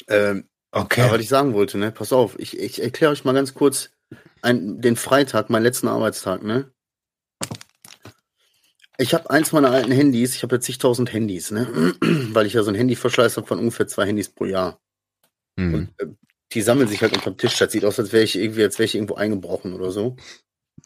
Ähm, 0.09 0.48
Okay. 0.72 1.02
aber 1.02 1.12
was 1.12 1.20
ich 1.22 1.28
sagen 1.28 1.54
wollte, 1.54 1.78
ne, 1.78 1.90
pass 1.90 2.12
auf, 2.12 2.38
ich, 2.38 2.59
ich 2.59 2.82
erkläre 2.82 3.12
euch 3.12 3.24
mal 3.24 3.32
ganz 3.32 3.54
kurz 3.54 3.90
ein, 4.42 4.80
den 4.82 4.96
Freitag, 4.96 5.48
meinen 5.48 5.62
letzten 5.62 5.88
Arbeitstag, 5.88 6.42
ne? 6.42 6.70
Ich 8.99 9.12
habe 9.12 9.28
eins 9.30 9.53
meiner 9.53 9.70
alten 9.70 9.92
Handys, 9.92 10.34
ich 10.34 10.42
habe 10.42 10.57
jetzt 10.57 10.64
zigtausend 10.64 11.12
Handys, 11.12 11.51
ne? 11.51 11.94
Weil 12.01 12.47
ich 12.47 12.55
ja 12.55 12.62
so 12.62 12.70
ein 12.70 12.74
Handyverschleiß 12.74 13.36
habe 13.36 13.47
von 13.47 13.59
ungefähr 13.59 13.86
zwei 13.86 14.07
Handys 14.07 14.30
pro 14.30 14.47
Jahr. 14.47 14.80
Mhm. 15.57 15.74
Und 15.74 15.88
äh, 15.99 16.07
die 16.53 16.62
sammeln 16.62 16.88
sich 16.88 17.03
halt 17.03 17.14
unterm 17.14 17.36
Tisch. 17.36 17.59
Das 17.59 17.72
sieht 17.72 17.84
aus, 17.84 17.99
als 17.99 18.12
wäre 18.12 18.24
ich 18.24 18.36
irgendwie, 18.36 18.62
als 18.62 18.78
wäre 18.78 18.86
ich 18.86 18.94
irgendwo 18.94 19.14
eingebrochen 19.14 19.74
oder 19.74 19.90
so. 19.90 20.16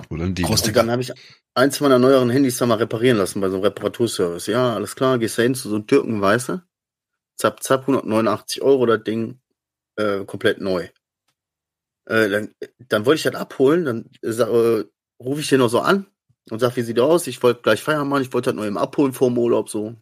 Oder 0.09 0.25
ein. 0.25 0.35
Prost. 0.35 0.67
Und 0.67 0.77
dann 0.77 0.91
habe 0.91 1.03
ich 1.03 1.13
eins 1.55 1.81
meiner 1.81 1.99
neueren 1.99 2.31
Handys 2.31 2.59
da 2.59 2.67
mal 2.67 2.77
reparieren 2.77 3.19
lassen 3.19 3.41
bei 3.41 3.49
so 3.49 3.57
einem 3.57 3.65
Reparaturservice. 3.65 4.47
Ja, 4.47 4.75
alles 4.75 4.97
klar, 4.97 5.19
gehst 5.19 5.39
da 5.39 5.43
hin 5.43 5.55
zu 5.55 5.69
so 5.69 5.77
einem 5.77 5.87
Türken, 5.87 6.21
weißt 6.21 6.49
du? 6.51 6.63
Zap, 7.37 7.63
zap, 7.63 7.83
189 7.83 8.63
Euro 8.63 8.87
das 8.87 9.05
Ding, 9.05 9.41
äh, 9.97 10.25
komplett 10.25 10.61
neu. 10.61 10.89
Äh, 12.07 12.29
dann, 12.29 12.55
dann 12.79 13.07
wollte 13.07 13.19
ich 13.19 13.23
das 13.23 13.35
abholen, 13.35 13.85
dann 13.85 14.11
äh, 14.23 14.85
rufe 15.23 15.41
ich 15.41 15.49
den 15.49 15.61
noch 15.61 15.69
so 15.69 15.81
an 15.81 16.07
und 16.51 16.59
sag, 16.59 16.77
wie 16.77 16.83
sieht 16.83 16.97
der 16.97 17.05
aus? 17.05 17.27
Ich 17.27 17.43
wollte 17.43 17.63
gleich 17.63 17.83
Feierabend 17.83 18.11
machen, 18.11 18.23
ich 18.23 18.33
wollte 18.33 18.51
das 18.51 18.57
nur 18.57 18.67
eben 18.67 18.79
abholen 18.79 19.13
vor 19.13 19.29
dem 19.29 19.39
Urlaub, 19.39 19.69
so. 19.69 19.95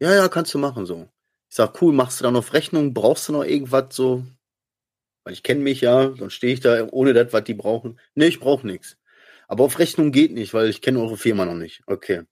Ja, 0.00 0.14
ja, 0.14 0.28
kannst 0.28 0.52
du 0.54 0.58
machen, 0.58 0.86
so. 0.86 1.08
Ich 1.48 1.56
sag, 1.56 1.80
cool, 1.82 1.92
machst 1.92 2.20
du 2.20 2.24
da 2.24 2.30
noch 2.30 2.52
Rechnung? 2.52 2.94
Brauchst 2.94 3.28
du 3.28 3.32
noch 3.32 3.44
irgendwas, 3.44 3.94
so? 3.94 4.24
Weil 5.24 5.34
ich 5.34 5.42
kenne 5.42 5.60
mich 5.60 5.80
ja, 5.80 6.08
dann 6.08 6.30
stehe 6.30 6.54
ich 6.54 6.60
da 6.60 6.88
ohne 6.90 7.12
das, 7.12 7.32
was 7.32 7.44
die 7.44 7.54
brauchen. 7.54 8.00
Nee, 8.14 8.26
ich 8.26 8.40
brauche 8.40 8.66
nichts. 8.66 8.96
Aber 9.48 9.64
auf 9.64 9.78
Rechnung 9.78 10.12
geht 10.12 10.32
nicht, 10.32 10.54
weil 10.54 10.68
ich 10.68 10.80
kenne 10.80 11.00
eure 11.00 11.16
Firma 11.16 11.44
noch 11.44 11.54
nicht. 11.54 11.82
Okay. 11.86 12.22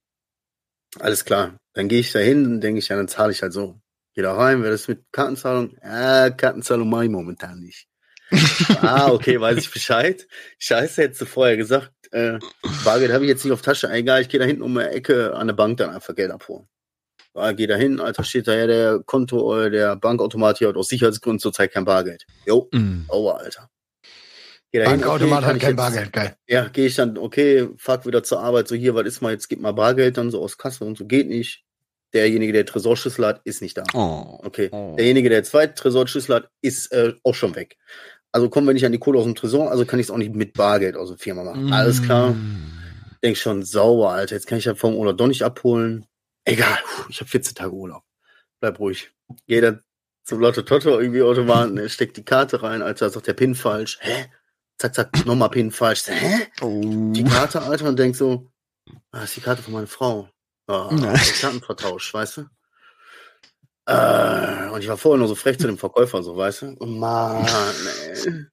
Alles 0.99 1.25
klar. 1.25 1.57
Dann 1.75 1.89
gehe 1.89 2.01
ich 2.01 2.13
da 2.13 2.19
hin 2.19 2.47
und 2.47 2.61
denke 2.61 2.79
ich, 2.79 2.89
ja, 2.89 2.97
dann 2.97 3.09
zahle 3.09 3.33
ich 3.33 3.43
halt 3.43 3.53
so. 3.53 3.81
Geh 4.15 4.23
da 4.23 4.35
rein, 4.35 4.63
wer 4.63 4.71
das 4.71 4.89
mit 4.89 5.05
Kartenzahlung? 5.13 5.77
Ja, 5.83 6.31
Kartenzahlung 6.31 6.89
mache 6.89 7.05
ich 7.05 7.11
momentan 7.11 7.61
nicht. 7.61 7.87
ah, 8.81 9.11
okay, 9.11 9.41
weiß 9.41 9.59
ich 9.59 9.71
Bescheid. 9.71 10.27
Scheiße, 10.59 11.03
hättest 11.03 11.21
du 11.21 11.27
vorher 11.27 11.57
gesagt, 11.57 11.93
äh, 12.13 12.39
Bargeld 12.85 13.13
habe 13.13 13.25
ich 13.25 13.29
jetzt 13.31 13.45
nicht 13.45 13.53
auf 13.53 13.63
Tasche. 13.63 13.91
Egal, 13.91 14.23
ich 14.23 14.29
gehe 14.29 14.41
da 14.41 14.47
hinten 14.47 14.63
um 14.63 14.75
die 14.75 14.81
Ecke 14.81 15.35
an 15.35 15.47
der 15.47 15.55
Bank 15.55 15.77
dann 15.79 15.91
einfach 15.91 16.15
Geld 16.15 16.31
abholen. 16.31 16.67
Ja, 17.35 17.53
geh 17.53 17.67
da 17.69 17.77
hin, 17.77 18.01
Alter, 18.01 18.25
steht 18.25 18.49
da 18.49 18.55
ja 18.57 18.67
der 18.67 19.01
Konto, 19.07 19.57
äh, 19.61 19.71
der 19.71 19.95
Bankautomat 19.97 20.59
hier 20.59 20.69
hat 20.69 20.77
aus 20.77 20.89
Sicherheitsgründen 20.89 21.39
zurzeit 21.39 21.73
kein 21.73 21.85
Bargeld. 21.85 22.27
Jo, 22.47 22.69
Mhm. 22.73 23.05
Aua, 23.09 23.37
Alter. 23.37 23.71
Bankautomat 24.73 25.39
okay, 25.45 25.53
hat 25.55 25.61
kein 25.61 25.71
jetzt- 25.71 25.77
Bargeld, 25.77 26.13
geil. 26.13 26.37
ja, 26.47 26.69
gehe 26.69 26.87
ich 26.87 26.95
dann, 26.95 27.19
okay, 27.19 27.69
fuck 27.77 28.07
wieder 28.07 28.23
zur 28.23 28.41
Arbeit, 28.41 28.69
so 28.69 28.75
hier, 28.77 28.95
was 28.95 29.07
ist 29.07 29.21
mal, 29.21 29.33
jetzt 29.33 29.49
gib 29.49 29.61
mal 29.61 29.73
Bargeld 29.73 30.17
dann 30.17 30.31
so 30.31 30.41
aus 30.43 30.59
Kasse 30.59 30.85
und 30.85 30.97
so, 30.97 31.07
geht 31.07 31.29
nicht. 31.29 31.65
Derjenige, 32.13 32.53
der 32.53 32.67
Tresorschlüssel 32.67 33.25
hat, 33.27 33.41
ist 33.45 33.63
nicht 33.63 33.77
da. 33.79 33.85
Oh. 33.95 34.39
Okay. 34.45 34.69
Oh. 34.73 34.95
Derjenige, 34.97 35.29
der 35.29 35.45
zweite 35.45 35.75
Tresorschlüssel 35.75 36.35
hat, 36.37 36.49
ist 36.61 36.91
äh, 36.93 37.15
auch 37.23 37.35
schon 37.37 37.55
weg. 37.55 37.77
Also 38.33 38.49
kommen 38.49 38.67
wir 38.67 38.75
nicht 38.75 38.87
an 38.87 38.93
die 38.93 38.99
Kohle 38.99 39.19
aus 39.19 39.25
dem 39.25 39.35
Tresor, 39.35 39.71
also 39.71 39.85
kann 39.85 39.99
ich 39.99 40.07
es 40.07 40.11
auch 40.11 40.17
nicht 40.17 40.35
mit 40.35 40.55
Bargeld 40.55 40.97
aus 40.97 41.09
der 41.09 41.19
Firma 41.19 41.43
machen. 41.43 41.73
Alles 41.73 42.03
klar. 42.03 42.31
Mm. 42.31 42.73
Denk 43.23 43.37
schon, 43.37 43.65
sauer, 43.65 44.11
Alter, 44.13 44.37
jetzt 44.37 44.47
kann 44.47 44.59
ich 44.59 44.65
ja 44.65 44.75
vom 44.75 44.95
Urlaub 44.95 45.19
doch 45.19 45.27
nicht 45.27 45.43
abholen. 45.43 46.07
Egal, 46.45 46.79
ich 47.09 47.21
habe 47.21 47.29
14 47.29 47.55
Tage 47.55 47.73
Urlaub. 47.73 48.03
Bleib 48.61 48.79
ruhig. 48.79 49.13
Geh 49.47 49.61
dann 49.61 49.83
zum 50.25 50.41
Lotto 50.41 50.63
Toto 50.63 51.01
irgendwie 51.01 51.23
Automaten, 51.23 51.89
steckt 51.89 52.17
die 52.17 52.25
Karte 52.25 52.63
rein, 52.63 52.83
Alter, 52.83 53.11
sagt 53.11 53.27
der 53.27 53.35
PIN 53.35 53.55
falsch. 53.55 53.99
Hä? 54.01 54.27
Zack, 54.79 54.95
zack, 54.95 55.27
nochmal 55.27 55.51
PIN 55.51 55.71
falsch. 55.71 56.05
Hä? 56.07 56.47
Oh. 56.61 56.81
die 57.13 57.25
Karte, 57.25 57.63
Alter, 57.63 57.89
und 57.89 57.99
denk 57.99 58.17
so, 58.17 58.51
ah, 59.11 59.21
das 59.21 59.25
ist 59.25 59.37
die 59.37 59.41
Karte 59.41 59.63
von 59.63 59.73
meiner 59.73 59.87
Frau. 59.87 60.29
Ah, 60.67 60.89
Nein. 60.93 61.19
Kartenvertausch, 61.41 62.15
weißt 62.15 62.37
du? 62.39 62.45
Äh, 63.87 64.69
und 64.71 64.81
ich 64.83 64.89
war 64.89 64.97
vorher 64.97 65.19
nur 65.19 65.29
so 65.29 65.35
frech 65.35 65.59
zu 65.59 65.67
dem 65.67 65.79
Verkäufer, 65.79 66.23
so, 66.23 66.37
weißt 66.37 66.63
du? 66.63 66.77
Oh, 66.81 66.87
Mann, 66.87 67.47
ey. 68.15 68.47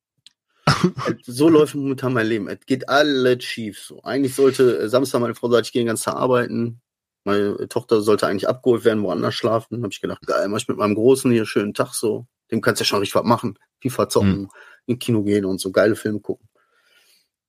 so 1.24 1.50
läuft 1.50 1.76
momentan 1.76 2.14
mein 2.14 2.28
Leben. 2.28 2.48
Es 2.48 2.60
geht 2.66 2.90
alles 2.90 3.44
schief. 3.44 3.80
So. 3.80 4.02
Eigentlich 4.04 4.36
sollte 4.36 4.80
äh, 4.80 4.90
Samstag 4.90 5.20
meine 5.22 5.36
Frau 5.36 5.50
sagt, 5.50 5.68
ich 5.68 5.74
gehe 5.74 5.82
den 5.82 5.88
ganzen 5.88 6.06
Tag 6.06 6.16
arbeiten. 6.16 6.82
Meine 7.24 7.68
Tochter 7.68 8.02
sollte 8.02 8.28
eigentlich 8.28 8.48
abgeholt 8.48 8.86
werden, 8.86 9.04
woanders 9.04 9.36
schlafen. 9.36 9.84
Habe 9.84 9.92
ich 9.92 10.02
gedacht, 10.02 10.26
geil, 10.26 10.48
mach 10.48 10.60
ich 10.60 10.68
mit 10.68 10.78
meinem 10.78 10.96
Großen 10.96 11.30
hier 11.32 11.46
schönen 11.46 11.74
Tag 11.74 11.94
so. 11.94 12.26
Dem 12.52 12.62
kannst 12.62 12.80
du 12.80 12.84
ja 12.84 12.88
schon 12.88 13.00
richtig 13.00 13.16
was 13.16 13.26
machen. 13.26 13.60
FIFA 13.82 14.10
zocken, 14.10 14.42
Mhm. 14.42 14.50
in 14.86 15.00
Kino 15.00 15.24
gehen 15.24 15.46
und 15.46 15.60
so 15.60 15.72
geile 15.72 15.96
Filme 15.96 16.20
gucken. 16.22 16.48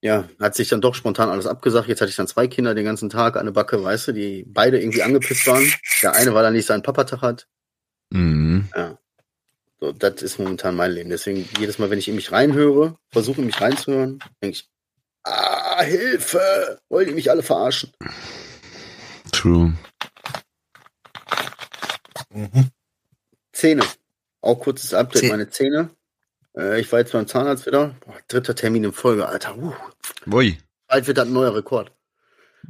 Ja, 0.01 0.29
hat 0.41 0.55
sich 0.55 0.69
dann 0.69 0.81
doch 0.81 0.95
spontan 0.95 1.29
alles 1.29 1.47
abgesagt. 1.47 1.89
Jetzt 1.89 2.01
hatte 2.01 2.11
ich 2.11 2.17
dann 2.17 2.29
zwei 2.29 2.47
Kinder 2.47 2.75
den 2.75 2.85
ganzen 2.85 3.09
Tag 3.09 3.37
an 3.37 3.47
der 3.47 3.53
Backe, 3.53 3.83
weißt 3.83 4.09
du, 4.09 4.13
die 4.13 4.45
beide 4.47 4.81
irgendwie 4.81 5.03
angepisst 5.03 5.47
waren. 5.47 5.73
Der 6.03 6.13
eine, 6.15 6.35
weil 6.35 6.45
er 6.45 6.51
nicht 6.53 6.67
seinen 6.67 6.83
Papatag 6.83 7.21
hat. 7.21 7.47
Mhm. 8.11 8.69
So, 9.81 9.93
das 9.93 10.23
ist 10.23 10.39
momentan 10.39 10.75
mein 10.75 10.91
Leben. 10.93 11.11
Deswegen 11.11 11.49
jedes 11.59 11.79
Mal, 11.79 11.89
wenn 11.91 11.99
ich 12.01 12.09
in 12.09 12.17
mich 12.17 12.33
reinhöre, 12.33 12.97
versuche 13.11 13.41
in 13.41 13.47
mich 13.47 13.61
reinzuhören, 13.61 14.19
denke 14.43 14.57
ich, 14.57 14.69
ah, 15.25 15.83
Hilfe! 15.83 16.81
Wollen 16.89 17.07
die 17.09 17.15
mich 17.15 17.31
alle 17.31 17.43
verarschen? 17.45 17.93
True. 19.31 19.73
Mhm. 22.31 22.71
Zähne. 23.53 23.85
Auch 24.41 24.57
kurzes 24.61 24.95
Update, 24.95 25.25
Zäh- 25.25 25.29
meine 25.29 25.49
Zähne. 25.51 25.91
Äh, 26.57 26.81
ich 26.81 26.91
war 26.91 26.99
jetzt 27.01 27.13
beim 27.13 27.27
Zahnarzt 27.27 27.67
wieder. 27.67 27.95
Boah, 28.01 28.17
dritter 28.29 28.55
Termin 28.55 28.85
in 28.85 28.93
Folge, 28.93 29.29
Alter. 29.29 29.57
Uh, 29.57 29.73
Ui. 30.31 30.59
bald 30.89 31.07
wird 31.07 31.19
das 31.19 31.27
ein 31.27 31.33
neuer 31.33 31.55
Rekord. 31.55 31.93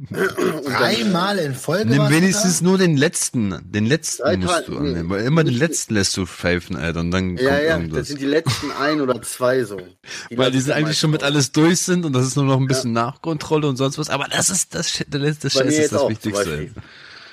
Dreimal 0.09 1.39
in 1.39 1.55
Folge. 1.55 1.89
Nimm 1.89 2.09
wenigstens 2.09 2.61
nur 2.61 2.77
den 2.77 2.95
letzten. 2.95 3.59
Den 3.69 3.85
letzten 3.85 4.23
Drei 4.23 4.37
musst 4.37 4.67
du 4.67 4.71
nee. 4.71 4.77
annehmen. 4.77 5.09
Weil 5.09 5.25
immer 5.25 5.43
den 5.43 5.55
letzten 5.57 5.93
lässt 5.95 6.15
du 6.15 6.25
pfeifen, 6.25 6.77
Alter. 6.77 7.01
Und 7.01 7.11
dann 7.11 7.35
Ja, 7.35 7.49
kommt 7.49 7.49
ja, 7.49 7.57
das 7.57 7.69
irgendwas. 7.79 8.07
sind 8.07 8.21
die 8.21 8.25
letzten 8.25 8.71
ein 8.71 9.01
oder 9.01 9.21
zwei 9.21 9.63
so. 9.63 9.81
Die 10.29 10.37
Weil 10.37 10.51
die 10.51 10.61
sind 10.61 10.71
eigentlich 10.71 10.97
schon 10.97 11.11
mit 11.11 11.23
alles 11.23 11.51
durch 11.51 11.81
sind 11.81 12.05
und 12.05 12.13
das 12.13 12.25
ist 12.25 12.37
nur 12.37 12.45
noch 12.45 12.57
ein 12.57 12.67
bisschen 12.67 12.93
Nachkontrolle 12.93 13.67
und 13.67 13.75
sonst 13.75 13.97
was. 13.97 14.09
Aber 14.09 14.27
das 14.29 14.49
ist 14.49 14.73
das, 14.73 15.03
das, 15.09 15.39
das 15.39 15.55
mir 15.55 15.63
Scheiß 15.63 15.77
ist 15.77 15.91
das 15.91 16.01
auch, 16.01 16.09
Wichtigste. 16.09 16.69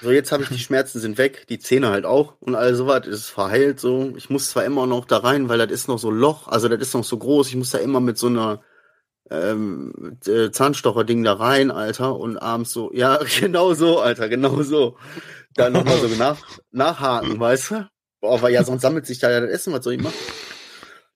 So, 0.02 0.11
jetzt 0.11 0.30
habe 0.30 0.42
ich 0.42 0.50
die 0.50 0.59
Schmerzen 0.59 1.00
sind 1.00 1.18
weg, 1.18 1.46
die 1.48 1.59
Zähne 1.59 1.88
halt 1.88 2.04
auch 2.04 2.34
und 2.40 2.54
all 2.54 2.74
sowas 2.74 3.07
ist 3.07 3.26
verheilt 3.30 3.80
so. 3.80 4.12
Ich 4.16 4.28
muss 4.28 4.50
zwar 4.50 4.64
immer 4.64 4.86
noch 4.86 5.04
da 5.04 5.18
rein, 5.18 5.48
weil 5.48 5.59
das 5.59 5.70
ist 5.70 5.88
noch 5.88 5.98
so 5.98 6.11
Loch, 6.11 6.48
also 6.48 6.68
das 6.68 6.80
ist 6.80 6.94
noch 6.94 7.04
so 7.04 7.16
groß, 7.16 7.48
ich 7.48 7.57
muss 7.57 7.70
da 7.70 7.78
immer 7.78 8.00
mit 8.00 8.18
so 8.18 8.26
einer 8.26 8.61
ähm, 9.31 10.18
äh, 10.27 10.51
Zahnstocher-Ding 10.51 11.24
da 11.24 11.35
rein, 11.35 11.70
Alter, 11.70 12.16
und 12.16 12.39
abends 12.39 12.72
so, 12.72 12.93
ja, 12.93 13.18
genau 13.41 13.74
so, 13.74 14.01
Alter, 14.01 14.29
genau 14.29 14.62
so. 14.62 14.97
Dann 15.55 15.72
nochmal 15.72 15.99
so 16.01 16.09
nach, 16.16 16.39
nachhaken, 16.70 17.39
weißt 17.41 17.70
du? 17.72 17.89
Boah, 18.20 18.41
weil 18.43 18.53
ja, 18.53 18.62
sonst 18.64 18.83
sammelt 18.83 19.07
sich 19.07 19.18
da 19.18 19.31
ja 19.31 19.41
das 19.41 19.51
Essen, 19.51 19.72
was 19.72 19.85
soll 19.85 19.95
ich 19.95 20.03
machen? 20.03 20.14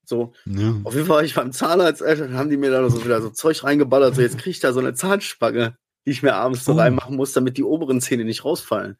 So, 0.05 0.33
Ja. 0.47 0.75
auf 0.85 0.95
jeden 0.95 1.07
Fall 1.07 1.17
war 1.19 1.25
ich 1.25 1.35
beim 1.35 1.53
Zahnarzt, 1.53 2.03
Alter, 2.03 2.27
dann 2.27 2.37
haben 2.37 2.51
die 2.51 2.57
mir 2.57 2.71
da 2.71 2.89
so 2.91 3.05
wieder 3.05 3.23
so 3.23 3.31
Zeug 3.31 3.63
reingeballert, 3.63 4.15
so 4.17 4.23
jetzt 4.23 4.39
krieg 4.39 4.51
ich 4.53 4.61
da 4.61 4.73
so 4.73 4.81
eine 4.81 4.95
Zahnspange, 4.95 5.77
die 6.07 6.11
ich 6.11 6.23
mir 6.23 6.35
abends 6.35 6.65
so 6.65 6.73
Oh. 6.73 6.77
reinmachen 6.77 7.17
muss, 7.17 7.33
damit 7.33 7.57
die 7.59 7.63
oberen 7.65 8.01
Zähne 8.01 8.25
nicht 8.25 8.45
rausfallen. 8.45 8.97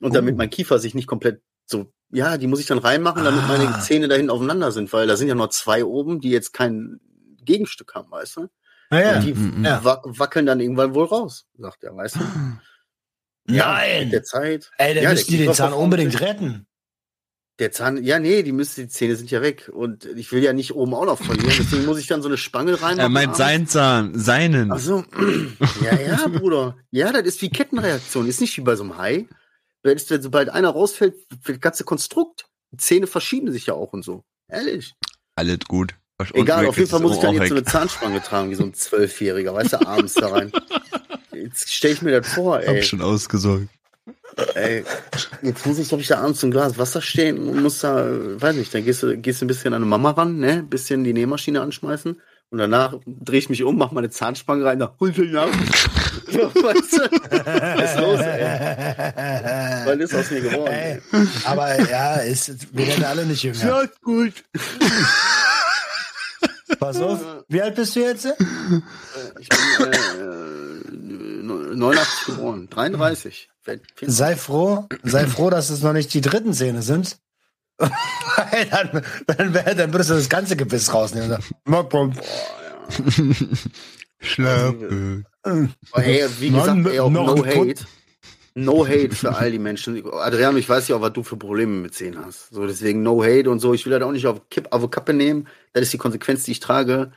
Und 0.00 0.14
damit 0.14 0.34
Oh. 0.34 0.36
mein 0.38 0.50
Kiefer 0.50 0.78
sich 0.78 0.94
nicht 0.94 1.06
komplett 1.06 1.40
so, 1.66 1.92
ja, 2.10 2.36
die 2.36 2.46
muss 2.46 2.60
ich 2.60 2.66
dann 2.66 2.78
reinmachen, 2.78 3.24
damit 3.24 3.46
meine 3.48 3.68
Ah. 3.68 3.80
Zähne 3.80 4.06
dahin 4.08 4.28
aufeinander 4.28 4.70
sind, 4.70 4.92
weil 4.92 5.06
da 5.06 5.16
sind 5.16 5.28
ja 5.28 5.34
noch 5.34 5.48
zwei 5.48 5.82
oben, 5.84 6.20
die 6.20 6.30
jetzt 6.30 6.52
kein 6.52 7.00
Gegenstück 7.44 7.94
haben, 7.94 8.10
weißt 8.10 8.36
du? 8.36 8.48
Naja. 8.90 9.16
Und 9.16 9.24
die 9.24 9.34
Mhm. 9.34 9.64
Ja. 9.64 9.84
wa 9.84 10.02
wackeln 10.04 10.46
dann 10.46 10.60
irgendwann 10.60 10.94
wohl 10.94 11.06
raus, 11.06 11.46
sagt 11.58 11.84
er, 11.84 11.96
weißt 11.96 12.16
du? 12.16 12.20
Ja, 12.20 12.56
mit 13.46 13.56
Nein. 13.56 14.10
der 14.10 14.22
Zeit. 14.24 14.70
Ey, 14.78 14.94
dann 14.94 15.04
Ja, 15.04 15.10
müssen 15.10 15.30
die 15.30 15.38
den 15.38 15.52
Zahn 15.54 15.72
unbedingt 15.72 16.20
retten. 16.20 16.66
Der 17.60 17.70
Zahn, 17.70 18.02
ja, 18.02 18.18
nee, 18.18 18.42
die 18.42 18.50
müssen, 18.50 18.80
die 18.82 18.88
Zähne 18.88 19.14
sind 19.14 19.30
ja 19.30 19.40
weg. 19.40 19.70
Und 19.72 20.06
ich 20.06 20.32
will 20.32 20.42
ja 20.42 20.52
nicht 20.52 20.74
oben 20.74 20.92
auch 20.94 21.04
noch 21.04 21.22
verlieren. 21.22 21.54
Deswegen 21.56 21.84
muss 21.84 21.98
ich 22.00 22.08
dann 22.08 22.20
so 22.20 22.28
eine 22.28 22.36
Spange 22.36 22.72
reinmachen. 22.72 22.98
Er 22.98 23.08
meint 23.08 23.26
abends. 23.26 23.38
sein 23.38 23.66
Zahn, 23.68 24.18
seinen. 24.18 24.72
Ach 24.72 24.78
so. 24.80 25.04
Ja, 25.82 25.94
ja, 26.00 26.26
Bruder. 26.26 26.76
Ja, 26.90 27.12
das 27.12 27.22
ist 27.22 27.42
wie 27.42 27.50
Kettenreaktion. 27.50 28.26
Ist 28.26 28.40
nicht 28.40 28.56
wie 28.56 28.62
bei 28.62 28.74
so 28.74 28.82
einem 28.82 28.98
Hai. 28.98 29.28
Wenn 29.84 29.98
sobald 29.98 30.48
einer 30.48 30.70
rausfällt, 30.70 31.14
für 31.42 31.52
das 31.52 31.60
ganze 31.60 31.84
Konstrukt. 31.84 32.46
Die 32.72 32.78
Zähne 32.78 33.06
verschieben 33.06 33.52
sich 33.52 33.66
ja 33.66 33.74
auch 33.74 33.92
und 33.92 34.02
so. 34.04 34.24
Ehrlich. 34.48 34.94
Alles 35.36 35.58
gut. 35.68 35.94
Egal, 36.32 36.66
auf 36.66 36.76
jeden 36.78 36.88
Fall 36.88 37.00
muss 37.00 37.16
ich 37.16 37.20
dann 37.22 37.34
jetzt 37.34 37.48
so 37.48 37.54
eine 37.54 37.64
Zahnspange 37.64 38.22
tragen, 38.22 38.50
wie 38.50 38.54
so 38.54 38.64
ein 38.64 38.74
Zwölfjähriger, 38.74 39.52
weißt 39.54 39.74
du, 39.74 39.86
abends 39.86 40.14
da 40.14 40.28
rein. 40.28 40.52
Jetzt 41.32 41.72
stell 41.72 41.92
ich 41.92 42.02
mir 42.02 42.20
das 42.20 42.32
vor, 42.32 42.56
Hab 42.56 42.68
ey. 42.68 42.82
schon 42.82 43.02
ausgesorgt. 43.02 43.66
ey. 44.54 44.84
Jetzt 45.42 45.66
muss 45.66 45.78
ich, 45.78 45.92
hab 45.92 46.00
ich 46.00 46.06
da 46.08 46.18
abends 46.20 46.40
so 46.40 46.46
ein 46.46 46.50
Glas 46.50 46.78
Wasser 46.78 47.02
stehen 47.02 47.38
und 47.48 47.62
muss 47.62 47.80
da, 47.80 48.06
weiß 48.40 48.56
nicht, 48.56 48.72
dann 48.74 48.84
gehst 48.84 49.02
du, 49.02 49.16
gehst 49.16 49.40
du 49.40 49.44
ein 49.44 49.48
bisschen 49.48 49.74
an 49.74 49.82
eine 49.82 49.86
Mama 49.86 50.10
ran, 50.12 50.38
ne, 50.38 50.62
bisschen 50.62 51.04
die 51.04 51.12
Nähmaschine 51.12 51.60
anschmeißen 51.60 52.20
und 52.50 52.58
danach 52.58 52.94
drehe 53.06 53.38
ich 53.38 53.48
mich 53.48 53.62
um, 53.64 53.76
mach 53.76 53.90
meine 53.92 54.10
Zahnspange 54.10 54.64
rein, 54.64 54.78
da 54.78 54.94
hol 55.00 55.10
ich 55.10 55.16
den 55.16 55.36
ab. 55.36 55.48
So, 56.26 56.38
weißt 56.40 56.92
du? 56.94 56.98
Was 57.76 57.92
ist 57.92 58.00
los, 58.00 58.20
ey? 58.20 59.86
Was 59.86 59.96
ist 59.98 60.14
aus 60.14 60.30
mir 60.30 60.40
geworden? 60.40 60.72
Ey, 60.72 60.92
Ey. 61.12 61.26
aber 61.44 61.90
ja, 61.90 62.14
ist, 62.16 62.74
wir 62.76 62.86
werden 62.86 63.04
alle 63.04 63.26
nicht 63.26 63.42
jünger. 63.42 63.82
ist 63.82 64.00
gut. 64.02 64.32
Pass 66.78 67.00
auf, 67.00 67.20
wie 67.48 67.62
alt 67.62 67.74
bist 67.74 67.96
du 67.96 68.00
jetzt? 68.00 68.26
Ich 69.38 69.48
bin 69.48 69.92
äh, 69.92 71.42
89 71.42 72.26
geboren, 72.26 72.68
33. 72.70 73.48
Werd 73.64 73.82
40. 73.96 74.16
Sei 74.16 74.36
froh, 74.36 74.88
sei 75.02 75.26
froh, 75.26 75.50
dass 75.50 75.70
es 75.70 75.82
noch 75.82 75.92
nicht 75.92 76.12
die 76.14 76.20
dritten 76.20 76.52
Zähne 76.52 76.82
sind. 76.82 77.18
Weil 77.78 78.66
dann, 78.70 79.02
dann, 79.26 79.76
dann 79.76 79.92
würdest 79.92 80.10
du 80.10 80.14
das 80.14 80.28
ganze 80.28 80.56
Gebiss 80.56 80.92
rausnehmen. 80.92 81.38
Mal 81.64 81.88
komm. 81.88 82.12
Schlafe. 84.20 85.24
Aber 85.42 86.04
ey, 86.04 86.26
wie 86.38 86.50
gesagt, 86.50 86.86
ey, 86.86 87.00
auch 87.00 87.10
noch 87.10 87.34
no 87.36 87.44
hate. 87.44 87.84
No 88.56 88.86
hate 88.86 89.14
für 89.16 89.34
all 89.34 89.50
die 89.50 89.58
Menschen. 89.58 90.04
Adriano, 90.12 90.56
ich 90.58 90.68
weiß 90.68 90.86
ja 90.88 90.96
auch, 90.96 91.00
was 91.00 91.12
du 91.12 91.24
für 91.24 91.36
Probleme 91.36 91.72
mit 91.72 91.94
Zähnen 91.94 92.24
hast. 92.24 92.50
So, 92.50 92.66
deswegen 92.66 93.02
no 93.02 93.22
hate 93.24 93.50
und 93.50 93.58
so. 93.58 93.74
Ich 93.74 93.84
will 93.84 93.92
das 93.92 94.02
auch 94.02 94.12
nicht 94.12 94.26
auf, 94.26 94.48
Kipp, 94.48 94.68
auf 94.70 94.88
Kappe 94.90 95.12
nehmen. 95.12 95.48
Das 95.72 95.82
ist 95.82 95.92
die 95.92 95.98
Konsequenz, 95.98 96.44
die 96.44 96.52
ich 96.52 96.60
trage. 96.60 97.12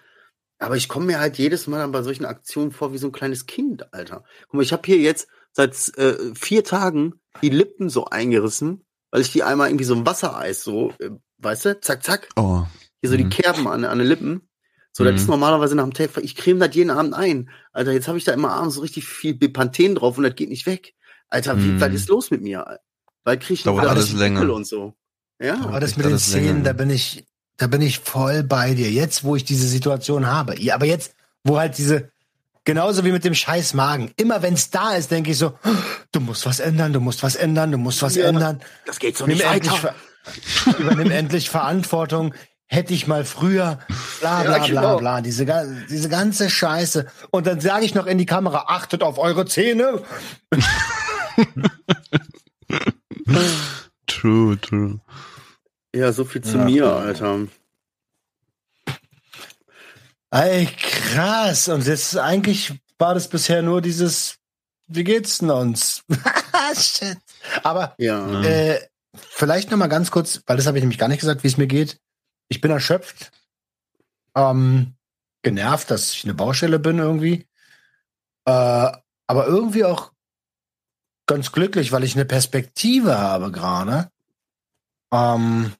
Aber 0.58 0.76
ich 0.76 0.90
komme 0.90 1.06
mir 1.06 1.20
halt 1.20 1.38
jedes 1.38 1.68
Mal 1.68 1.78
dann 1.78 1.92
bei 1.92 2.02
solchen 2.02 2.26
Aktionen 2.26 2.72
vor 2.72 2.92
wie 2.92 2.98
so 2.98 3.08
ein 3.08 3.12
kleines 3.12 3.46
Kind, 3.46 3.94
Alter. 3.94 4.24
Guck 4.46 4.56
mal, 4.56 4.64
ich 4.64 4.74
habe 4.74 4.82
hier 4.86 4.98
jetzt 4.98 5.28
seit 5.52 5.74
äh, 5.98 6.16
vier 6.34 6.64
Tagen 6.64 7.14
die 7.44 7.50
Lippen 7.50 7.90
so 7.90 8.06
eingerissen, 8.06 8.84
weil 9.12 9.22
ich 9.22 9.32
die 9.32 9.44
einmal 9.44 9.70
irgendwie 9.70 9.86
so 9.86 9.94
im 9.94 10.08
Wassereis 10.08 10.64
so, 10.64 10.92
äh, 11.00 11.12
weißt 11.38 11.66
du, 11.66 11.80
zack, 11.82 12.04
zack, 12.04 12.30
Oh. 12.36 12.64
hier 13.02 13.12
so 13.12 13.18
die 13.18 13.26
Mhm. 13.26 13.30
Kerben 13.30 13.68
an, 13.68 13.86
an 13.86 14.00
den 14.00 14.08
Lippen. 14.08 14.50
So, 14.92 15.04
das 15.04 15.12
Mhm. 15.14 15.18
ist 15.20 15.28
normalerweise 15.28 15.76
nach 15.76 15.84
dem 15.84 15.94
Tape. 15.94 16.22
Ich 16.22 16.36
creme 16.36 16.60
das 16.60 16.74
jeden 16.74 16.90
Abend 16.90 17.14
ein. 17.14 17.52
Alter, 17.72 17.92
jetzt 17.92 18.08
habe 18.08 18.18
ich 18.18 18.24
da 18.24 18.34
immer 18.34 18.50
abends 18.54 18.74
so 18.74 18.82
richtig 18.82 19.06
viel 19.06 19.36
Bepanthen 19.36 19.94
drauf 19.94 20.18
und 20.18 20.24
das 20.24 20.34
geht 20.34 20.50
nicht 20.50 20.66
weg. 20.66 20.96
Alter, 21.30 21.58
wie, 21.58 21.68
Mhm. 21.68 21.82
was 21.82 21.94
ist 21.94 22.10
los 22.10 22.32
mit 22.32 22.42
mir? 22.42 22.80
Weil 23.24 23.38
krieg 23.40 23.58
ich 23.60 23.64
Dauert 23.64 23.86
alles 23.88 24.14
länger. 24.14 24.42
Und 24.54 24.66
so. 24.66 24.94
Ja, 25.42 25.56
Aber 25.62 25.80
das 25.80 25.98
mit 25.98 26.06
den 26.06 26.14
alles 26.14 26.32
länger, 26.34 26.54
da 26.64 26.74
bin 26.74 26.90
ich, 26.90 27.26
da 27.58 27.68
bin 27.68 27.82
ich 27.82 28.00
voll 28.00 28.44
bei 28.44 28.74
dir. 28.74 28.90
Jetzt, 28.90 29.24
wo 29.24 29.36
ich 29.36 29.44
diese 29.44 29.68
Situation 29.68 30.26
habe. 30.28 30.60
Ja, 30.60 30.76
aber 30.76 30.86
jetzt, 30.86 31.14
wo 31.44 31.58
halt 31.60 31.78
diese, 31.78 32.12
genauso 32.64 33.04
wie 33.06 33.12
mit 33.12 33.24
dem 33.26 33.36
scheiß 33.36 33.74
Magen. 33.74 34.12
Immer 34.16 34.42
wenn 34.42 34.54
es 34.54 34.70
da 34.70 34.94
ist, 34.96 35.12
denke 35.12 35.32
ich 35.32 35.38
so, 35.38 35.54
du 36.12 36.20
musst 36.22 36.46
was 36.46 36.60
ändern, 36.60 36.94
du 36.94 37.00
musst 37.02 37.22
was 37.24 37.36
ändern, 37.36 37.72
du 37.72 37.78
musst 37.78 38.02
was 38.02 38.16
Ja. 38.16 38.26
ändern. 38.26 38.62
das 38.86 39.00
geht 39.00 39.18
so 39.18 39.26
Nimm 39.28 39.38
nicht 39.38 39.46
endlich, 39.46 39.72
weiter. 39.72 39.94
Ver 40.26 40.80
übernimm 40.80 41.12
endlich 41.12 41.50
Verantwortung. 41.50 42.34
Hätte 42.70 42.94
ich 42.94 43.08
mal 43.08 43.24
früher, 43.24 43.80
bla 44.20 44.42
bla 44.44 44.58
Ja, 44.58 44.58
bla 44.58 44.82
genau. 44.82 44.98
bla, 44.98 45.22
diese, 45.22 45.46
ga- 45.46 45.64
diese 45.90 46.10
ganze 46.10 46.50
Scheiße. 46.50 47.06
Und 47.32 47.48
dann 47.48 47.62
sage 47.62 47.86
ich 47.86 47.96
noch 47.96 48.08
in 48.08 48.18
die 48.18 48.26
Kamera, 48.26 48.66
achtet 48.68 49.04
auf 49.04 49.18
eure 49.20 49.46
Zähne. 49.46 50.02
True, 54.08 54.60
true. 54.60 55.00
Ja, 55.96 56.12
so 56.12 56.26
viel 56.26 56.42
zu 56.42 56.58
Ja. 56.58 56.64
mir, 56.64 56.86
Alter. 56.88 57.48
Ey, 60.32 60.68
krass. 60.68 61.68
Und 61.68 61.86
jetzt 61.86 62.18
eigentlich 62.18 62.74
war 62.98 63.14
das 63.14 63.28
bisher 63.30 63.62
nur 63.62 63.82
dieses, 63.82 64.38
wie 64.88 65.04
geht's 65.04 65.38
denn 65.40 65.50
uns? 65.52 66.04
Shit. 66.76 67.18
Aber 67.64 67.96
Ja. 67.98 68.44
äh, 68.44 68.80
vielleicht 69.16 69.72
noch 69.72 69.78
mal 69.78 69.88
ganz 69.88 70.12
kurz, 70.12 70.42
weil 70.46 70.58
das 70.58 70.68
habe 70.68 70.78
ich 70.78 70.84
nämlich 70.84 71.00
gar 71.00 71.08
nicht 71.08 71.20
gesagt, 71.22 71.44
wie 71.44 71.48
es 71.48 71.58
mir 71.58 71.68
geht. 71.68 72.00
Ich 72.50 72.62
bin 72.62 72.72
erschöpft, 72.72 73.32
ähm, 74.36 74.96
genervt, 75.44 75.92
dass 75.92 76.14
ich 76.14 76.24
eine 76.24 76.34
Baustelle 76.34 76.80
bin 76.80 77.00
irgendwie, 77.00 77.48
äh, 78.46 78.92
aber 79.30 79.46
irgendwie 79.48 79.84
auch 79.86 80.12
ganz 81.28 81.52
glücklich, 81.52 81.92
weil 81.92 82.04
ich 82.04 82.16
eine 82.16 82.26
Perspektive 82.26 83.18
habe 83.18 83.52
gerade. 83.52 84.10
Ähm, 85.14 85.74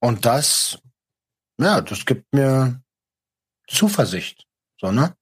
und 0.00 0.24
das, 0.24 0.78
ja, 1.60 1.80
das 1.80 2.06
gibt 2.06 2.32
mir 2.32 2.80
Zuversicht, 3.68 4.46
so 4.80 4.92
ne? 4.92 5.14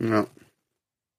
ja. 0.00 0.26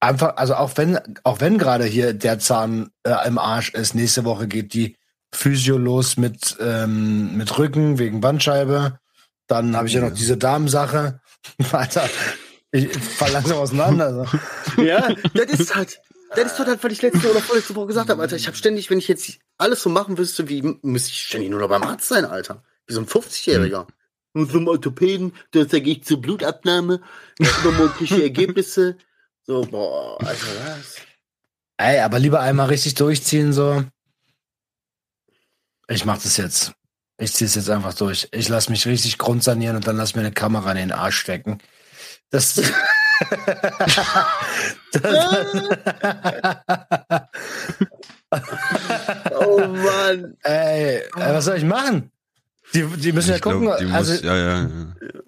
einfach, 0.00 0.36
also 0.36 0.54
auch 0.54 0.76
wenn, 0.76 0.98
auch 1.24 1.40
wenn 1.40 1.58
gerade 1.58 1.84
hier 1.84 2.14
der 2.14 2.38
Zahn 2.38 2.90
äh, 3.02 3.26
im 3.26 3.38
Arsch 3.38 3.74
ist, 3.74 3.94
nächste 3.94 4.24
Woche 4.24 4.48
geht 4.48 4.72
die 4.72 4.96
Physio 5.32 5.76
los 5.76 6.16
mit, 6.16 6.56
ähm, 6.60 7.36
mit 7.36 7.58
Rücken 7.58 7.98
wegen 7.98 8.20
Bandscheibe. 8.20 8.98
Dann 9.46 9.76
habe 9.76 9.88
ich 9.88 9.94
ja 9.94 10.00
noch 10.00 10.14
diese 10.14 10.36
Damensache. 10.36 11.20
Alter, 11.72 12.08
ich 12.70 12.96
fall 12.98 13.32
langsam 13.32 13.58
auseinander. 13.58 14.26
So. 14.76 14.82
Ja, 14.82 15.08
das 15.34 15.60
ist 15.60 15.74
halt, 15.74 16.00
das 16.34 16.52
ist 16.52 16.58
das, 16.58 16.82
was 16.82 16.92
ich 16.92 17.02
letzte 17.02 17.30
oder 17.30 17.40
vorletzte 17.40 17.74
Woche 17.74 17.88
gesagt 17.88 18.10
habe, 18.10 18.20
Alter. 18.22 18.36
Ich 18.36 18.46
habe 18.46 18.56
ständig, 18.56 18.90
wenn 18.90 18.98
ich 18.98 19.08
jetzt 19.08 19.38
alles 19.56 19.82
so 19.82 19.90
machen 19.90 20.18
wüsste, 20.18 20.48
wie 20.48 20.62
müsste 20.82 21.10
ich 21.10 21.26
ständig 21.26 21.50
nur 21.50 21.60
noch 21.60 21.68
beim 21.68 21.82
Arzt 21.82 22.08
sein, 22.08 22.24
Alter. 22.24 22.62
Wie 22.86 22.94
so 22.94 23.00
ein 23.00 23.06
50-Jähriger. 23.06 23.86
Und 24.34 24.50
zum 24.50 24.68
Orthopäden, 24.68 25.32
da 25.52 25.64
gehe 25.64 25.94
ich 25.94 26.04
zur 26.04 26.20
Blutabnahme, 26.20 27.00
übermorgendliche 27.38 28.22
Ergebnisse. 28.22 28.96
So, 29.42 29.62
boah, 29.62 30.18
Alter, 30.20 30.46
was? 30.66 30.96
Ey, 31.78 32.00
aber 32.00 32.18
lieber 32.18 32.40
einmal 32.40 32.68
richtig 32.68 32.94
durchziehen, 32.94 33.52
so. 33.52 33.84
Ich 35.88 36.04
mach 36.04 36.20
das 36.20 36.36
jetzt. 36.36 36.72
Ich 37.16 37.32
zieh's 37.32 37.54
jetzt 37.54 37.70
einfach 37.70 37.94
durch. 37.94 38.28
Ich 38.32 38.48
lass 38.48 38.68
mich 38.68 38.86
richtig 38.86 39.16
grundsanieren 39.16 39.76
und 39.76 39.86
dann 39.86 39.96
lass 39.96 40.14
mir 40.14 40.20
eine 40.20 40.32
Kamera 40.32 40.70
in 40.72 40.76
den 40.76 40.92
Arsch 40.92 41.18
stecken. 41.18 41.58
Das. 42.30 42.60
Oh 49.34 49.58
Mann. 49.66 50.36
Ey, 50.42 50.96
äh, 50.98 51.02
was 51.16 51.44
soll 51.46 51.56
ich 51.56 51.64
machen? 51.64 52.10
Die, 52.74 52.82
die 52.84 53.12
müssen 53.12 53.30
ja 53.30 53.36
Ich 53.36 53.42
glaub, 53.42 53.54
gucken, 53.54 53.72
die 53.80 53.92
also 53.92 54.12
muss, 54.12 54.22
ja, 54.22 54.36
ja, 54.36 54.62
ja. 54.62 54.68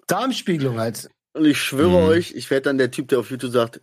Darmspiegelung 0.07 0.79
halt. 0.79 1.09
Und 1.33 1.47
ich 1.47 1.61
schwöre 1.61 1.89
Mhm. 2.01 2.09
euch, 2.09 2.33
ich 2.35 2.51
werde 2.51 2.63
dann 2.65 2.79
der 2.79 2.91
Typ, 2.91 3.09
der 3.09 3.21
auf 3.21 3.31
YouTube 3.31 3.53
sagt, 3.53 3.81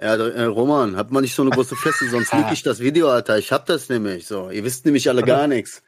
ja, 0.00 0.14
äh, 0.16 0.44
Roman, 0.44 0.96
hat 0.96 1.10
man 1.12 1.22
nicht 1.22 1.34
so 1.34 1.42
eine 1.42 1.52
große 1.52 1.76
Fresse, 1.76 2.08
sonst 2.10 2.32
lieg 2.32 2.46
ich 2.52 2.62
das 2.62 2.80
Video, 2.80 3.08
Alter. 3.08 3.38
Ich 3.38 3.52
hab 3.52 3.66
das 3.66 3.88
nämlich 3.88 4.26
so. 4.26 4.50
Ihr 4.50 4.64
wisst 4.64 4.84
nämlich 4.84 5.08
alle 5.08 5.22
gar 5.22 5.46
nichts. 5.46 5.82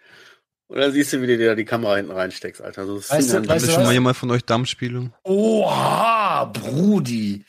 Und 0.69 0.79
dann 0.81 0.93
siehst 0.93 1.13
du, 1.13 1.21
wie 1.23 1.27
du 1.27 1.37
dir 1.37 1.49
da 1.49 1.55
die 1.55 1.65
Kamera 1.67 1.97
hinten 1.97 2.13
reinsteckst, 2.13 2.63
Alter. 2.63 2.87
So, 2.87 2.97
Weißt 2.97 3.11
du- 3.13 3.17
weißt 3.17 3.51
Hatte 3.51 3.67
du 3.67 3.73
schon 3.73 3.83
mal 3.85 3.93
jemand 3.93 4.17
von 4.17 4.31
euch 4.31 4.45
Darmspielung? 4.45 5.13
Oha, 5.23 6.45
Brudi. 6.47 7.45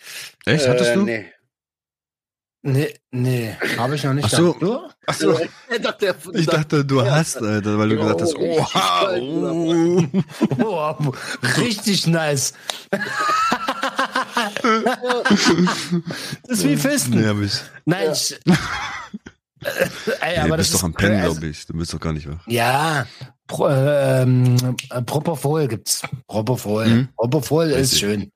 Echt? 0.46 0.68
Hattest 0.68 0.92
Äh, 0.92 0.94
du? 0.96 1.02
Nee. 1.04 1.26
Nee, 2.68 2.96
nee, 3.12 3.56
habe 3.78 3.94
ich 3.94 4.04
noch 4.04 4.14
nicht. 4.14 4.26
Ach 4.26 4.30
so. 4.32 4.54
Du? 4.60 4.80
Ach 5.06 5.14
so. 5.14 5.40
Er 5.70 5.78
dachte, 5.80 6.16
Ich 6.34 6.48
dachte, 6.48 6.84
du 6.84 7.00
Ja. 7.00 7.12
hast, 7.18 7.38
Alter, 7.38 7.78
weil 7.78 7.90
du 7.90 7.96
Jo, 7.96 8.02
gesagt 8.02 8.22
hast, 8.22 8.36
richtig 8.40 8.60
oha, 8.76 9.14
oh. 9.20 10.04
Oh, 10.64 10.96
richtig 11.58 12.08
nice. 12.08 12.54
das 16.48 16.60
ist 16.60 16.64
wie 16.68 16.76
Fisten. 16.78 17.20
Nee, 17.22 17.28
hab 17.28 17.40
ich. 17.42 17.54
Nein, 17.86 18.12
ich, 18.14 18.40
ey, 20.22 20.38
aber 20.38 20.50
du 20.52 20.58
das 20.58 20.68
bist 20.70 20.74
doch 20.74 20.80
ist 20.80 20.84
am 20.84 20.94
Pennen, 20.94 21.22
glaube 21.22 21.48
ich. 21.48 21.66
Du 21.66 21.74
bist 21.74 21.94
doch 21.94 22.00
gar 22.00 22.14
nicht 22.14 22.30
wach. 22.30 22.46
Ja, 22.48 23.08
Pro, 23.48 23.68
ähm, 23.70 24.56
äh, 24.90 25.02
Propofol 25.02 25.68
gibt's. 25.68 26.02
Propofol. 26.28 26.86
Mhm. 26.88 27.10
Propofol 27.16 27.66
ist 27.68 27.94
Richtig. 27.94 28.00
schön. 28.00 28.32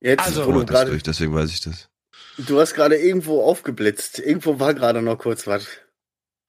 Jetzt, 0.00 0.20
Also- 0.20 0.44
du 0.50 0.60
das 0.60 0.66
gerade, 0.68 0.90
durch, 0.90 1.02
deswegen 1.02 1.34
weiß 1.34 1.50
ich 1.50 1.60
das. 1.60 1.88
du 2.38 2.60
hast 2.60 2.74
gerade 2.74 2.96
irgendwo 2.96 3.42
aufgeblitzt. 3.42 4.18
Irgendwo 4.18 4.58
war 4.60 4.74
gerade 4.74 5.02
noch 5.02 5.16
kurz 5.18 5.46
was. 5.46 5.66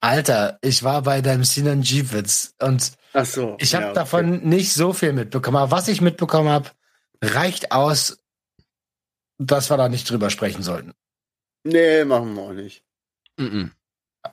Alter, 0.02 0.58
ich 0.62 0.82
war 0.82 1.02
bei 1.02 1.20
deinem 1.20 1.44
Sinan 1.44 1.82
G-Witz 1.82 2.54
und 2.62 2.92
Ach 3.12 3.26
so. 3.26 3.56
ich 3.60 3.74
habe 3.74 3.84
ja, 3.84 3.90
okay. 3.90 3.94
davon 4.00 4.40
nicht 4.48 4.72
so 4.72 4.92
viel 4.94 5.12
mitbekommen. 5.12 5.56
Aber 5.58 5.70
was 5.72 5.88
ich 5.88 6.00
mitbekommen 6.00 6.48
habe, 6.48 6.70
reicht 7.22 7.72
aus, 7.72 8.16
dass 9.38 9.68
wir 9.70 9.76
da 9.76 9.88
nicht 9.88 10.08
drüber 10.08 10.30
sprechen 10.30 10.62
sollten. 10.62 10.92
Nee, 11.64 12.04
machen 12.04 12.34
wir 12.34 12.42
auch 12.42 12.52
nicht. 12.52 12.82
Mhm. 13.38 13.72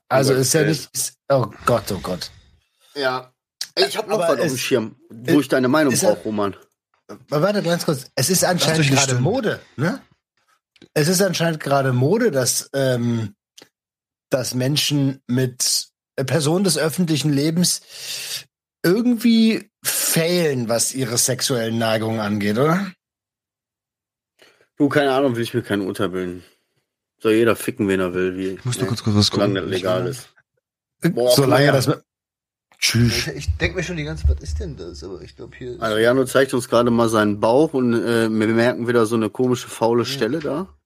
Also 0.09 0.33
ist 0.33 0.53
ja 0.53 0.61
ey. 0.61 0.67
nicht. 0.69 0.89
Ist, 0.93 1.13
oh 1.29 1.47
Gott, 1.65 1.91
oh 1.91 1.99
Gott. 1.99 2.31
Ja. 2.95 3.33
Ich 3.75 3.97
habe 3.97 4.09
noch 4.09 4.19
was 4.19 4.31
auf 4.31 4.39
es- 4.39 4.51
dem 4.53 4.57
Schirm, 4.57 4.95
wo 5.09 5.39
ich 5.39 5.47
deine 5.47 5.67
Meinung 5.67 5.93
brauche, 5.93 6.19
Roman. 6.23 6.55
Warte 7.29 7.63
ganz 7.63 7.85
kurz. 7.85 8.11
Es 8.15 8.29
ist 8.29 8.43
anscheinend 8.43 8.87
gerade. 8.89 9.15
Mode, 9.15 9.59
ne? 9.75 10.01
Es 10.93 11.07
ist 11.07 11.21
anscheinend 11.21 11.59
gerade 11.59 11.93
Mode, 11.93 12.31
dass, 12.31 12.69
ähm, 12.73 13.35
dass 14.29 14.53
Menschen 14.53 15.21
mit 15.27 15.87
Personen 16.15 16.63
des 16.63 16.77
öffentlichen 16.77 17.31
Lebens 17.31 17.81
irgendwie 18.83 19.71
failen, 19.83 20.67
was 20.69 20.93
ihre 20.93 21.17
sexuellen 21.17 21.77
Neigungen 21.77 22.19
angeht, 22.19 22.57
oder? 22.57 22.91
Du, 24.77 24.89
keine 24.89 25.13
Ahnung, 25.13 25.35
will 25.35 25.43
ich 25.43 25.53
mir 25.53 25.63
keinen 25.63 25.87
unterbilden. 25.87 26.43
Soll 27.19 27.33
jeder 27.33 27.55
ficken, 27.55 27.87
wen 27.87 27.99
er 27.99 28.13
will. 28.13 28.37
Wie, 28.37 28.47
Ich 28.49 28.65
muss 28.65 28.75
ne? 28.75 28.81
nur 28.81 28.89
kurz 28.89 29.03
kurz 29.03 29.15
was 29.15 29.27
Solange 29.27 29.55
gucken. 29.55 29.71
das 29.71 29.79
legal 29.79 30.07
ist. 30.07 30.29
Boah, 31.01 31.31
Solange 31.31 31.71
das. 31.71 31.89
Tschüss. 32.79 33.27
Ich 33.27 33.57
denke 33.57 33.77
mir 33.77 33.83
schon 33.83 33.97
die 33.97 34.03
ganze 34.03 34.27
Zeit, 34.27 34.37
was 34.37 34.43
ist 34.43 34.59
denn 34.59 34.77
das? 34.77 35.03
Aber 35.03 35.21
ich 35.21 35.35
glaube 35.35 35.55
hier. 35.57 35.81
Adriano 35.81 36.25
zeigt 36.25 36.53
uns 36.53 36.69
gerade 36.69 36.91
mal 36.91 37.09
seinen 37.09 37.39
Bauch 37.39 37.73
und 37.73 37.93
äh, 37.93 38.29
wir 38.29 38.47
merken 38.47 38.87
wieder 38.87 39.07
so 39.07 39.15
eine 39.15 39.31
komische, 39.31 39.67
faule 39.67 40.05
Stelle 40.05 40.39
da. 40.39 40.77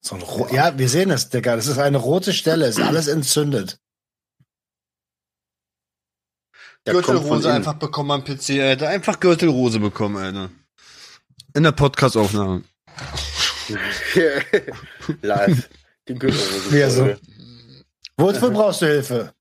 So 0.00 0.16
ein 0.16 0.22
Ro 0.22 0.48
ja, 0.50 0.76
wir 0.76 0.88
sehen 0.88 1.10
es, 1.10 1.28
Digga. 1.28 1.54
Das 1.54 1.68
ist 1.68 1.78
eine 1.78 1.98
rote 1.98 2.32
Stelle, 2.32 2.66
ist 2.66 2.80
alles 2.80 3.06
entzündet. 3.06 3.78
Der 6.86 6.94
Gürtelrose 6.94 7.52
einfach 7.52 7.74
bekommen 7.74 8.10
am 8.10 8.24
PC, 8.24 8.60
Alter. 8.60 8.88
Einfach 8.88 9.20
Gürtelrose 9.20 9.78
bekommen, 9.78 10.16
Alter. 10.16 10.50
In 11.54 11.62
der 11.62 11.72
Podcast-Aufnahme. 11.72 12.64
Live. 15.22 15.68
Die. 16.08 16.20
Wie 16.20 16.90
so. 16.90 17.16
Wofür 18.16 18.50
brauchst 18.50 18.82
du 18.82 18.86
Hilfe? 18.86 19.32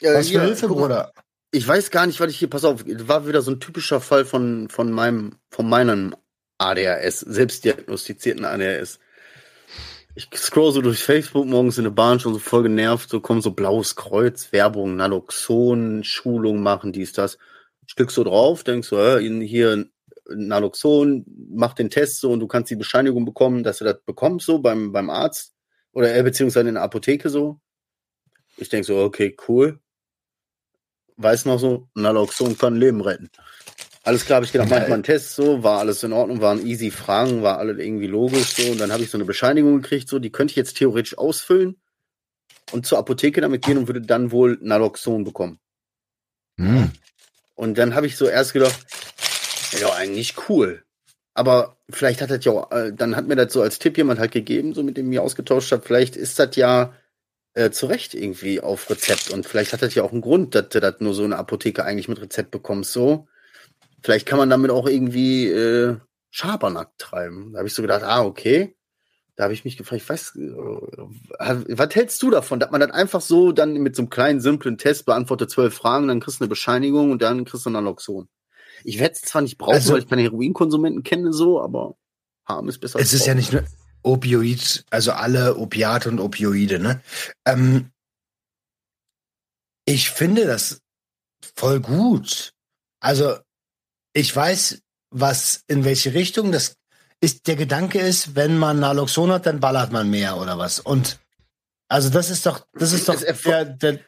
Äh, 0.00 0.14
Was 0.14 0.28
für 0.28 0.34
ja, 0.34 0.42
Hilfe. 0.42 0.68
Bruder? 0.68 1.12
Ich 1.52 1.66
weiß 1.66 1.90
gar 1.90 2.06
nicht, 2.06 2.20
was 2.20 2.30
ich 2.30 2.38
hier, 2.38 2.48
pass 2.48 2.64
auf, 2.64 2.84
war 2.86 3.26
wieder 3.26 3.42
so 3.42 3.50
ein 3.50 3.60
typischer 3.60 4.00
Fall 4.00 4.24
von, 4.24 4.68
von 4.68 4.92
meinem, 4.92 5.36
von 5.50 5.68
meinem 5.68 6.14
ADHS, 6.58 7.20
selbstdiagnostizierten 7.20 8.44
ADHS. 8.44 9.00
Ich 10.14 10.28
scroll 10.36 10.72
so 10.72 10.80
durch 10.80 11.02
Facebook 11.02 11.46
morgens 11.46 11.78
in 11.78 11.84
der 11.84 11.90
Bahn 11.90 12.20
schon 12.20 12.34
so 12.34 12.38
voll 12.38 12.62
genervt, 12.62 13.08
so 13.08 13.20
kommt 13.20 13.42
so 13.42 13.50
blaues 13.52 13.96
Kreuz, 13.96 14.52
Werbung, 14.52 14.96
Naloxon, 14.96 16.04
Schulung 16.04 16.62
machen, 16.62 16.92
dies, 16.92 17.12
das. 17.12 17.38
Stück 17.86 18.12
so 18.12 18.22
drauf, 18.22 18.62
denkst 18.62 18.88
so, 18.88 18.98
äh, 18.98 19.20
hier 19.44 19.86
Naloxon, 20.34 21.24
mach 21.50 21.74
den 21.74 21.90
Test 21.90 22.20
so 22.20 22.32
und 22.32 22.40
du 22.40 22.46
kannst 22.46 22.70
die 22.70 22.76
Bescheinigung 22.76 23.24
bekommen, 23.24 23.62
dass 23.62 23.78
du 23.78 23.84
das 23.84 24.00
bekommst 24.04 24.46
so 24.46 24.58
beim, 24.58 24.92
beim 24.92 25.10
Arzt 25.10 25.54
oder 25.92 26.14
äh, 26.14 26.22
beziehungsweise 26.22 26.68
in 26.68 26.74
der 26.74 26.84
Apotheke 26.84 27.30
so. 27.30 27.60
Ich 28.56 28.68
denk 28.68 28.84
so, 28.84 28.98
okay, 28.98 29.36
cool 29.48 29.80
weiß 31.22 31.44
noch 31.44 31.58
so, 31.58 31.88
Naloxon 31.94 32.56
kann 32.56 32.76
Leben 32.76 33.00
retten. 33.00 33.30
Alles 34.02 34.24
klar, 34.24 34.36
habe 34.36 34.46
ich 34.46 34.52
gedacht, 34.52 34.70
mach 34.70 34.80
mal 34.80 34.94
einen 34.94 35.02
Test, 35.02 35.34
so, 35.34 35.62
war 35.62 35.78
alles 35.78 36.02
in 36.02 36.12
Ordnung, 36.12 36.40
waren 36.40 36.66
easy 36.66 36.90
Fragen, 36.90 37.42
war 37.42 37.58
alles 37.58 37.78
irgendwie 37.78 38.06
logisch, 38.06 38.54
so, 38.56 38.72
und 38.72 38.80
dann 38.80 38.92
habe 38.92 39.02
ich 39.02 39.10
so 39.10 39.18
eine 39.18 39.26
Bescheinigung 39.26 39.82
gekriegt, 39.82 40.08
so, 40.08 40.18
die 40.18 40.32
könnte 40.32 40.52
ich 40.52 40.56
jetzt 40.56 40.78
theoretisch 40.78 41.18
ausfüllen 41.18 41.76
und 42.72 42.86
zur 42.86 42.98
Apotheke 42.98 43.42
damit 43.42 43.62
gehen 43.62 43.76
und 43.76 43.88
würde 43.88 44.00
dann 44.00 44.32
wohl 44.32 44.58
Naloxon 44.62 45.24
bekommen. 45.24 45.58
Hm. 46.56 46.92
Und 47.54 47.76
dann 47.76 47.94
habe 47.94 48.06
ich 48.06 48.16
so 48.16 48.26
erst 48.26 48.54
gedacht, 48.54 48.86
ja, 49.72 49.92
eigentlich 49.94 50.34
cool. 50.48 50.82
Aber 51.34 51.76
vielleicht 51.88 52.20
hat 52.20 52.30
das 52.30 52.44
ja, 52.44 52.66
äh, 52.70 52.92
dann 52.92 53.16
hat 53.16 53.26
mir 53.26 53.36
das 53.36 53.52
so 53.52 53.62
als 53.62 53.78
Tipp 53.78 53.96
jemand 53.96 54.20
halt 54.20 54.32
gegeben, 54.32 54.74
so 54.74 54.82
mit 54.82 54.96
dem 54.96 55.12
ich 55.12 55.18
ausgetauscht 55.18 55.72
habe, 55.72 55.82
vielleicht 55.82 56.16
ist 56.16 56.38
das 56.38 56.56
ja 56.56 56.92
äh, 57.54 57.70
zu 57.70 57.86
Recht 57.86 58.14
irgendwie 58.14 58.60
auf 58.60 58.90
Rezept 58.90 59.30
und 59.30 59.46
vielleicht 59.46 59.72
hat 59.72 59.82
das 59.82 59.94
ja 59.94 60.02
auch 60.02 60.12
einen 60.12 60.20
Grund, 60.20 60.54
dass 60.54 60.68
du 60.68 60.80
das 60.80 60.96
nur 61.00 61.14
so 61.14 61.24
in 61.24 61.30
der 61.30 61.38
Apotheke 61.38 61.84
eigentlich 61.84 62.08
mit 62.08 62.20
Rezept 62.20 62.50
bekommst, 62.50 62.92
so. 62.92 63.26
Vielleicht 64.02 64.26
kann 64.26 64.38
man 64.38 64.50
damit 64.50 64.70
auch 64.70 64.86
irgendwie 64.86 65.46
äh, 65.48 65.96
Schabernack 66.30 66.96
treiben. 66.98 67.52
Da 67.52 67.58
habe 67.58 67.68
ich 67.68 67.74
so 67.74 67.82
gedacht, 67.82 68.02
ah, 68.02 68.22
okay. 68.22 68.76
Da 69.36 69.44
habe 69.44 69.54
ich 69.54 69.64
mich 69.64 69.76
gefragt, 69.76 70.02
ich 70.02 70.08
weiß, 70.08 70.36
äh, 70.36 71.76
was 71.78 71.94
hältst 71.94 72.22
du 72.22 72.30
davon, 72.30 72.60
dass 72.60 72.70
man 72.70 72.80
das 72.80 72.90
einfach 72.90 73.20
so 73.20 73.52
dann 73.52 73.74
mit 73.74 73.96
so 73.96 74.02
einem 74.02 74.10
kleinen, 74.10 74.40
simplen 74.40 74.78
Test 74.78 75.06
beantwortet 75.06 75.50
zwölf 75.50 75.74
Fragen, 75.74 76.08
dann 76.08 76.20
kriegst 76.20 76.40
du 76.40 76.44
eine 76.44 76.48
Bescheinigung 76.48 77.10
und 77.10 77.22
dann 77.22 77.44
kriegst 77.44 77.66
du 77.66 77.70
Naloxon. 77.70 78.28
Ich 78.84 78.98
werde 78.98 79.14
es 79.14 79.22
zwar 79.22 79.42
nicht 79.42 79.58
brauchen, 79.58 79.74
Also- 79.74 79.92
weil 79.92 80.00
ich 80.00 80.08
keine 80.08 80.22
Heroinkonsumenten 80.22 81.02
kenne, 81.02 81.32
so, 81.32 81.60
aber 81.60 81.96
haben 82.46 82.68
ist 82.68 82.78
besser. 82.78 82.98
Es 82.98 83.12
ist 83.12 83.26
ja 83.26 83.34
nicht 83.34 83.52
nur 83.52 83.64
Opioid, 84.02 84.84
also 84.90 85.12
alle 85.12 85.56
Opiate 85.56 86.08
und 86.08 86.20
Opioide, 86.20 86.78
ne? 86.78 87.02
Ähm, 87.46 87.90
ich 89.84 90.10
finde 90.10 90.46
das 90.46 90.80
voll 91.56 91.80
gut. 91.80 92.52
Also, 93.00 93.38
ich 94.12 94.34
weiß, 94.34 94.82
was, 95.10 95.64
in 95.66 95.84
welche 95.84 96.14
Richtung 96.14 96.52
das 96.52 96.76
ist. 97.20 97.46
Der 97.46 97.56
Gedanke 97.56 97.98
ist, 98.00 98.34
wenn 98.34 98.58
man 98.58 98.80
Naloxon 98.80 99.30
hat, 99.32 99.46
dann 99.46 99.60
ballert 99.60 99.92
man 99.92 100.08
mehr 100.10 100.36
oder 100.38 100.58
was. 100.58 100.80
Und, 100.80 101.18
also 101.88 102.08
das 102.08 102.30
ist 102.30 102.46
doch, 102.46 102.66
das 102.72 102.92
ist 102.92 103.08
doch 103.08 103.20
der, 103.20 103.64
der, 103.64 104.00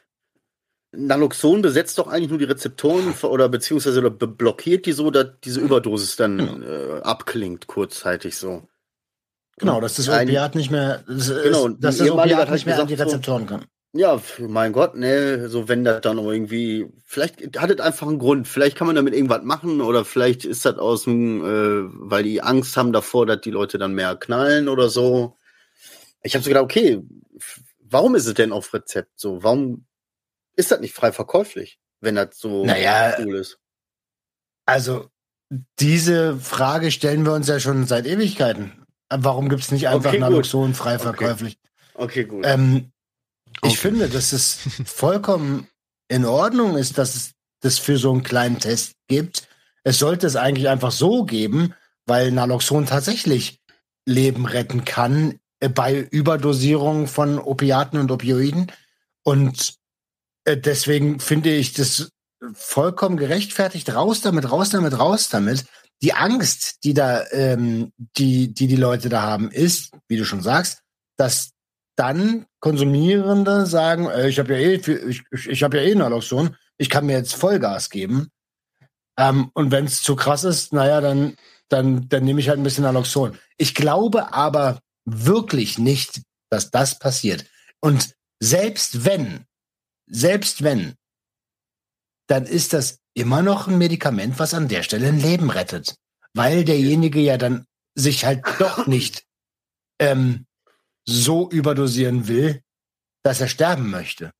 Naloxon 0.95 1.61
besetzt 1.61 1.97
doch 1.97 2.07
eigentlich 2.07 2.29
nur 2.29 2.39
die 2.39 2.45
Rezeptoren 2.45 3.13
oder 3.23 3.49
beziehungsweise 3.49 3.99
oder 3.99 4.11
blockiert 4.11 4.85
die 4.85 4.91
so, 4.91 5.11
dass 5.11 5.27
diese 5.43 5.59
Überdosis 5.59 6.15
dann 6.15 6.63
äh, 6.63 7.01
abklingt 7.01 7.67
kurzzeitig 7.67 8.37
so. 8.37 8.67
genau, 9.57 9.81
dass 9.81 9.95
das 9.95 10.07
Opiat 10.07 10.55
nicht 10.55 10.71
mehr, 10.71 11.03
das, 11.07 11.29
Genau, 11.29 11.67
ist, 11.67 11.77
dass 11.79 11.97
das 11.97 12.09
Opiat 12.09 12.47
hat 12.47 12.51
nicht 12.51 12.65
mehr 12.65 12.79
an 12.79 12.87
die 12.87 12.93
gesagt 12.93 13.11
Rezeptoren 13.11 13.47
kann. 13.47 13.65
Ja, 13.95 14.19
mein 14.39 14.73
Gott, 14.73 14.95
ne, 14.95 15.49
so 15.49 15.67
wenn 15.67 15.83
das 15.83 16.01
dann 16.01 16.17
irgendwie, 16.17 16.87
vielleicht 17.05 17.59
hat 17.59 17.69
es 17.69 17.79
einfach 17.79 18.07
einen 18.07 18.17
Grund, 18.17 18.47
vielleicht 18.47 18.75
kann 18.75 18.87
man 18.87 18.95
damit 18.95 19.13
irgendwas 19.13 19.43
machen 19.43 19.81
oder 19.81 20.03
vielleicht 20.03 20.45
ist 20.45 20.65
das 20.65 20.79
aus 20.79 21.03
dem, 21.03 21.43
äh, 21.43 22.09
weil 22.09 22.23
die 22.23 22.41
Angst 22.41 22.75
haben 22.75 22.91
davor, 22.91 23.27
dass 23.27 23.41
die 23.41 23.51
Leute 23.51 23.77
dann 23.77 23.93
mehr 23.93 24.15
knallen 24.15 24.67
oder 24.67 24.89
so. 24.89 25.37
Ich 26.23 26.33
habe 26.33 26.43
so 26.43 26.49
gedacht, 26.49 26.63
okay, 26.63 27.03
warum 27.79 28.15
ist 28.15 28.25
es 28.25 28.33
denn 28.33 28.51
auf 28.51 28.73
Rezept 28.73 29.19
so? 29.19 29.43
Warum 29.43 29.85
ist 30.55 30.71
das 30.71 30.79
nicht 30.79 30.93
frei 30.93 31.11
verkäuflich, 31.11 31.79
wenn 32.01 32.15
das 32.15 32.37
so 32.37 32.65
Naja, 32.65 33.15
cool 33.19 33.35
ist? 33.35 33.57
Also, 34.65 35.09
diese 35.79 36.37
Frage 36.37 36.91
stellen 36.91 37.25
wir 37.25 37.33
uns 37.33 37.47
ja 37.47 37.59
schon 37.59 37.85
seit 37.85 38.05
Ewigkeiten. 38.05 38.85
Warum 39.09 39.49
gibt's 39.49 39.71
nicht 39.71 39.87
einfach 39.87 40.09
Okay. 40.11 40.19
Naloxon 40.19 40.73
frei 40.73 40.97
verkäuflich? 40.97 41.57
Okay, 41.93 42.25
gut. 42.25 42.45
Ähm, 42.47 42.91
ich 43.61 43.73
Okay. 43.73 43.75
finde, 43.75 44.09
dass 44.09 44.33
es 44.33 44.57
vollkommen 44.85 45.67
in 46.07 46.25
Ordnung 46.25 46.77
ist, 46.77 46.97
dass 46.97 47.15
es 47.15 47.31
das 47.61 47.77
für 47.77 47.97
so 47.97 48.11
einen 48.11 48.23
kleinen 48.23 48.59
Test 48.59 48.93
gibt. 49.07 49.47
Es 49.83 49.99
sollte 49.99 50.27
es 50.27 50.35
eigentlich 50.35 50.69
einfach 50.69 50.91
so 50.91 51.23
geben, 51.25 51.73
weil 52.05 52.31
Naloxon 52.31 52.85
tatsächlich 52.85 53.59
Leben 54.05 54.45
retten 54.45 54.85
kann 54.85 55.39
äh, 55.59 55.69
bei 55.69 55.99
Überdosierung 55.99 57.07
von 57.07 57.37
Opiaten 57.39 57.97
und 57.97 58.11
Opioiden. 58.11 58.71
Und 59.23 59.75
deswegen 60.47 61.19
finde 61.19 61.51
ich 61.51 61.73
das 61.73 62.09
vollkommen 62.53 63.17
gerechtfertigt. 63.17 63.93
Raus 63.93 64.21
damit, 64.21 64.51
raus 64.51 64.69
damit, 64.69 64.97
raus 64.99 65.29
damit. 65.29 65.65
Die 66.01 66.13
Angst, 66.13 66.83
die 66.83 66.93
da, 66.93 67.23
ähm, 67.31 67.93
die, 68.17 68.53
die 68.53 68.67
die 68.67 68.75
Leute 68.75 69.09
da 69.09 69.21
haben, 69.21 69.51
ist, 69.51 69.91
wie 70.07 70.17
du 70.17 70.25
schon 70.25 70.41
sagst, 70.41 70.81
dass 71.17 71.51
dann 71.95 72.45
Konsumierende 72.59 73.65
sagen, 73.65 74.07
äh, 74.07 74.27
ich 74.27 74.39
habe 74.39 74.53
ja 74.53 74.59
eh, 74.59 74.75
ich, 74.75 75.23
ich, 75.31 75.47
ich 75.47 75.63
habe 75.63 75.77
ja 75.77 75.83
eh 75.83 75.95
Naloxon, 75.95 76.55
ich 76.77 76.89
kann 76.89 77.05
mir 77.05 77.13
jetzt 77.13 77.35
Vollgas 77.35 77.89
geben. 77.89 78.29
Ähm, 79.17 79.51
und 79.53 79.71
wenn 79.71 79.85
es 79.85 80.01
zu 80.01 80.15
krass 80.15 80.43
ist, 80.43 80.73
naja, 80.73 80.99
dann, 80.99 81.35
dann, 81.69 82.09
dann 82.09 82.25
nehme 82.25 82.39
ich 82.39 82.49
halt 82.49 82.59
ein 82.59 82.63
bisschen 82.63 82.83
Naloxon. 82.83 83.37
Ich 83.57 83.75
glaube 83.75 84.33
aber 84.33 84.79
wirklich 85.05 85.77
nicht, 85.77 86.21
dass 86.49 86.71
das 86.71 86.99
passiert. 86.99 87.45
Und 87.79 88.15
selbst 88.39 89.05
wenn, 89.05 89.45
selbst 90.13 90.63
wenn, 90.63 90.95
dann 92.27 92.45
ist 92.45 92.73
das 92.73 92.99
immer 93.13 93.41
noch 93.41 93.67
ein 93.67 93.77
Medikament, 93.77 94.39
was 94.39 94.53
an 94.53 94.67
der 94.67 94.83
Stelle 94.83 95.07
ein 95.07 95.19
Leben 95.19 95.49
rettet. 95.49 95.95
Weil 96.33 96.63
derjenige 96.63 97.19
ja 97.19 97.37
dann 97.37 97.65
sich 97.95 98.25
halt 98.25 98.43
doch 98.59 98.87
nicht 98.87 99.23
ähm, 99.99 100.45
so 101.05 101.49
überdosieren 101.49 102.27
will, 102.27 102.61
dass 103.23 103.41
er 103.41 103.47
sterben 103.47 103.89
möchte. 103.91 104.31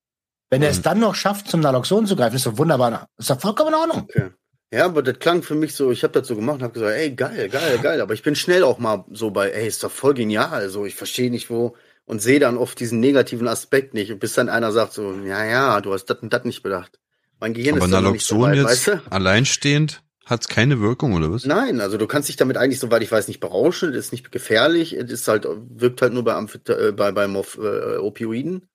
Wenn 0.50 0.62
er 0.64 0.70
es 0.70 0.78
Mhm. 0.80 0.84
dann 0.84 1.00
noch 1.00 1.16
schafft, 1.16 1.48
zum 1.50 1.60
Naloxon 1.60 2.08
zu 2.08 2.16
greifen, 2.16 2.36
ist 2.36 2.46
doch 2.46 2.58
wunderbar. 2.58 3.08
Ist 3.18 3.30
doch 3.30 3.40
vollkommen 3.40 3.70
in 3.70 3.80
Ordnung. 3.80 4.02
Okay. 4.04 4.30
Ja, 4.74 4.86
aber 4.86 5.04
das 5.04 5.20
klang 5.20 5.44
für 5.44 5.54
mich 5.54 5.76
so, 5.76 5.92
ich 5.92 6.04
habe 6.04 6.20
das 6.20 6.28
so 6.28 6.36
gemacht 6.36 6.56
und 6.56 6.64
habe 6.64 6.74
gesagt, 6.74 6.96
ey, 6.96 7.12
geil, 7.14 7.48
geil, 7.50 7.78
geil. 7.80 8.02
Aber 8.02 8.14
ich 8.16 8.24
bin 8.24 8.36
schnell 8.36 8.64
auch 8.64 8.80
mal 8.80 9.06
so 9.12 9.30
bei, 9.30 9.52
ey, 9.52 9.68
ist 9.68 9.84
doch 9.84 9.92
voll 9.92 10.16
genial. 10.16 10.50
Also 10.52 10.86
ich 10.86 10.96
verstehe 10.96 11.30
nicht, 11.30 11.50
wo 11.52 11.76
und 12.06 12.22
sehe 12.22 12.40
dann 12.40 12.58
oft 12.58 12.80
diesen 12.80 13.00
negativen 13.00 13.48
Aspekt 13.48 13.94
nicht. 13.94 14.12
Und 14.12 14.20
bis 14.20 14.34
dann 14.34 14.50
einer 14.50 14.72
sagt 14.72 14.94
so, 14.94 15.14
ja, 15.26 15.44
ja, 15.46 15.82
du 15.82 15.94
hast 15.94 16.06
das 16.06 16.20
und 16.20 16.34
das 16.34 16.44
nicht 16.46 16.64
bedacht. 16.64 17.00
Mein 17.40 17.54
Gehirn 17.54 17.76
Aber 17.78 17.86
ist 17.86 17.92
da 17.94 18.02
noch 18.02 18.12
nicht 18.12 18.26
so 18.26 18.36
Naloxon 18.36 18.64
weit, 18.66 18.74
jetzt 18.76 18.88
weißt 18.90 19.06
du? 19.08 19.12
alleinstehend 19.12 20.04
hat's 20.26 20.48
keine 20.48 20.80
Wirkung, 20.80 21.14
oder 21.14 21.32
was? 21.32 21.46
Nein, 21.46 21.82
also 21.82 21.98
du 21.98 22.08
kannst 22.08 22.30
dich 22.30 22.38
damit 22.38 22.56
eigentlich, 22.58 22.80
soweit 22.80 23.04
ich 23.04 23.12
weiß, 23.12 23.28
nicht 23.28 23.40
berauschen. 23.42 23.90
Es 23.94 24.06
ist 24.06 24.12
nicht 24.14 24.32
gefährlich. 24.32 24.94
Es 24.94 25.12
ist 25.12 25.28
halt, 25.28 25.46
wirkt 25.70 26.02
halt 26.02 26.14
nur 26.14 26.24
bei, 26.24 26.34
Ampheta 26.34 26.74
äh, 26.74 26.92
bei, 26.94 27.12
bei 27.12 27.28
Morph 27.28 27.58
äh, 27.58 27.98
Opioiden. 27.98 28.68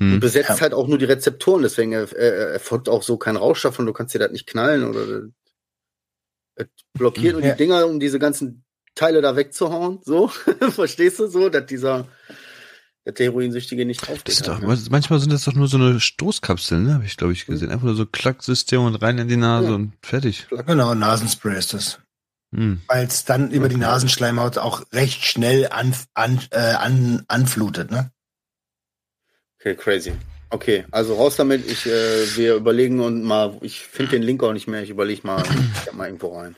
Hm. 0.00 0.12
Du 0.12 0.20
besetzt 0.20 0.48
Ja. 0.50 0.60
halt 0.60 0.74
auch 0.74 0.86
nur 0.88 0.98
die 0.98 1.04
Rezeptoren, 1.06 1.62
deswegen 1.62 1.92
äh, 1.92 2.02
äh, 2.04 2.52
erfolgt 2.54 2.88
auch 2.88 3.02
so 3.02 3.16
kein 3.16 3.36
Rausch 3.36 3.62
davon, 3.62 3.86
du 3.86 3.92
kannst 3.94 4.14
dir 4.14 4.18
das 4.18 4.30
nicht 4.32 4.46
knallen 4.46 4.84
oder 4.84 5.22
es 6.56 6.66
blockiert 6.94 7.34
nur 7.34 7.42
Ja. 7.42 7.52
die 7.52 7.56
Dinger, 7.58 7.86
um 7.86 8.00
diese 8.00 8.18
ganzen 8.18 8.64
Teile 8.94 9.20
da 9.20 9.36
wegzuhauen, 9.36 10.00
so, 10.04 10.28
verstehst 10.70 11.18
du 11.18 11.26
so, 11.28 11.48
dass 11.50 11.66
dieser 11.66 12.08
dass 13.06 13.14
der 13.14 13.26
Heroinsüchtige 13.26 13.86
nicht 13.86 14.08
aufgeht. 14.10 14.44
Ne? 14.48 14.78
manchmal 14.90 15.20
sind 15.20 15.32
das 15.32 15.44
doch 15.44 15.54
nur 15.54 15.68
so 15.68 15.76
eine 15.76 16.00
Stoßkapseln, 16.00 16.82
ne? 16.84 16.94
Habe 16.94 17.04
ich, 17.04 17.16
glaube 17.16 17.32
ich, 17.32 17.46
gesehen. 17.46 17.70
Einfach 17.70 17.84
nur 17.86 17.94
so 17.94 18.04
Klacksystem 18.04 18.80
und 18.80 18.96
rein 18.96 19.16
in 19.18 19.28
die 19.28 19.36
Nase 19.36 19.68
Ja. 19.68 19.74
und 19.76 19.92
fertig. 20.02 20.48
Genau, 20.66 20.92
Nasenspray 20.92 21.56
ist 21.56 21.72
das. 21.72 22.00
Hm. 22.52 22.82
Weil 22.88 23.06
es 23.06 23.24
dann 23.24 23.52
über 23.52 23.68
die 23.68 23.76
Nasenschleimhaut 23.76 24.58
auch 24.58 24.82
recht 24.92 25.24
schnell 25.24 25.68
an, 25.68 25.94
an, 26.14 26.40
äh, 26.50 26.58
an, 26.58 27.24
anflutet, 27.28 27.92
ne? 27.92 28.10
Okay, 29.60 29.76
crazy. 29.76 30.12
Okay, 30.50 30.84
also 30.90 31.14
raus 31.14 31.36
damit. 31.36 31.64
Ich, 31.70 31.86
äh, 31.86 32.36
wir 32.36 32.56
überlegen 32.56 32.98
und 32.98 33.22
mal, 33.22 33.56
ich 33.60 33.86
finde 33.86 34.12
den 34.12 34.22
Link 34.22 34.42
auch 34.42 34.52
nicht 34.52 34.66
mehr. 34.66 34.82
Ich 34.82 34.90
überlege 34.90 35.24
mal, 35.24 35.44
ich 35.86 35.92
mal 35.92 36.06
irgendwo 36.06 36.36
rein. 36.36 36.56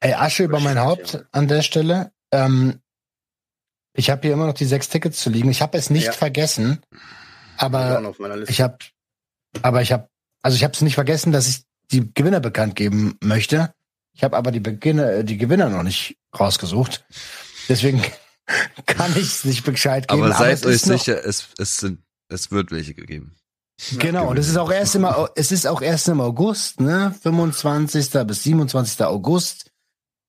Ey, 0.00 0.14
Asche 0.14 0.42
über 0.42 0.58
mein 0.58 0.80
Haupt 0.80 1.24
an 1.30 1.46
der 1.46 1.62
Stelle. 1.62 2.10
Ähm, 2.32 2.80
ich 4.00 4.10
habe 4.10 4.22
hier 4.22 4.32
immer 4.32 4.46
noch 4.46 4.54
die 4.54 4.64
sechs 4.64 4.88
Tickets 4.88 5.20
zu 5.20 5.30
liegen. 5.30 5.50
Ich 5.50 5.62
habe 5.62 5.78
es 5.78 5.90
nicht 5.90 6.06
Ja. 6.06 6.12
vergessen, 6.12 6.80
aber 7.56 8.12
ich 8.48 8.60
habe, 8.60 8.78
aber 9.62 9.82
ich 9.82 9.92
habe, 9.92 10.08
also 10.42 10.56
ich 10.56 10.64
habe 10.64 10.72
es 10.74 10.80
nicht 10.80 10.94
vergessen, 10.94 11.32
dass 11.32 11.46
ich 11.46 11.62
die 11.92 12.12
Gewinner 12.14 12.40
bekannt 12.40 12.76
geben 12.76 13.16
möchte. 13.22 13.72
Ich 14.12 14.24
habe 14.24 14.36
aber 14.36 14.50
die 14.52 14.60
Beginner, 14.60 15.12
äh, 15.12 15.24
die 15.24 15.38
Gewinner 15.38 15.68
noch 15.68 15.82
nicht 15.82 16.16
rausgesucht. 16.38 17.04
Deswegen 17.68 18.02
kann 18.86 19.12
ich 19.12 19.22
es 19.28 19.44
nicht 19.44 19.64
Bescheid 19.64 20.08
geben. 20.08 20.22
Aber 20.22 20.34
seid 20.34 20.58
es 20.58 20.66
euch 20.66 20.80
sicher, 20.80 21.24
es, 21.24 21.48
es 21.58 21.76
sind, 21.76 22.00
es 22.28 22.50
wird 22.50 22.70
welche 22.70 22.94
gegeben. 22.94 23.36
Genau, 23.98 24.28
und 24.28 24.38
es 24.38 24.48
ist 24.48 24.56
auch 24.58 24.70
erst 24.70 24.94
im, 24.94 25.06
es 25.36 25.52
ist 25.52 25.66
auch 25.66 25.80
erst 25.80 26.08
im 26.08 26.20
August, 26.20 26.80
ne? 26.80 27.14
25. 27.22 28.10
bis 28.26 28.42
27. 28.42 29.02
August. 29.06 29.70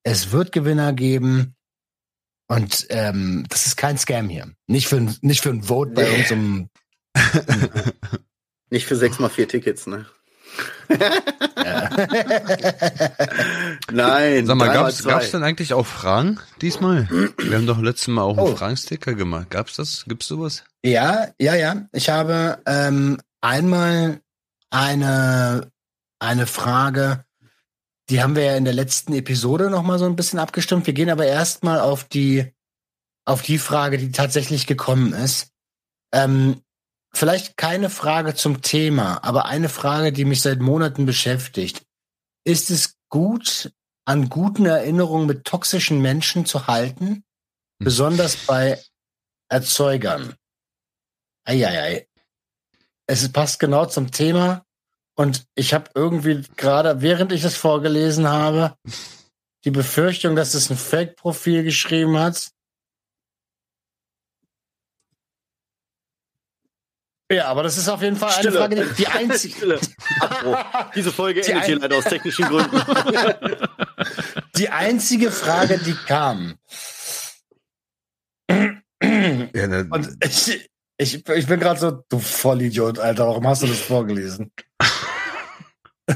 Es 0.03 0.31
wird 0.31 0.51
Gewinner 0.51 0.93
geben. 0.93 1.55
Und 2.51 2.85
ähm, 2.89 3.45
das 3.49 3.65
ist 3.67 3.77
kein 3.77 3.97
Scam 3.97 4.27
hier. 4.27 4.51
Nicht 4.67 4.87
für, 4.87 4.97
ein- 4.97 5.15
nicht 5.21 5.41
für 5.41 5.49
ein 5.51 5.63
Vote 5.63 5.91
bei 5.91 6.03
Nee. 6.03 6.17
unserem. 6.17 6.69
Nicht 8.69 8.85
für 8.87 8.95
sechs 8.95 9.19
mal 9.19 9.29
vier 9.29 9.47
Tickets, 9.49 9.85
ne? 9.87 10.05
Nein. 13.91 14.45
Sag 14.45 14.55
mal, 14.57 14.71
gab's, 14.73 14.97
zwei. 14.99 15.11
gab's 15.11 15.31
denn 15.31 15.43
eigentlich 15.43 15.73
auch 15.73 15.85
Fragen 15.85 16.39
diesmal? 16.61 17.07
Wir 17.37 17.57
haben 17.57 17.67
doch 17.67 17.79
letztes 17.81 18.07
Mal 18.07 18.21
auch 18.23 18.37
einen 18.37 18.47
Oh. 18.47 18.55
Fragensticker 18.55 19.13
gemacht. 19.13 19.49
Gab's 19.49 19.75
das? 19.75 20.05
Gibt's 20.07 20.27
sowas? 20.27 20.63
ja, 20.83 21.27
ja, 21.39 21.55
ja. 21.55 21.85
Ich 21.91 22.09
habe 22.09 22.59
ähm, 22.65 23.19
einmal 23.41 24.21
eine, 24.69 25.69
eine 26.19 26.47
Frage, 26.47 27.23
die 28.11 28.21
haben 28.21 28.35
wir 28.35 28.43
ja 28.43 28.57
in 28.57 28.65
der 28.65 28.73
letzten 28.73 29.13
Episode 29.13 29.69
noch 29.69 29.83
mal 29.83 29.97
so 29.97 30.05
ein 30.05 30.17
bisschen 30.17 30.37
abgestimmt. 30.37 30.85
Wir 30.85 30.93
gehen 30.93 31.09
aber 31.09 31.25
erstmal 31.25 31.79
auf 31.79 32.03
die, 32.03 32.53
auf 33.25 33.41
die 33.41 33.57
Frage, 33.57 33.97
die 33.97 34.11
tatsächlich 34.11 34.67
gekommen 34.67 35.13
ist. 35.13 35.53
Ähm, 36.13 36.61
vielleicht 37.13 37.55
keine 37.55 37.89
Frage 37.89 38.35
zum 38.35 38.61
Thema, 38.61 39.23
aber 39.23 39.45
eine 39.45 39.69
Frage, 39.69 40.11
die 40.11 40.25
mich 40.25 40.41
seit 40.41 40.59
Monaten 40.59 41.05
beschäftigt. 41.05 41.85
Ist 42.43 42.69
es 42.69 42.97
gut, 43.07 43.71
an 44.03 44.27
guten 44.27 44.65
Erinnerungen 44.65 45.25
mit 45.25 45.45
toxischen 45.45 46.01
Menschen 46.01 46.45
zu 46.45 46.67
halten? 46.67 47.23
Besonders 47.79 48.35
bei 48.35 48.77
Erzeugern. 49.47 50.35
Eieiei. 51.45 52.09
Es 53.07 53.31
passt 53.31 53.59
genau 53.59 53.85
zum 53.85 54.11
Thema. 54.11 54.65
Und 55.21 55.45
ich 55.53 55.75
habe 55.75 55.91
irgendwie 55.93 56.41
gerade, 56.57 57.03
während 57.03 57.31
ich 57.31 57.43
es 57.43 57.55
vorgelesen 57.55 58.27
habe, 58.27 58.75
die 59.65 59.69
Befürchtung, 59.69 60.35
dass 60.35 60.55
es 60.55 60.71
ein 60.71 60.77
Fake-Profil 60.77 61.63
geschrieben 61.63 62.17
hat. 62.17 62.49
Ja, 67.31 67.45
aber 67.49 67.61
das 67.61 67.77
ist 67.77 67.87
auf 67.87 68.01
jeden 68.01 68.15
Fall 68.15 68.31
eine 68.31 68.39
Stille. 68.39 68.57
Frage, 68.57 68.75
die, 68.83 68.93
die 68.95 69.07
einzige. 69.19 69.79
Diese 70.95 71.11
Folge 71.11 71.41
Die 71.41 71.51
endet 71.51 71.65
hier 71.65 71.79
leider 71.79 71.97
aus 71.97 72.05
technischen 72.05 72.45
Gründen. 72.45 72.81
Die 74.55 74.69
einzige 74.69 75.31
Frage, 75.31 75.77
die 75.77 75.93
kam. 75.93 76.55
Ja, 78.49 79.67
ne, 79.67 79.87
Und 79.89 80.17
ich, 80.23 80.69
ich, 80.97 81.27
ich 81.27 81.47
bin 81.47 81.59
gerade 81.59 81.79
so, 81.79 81.91
du 82.09 82.19
Vollidiot, 82.19 82.99
Alter, 82.99 83.27
warum 83.27 83.47
hast 83.47 83.63
du 83.63 83.67
das 83.67 83.79
vorgelesen? 83.79 84.51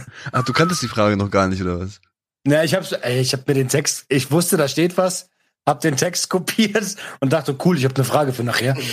ach, 0.32 0.44
du 0.44 0.54
kanntest 0.54 0.82
die 0.82 0.88
Frage 0.88 1.18
noch 1.18 1.32
gar 1.32 1.48
nicht, 1.48 1.62
oder 1.62 1.80
was? 1.80 2.00
Na, 2.44 2.64
ich 2.64 2.74
hab, 2.76 2.86
ey, 3.04 3.20
ich 3.22 3.34
hab 3.34 3.48
mir 3.48 3.54
den 3.56 3.70
Text, 3.70 4.06
ich 4.08 4.32
wusste, 4.32 4.58
da 4.58 4.68
steht 4.68 4.98
was, 4.98 5.30
hab 5.66 5.82
den 5.82 5.98
Text 5.98 6.30
kopiert 6.30 6.96
und 7.20 7.34
dachte, 7.34 7.56
cool, 7.66 7.78
ich 7.78 7.86
habe 7.86 7.96
eine 7.96 8.06
Frage 8.06 8.34
für 8.34 8.44
nachher. 8.44 8.76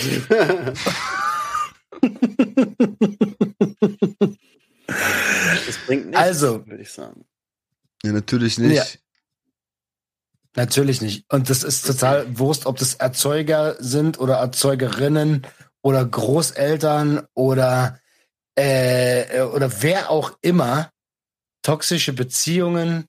Das 5.65 5.77
bringt 5.85 6.07
nichts, 6.07 6.19
Also. 6.19 6.65
würde 6.67 6.83
ich 6.83 6.91
sagen. 6.91 7.25
Ja, 8.03 8.11
natürlich 8.11 8.57
nicht. 8.57 8.75
Ja. 8.75 8.83
Natürlich 10.55 11.01
nicht. 11.01 11.25
Und 11.31 11.49
das 11.49 11.63
ist 11.63 11.85
total 11.87 12.37
Wurst, 12.37 12.65
ob 12.65 12.77
das 12.77 12.95
Erzeuger 12.95 13.75
sind 13.79 14.19
oder 14.19 14.35
Erzeugerinnen 14.35 15.47
oder 15.81 16.05
Großeltern 16.05 17.25
oder, 17.33 17.99
äh, 18.55 19.41
oder 19.41 19.81
wer 19.81 20.09
auch 20.11 20.37
immer. 20.41 20.91
Toxische 21.63 22.13
Beziehungen, 22.13 23.05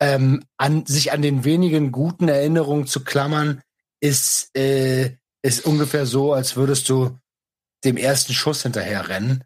ähm, 0.00 0.42
an, 0.56 0.86
sich 0.86 1.12
an 1.12 1.22
den 1.22 1.44
wenigen 1.44 1.92
guten 1.92 2.28
Erinnerungen 2.28 2.86
zu 2.86 3.04
klammern, 3.04 3.60
ist, 4.00 4.56
äh, 4.56 5.16
ist 5.42 5.66
ungefähr 5.66 6.06
so, 6.06 6.32
als 6.32 6.56
würdest 6.56 6.88
du 6.88 7.18
dem 7.84 7.96
ersten 7.96 8.32
Schuss 8.32 8.62
hinterher 8.62 9.08
rennen. 9.08 9.44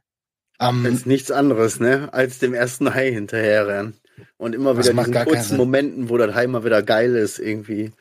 Ähm, 0.61 0.87
ist 0.87 1.07
nichts 1.07 1.31
anderes, 1.31 1.81
ne? 1.81 2.09
Als 2.13 2.39
dem 2.39 2.55
ersten 2.55 2.95
Hai 2.95 3.11
hinterherrennen. 3.11 3.97
Und 4.37 4.55
immer 4.55 4.79
wieder 4.79 4.93
diesen 4.93 5.25
kurzen. 5.25 5.57
Momenten, 5.57 6.09
wo 6.09 6.17
das 6.17 6.35
Hai 6.35 6.47
mal 6.47 6.65
wieder 6.65 6.83
geil 6.83 7.17
ist, 7.17 7.39
irgendwie. 7.39 7.93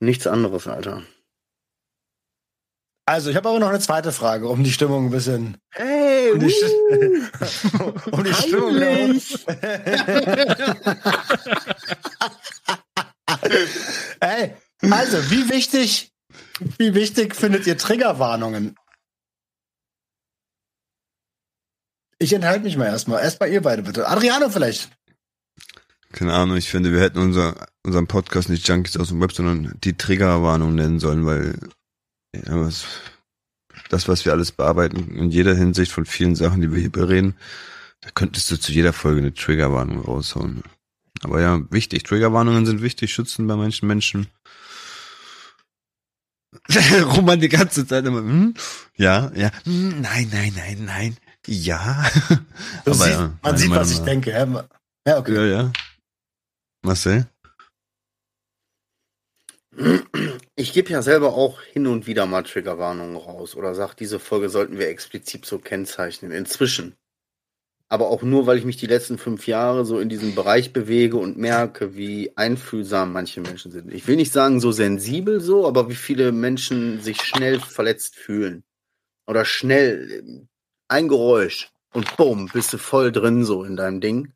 Nichts 0.00 0.26
anderes, 0.26 0.66
Alter. 0.66 1.02
Also, 3.06 3.30
ich 3.30 3.36
habe 3.36 3.48
aber 3.48 3.58
noch 3.58 3.68
eine 3.68 3.80
zweite 3.80 4.12
Frage, 4.12 4.48
um 4.48 4.62
die 4.64 4.72
Stimmung 4.72 5.06
ein 5.06 5.10
bisschen 5.10 5.56
Hey, 5.70 6.32
um 6.32 6.38
die, 6.40 6.50
Sti- 6.50 8.10
um 8.12 8.24
die 8.24 8.34
Stimmung 8.34 8.74
Heimlich. 8.80 9.44
Ey, 14.20 14.54
also, 14.90 15.30
wie 15.30 15.48
wichtig, 15.50 16.12
wie 16.78 16.94
wichtig 16.94 17.34
findet 17.34 17.66
ihr 17.66 17.76
Triggerwarnungen? 17.78 18.76
Ich 22.18 22.32
enthalte 22.32 22.64
mich 22.64 22.76
mal 22.76 22.86
erstmal. 22.86 23.22
Erstmal 23.22 23.50
ihr 23.50 23.60
beide 23.60 23.82
bitte. 23.82 24.08
Adriano 24.08 24.48
vielleicht. 24.48 24.90
Keine 26.12 26.32
Ahnung, 26.32 26.56
ich 26.56 26.70
finde, 26.70 26.92
wir 26.92 27.00
hätten 27.00 27.18
unser, 27.18 27.66
unseren 27.84 28.06
Podcast 28.06 28.48
nicht 28.48 28.66
Junkies 28.68 28.96
aus 28.96 29.08
dem 29.08 29.20
Web, 29.20 29.32
sondern 29.32 29.74
die 29.82 29.96
Triggerwarnung 29.96 30.74
nennen 30.74 31.00
sollen, 31.00 31.26
weil 31.26 31.58
ja, 32.46 32.60
was, 32.60 32.86
das, 33.88 34.08
was 34.08 34.24
wir 34.24 34.32
alles 34.32 34.52
bearbeiten, 34.52 35.14
in 35.16 35.30
jeder 35.30 35.54
Hinsicht 35.54 35.92
von 35.92 36.06
vielen 36.06 36.34
Sachen, 36.34 36.60
die 36.60 36.72
wir 36.72 36.80
hier 36.80 36.92
bereden, 36.92 37.36
da 38.00 38.10
könntest 38.14 38.50
du 38.50 38.56
zu 38.58 38.72
jeder 38.72 38.92
Folge 38.92 39.20
eine 39.20 39.34
Triggerwarnung 39.34 40.00
raushauen. 40.00 40.62
Aber 41.22 41.40
ja, 41.40 41.60
wichtig. 41.70 42.02
Triggerwarnungen 42.02 42.66
sind 42.66 42.82
wichtig, 42.82 43.12
schützen 43.12 43.46
bei 43.46 43.56
manchen 43.56 43.86
Menschen. 43.86 44.26
Roman 47.16 47.40
die 47.40 47.48
ganze 47.48 47.86
Zeit 47.86 48.04
immer, 48.06 48.18
hm? 48.18 48.54
ja, 48.96 49.32
ja, 49.34 49.50
hm, 49.64 50.00
nein, 50.00 50.28
nein, 50.32 50.52
nein, 50.54 50.84
nein, 50.84 51.16
ja. 51.46 52.04
Aber 52.84 52.94
siehst, 52.94 53.08
ja, 53.08 53.32
man 53.42 53.56
sieht, 53.56 53.70
was 53.70 53.90
ich 53.90 53.98
denke. 54.00 54.30
Ja, 54.30 54.68
ja 55.06 55.18
okay. 55.18 55.34
Ja, 55.34 55.44
ja. 55.44 55.72
Marcel? 56.82 57.26
Ich 60.56 60.72
gebe 60.72 60.90
ja 60.90 61.02
selber 61.02 61.34
auch 61.34 61.60
hin 61.62 61.86
und 61.86 62.06
wieder 62.06 62.26
mal 62.26 62.42
Triggerwarnungen 62.42 63.16
raus 63.16 63.56
oder 63.56 63.74
sag, 63.74 63.94
diese 63.94 64.18
Folge 64.18 64.48
sollten 64.48 64.78
wir 64.78 64.88
explizit 64.88 65.44
so 65.44 65.58
kennzeichnen. 65.58 66.30
Inzwischen. 66.30 66.94
Aber 67.88 68.08
auch 68.08 68.22
nur, 68.22 68.46
weil 68.46 68.58
ich 68.58 68.64
mich 68.64 68.76
die 68.76 68.86
letzten 68.86 69.18
fünf 69.18 69.46
Jahre 69.46 69.84
so 69.84 69.98
in 69.98 70.08
diesem 70.08 70.34
Bereich 70.34 70.72
bewege 70.72 71.16
und 71.16 71.38
merke, 71.38 71.96
wie 71.96 72.36
einfühlsam 72.36 73.12
manche 73.12 73.40
Menschen 73.40 73.72
sind. 73.72 73.92
Ich 73.92 74.06
will 74.06 74.16
nicht 74.16 74.32
sagen 74.32 74.60
so 74.60 74.72
sensibel 74.72 75.40
so, 75.40 75.66
aber 75.66 75.88
wie 75.88 75.94
viele 75.94 76.32
Menschen 76.32 77.00
sich 77.00 77.22
schnell 77.22 77.60
verletzt 77.60 78.16
fühlen. 78.16 78.64
Oder 79.26 79.44
schnell 79.44 80.10
äh, 80.10 80.46
ein 80.88 81.08
Geräusch 81.08 81.70
und 81.92 82.16
bumm, 82.16 82.50
bist 82.52 82.72
du 82.72 82.78
voll 82.78 83.12
drin 83.12 83.44
so 83.44 83.64
in 83.64 83.76
deinem 83.76 84.00
Ding. 84.00 84.33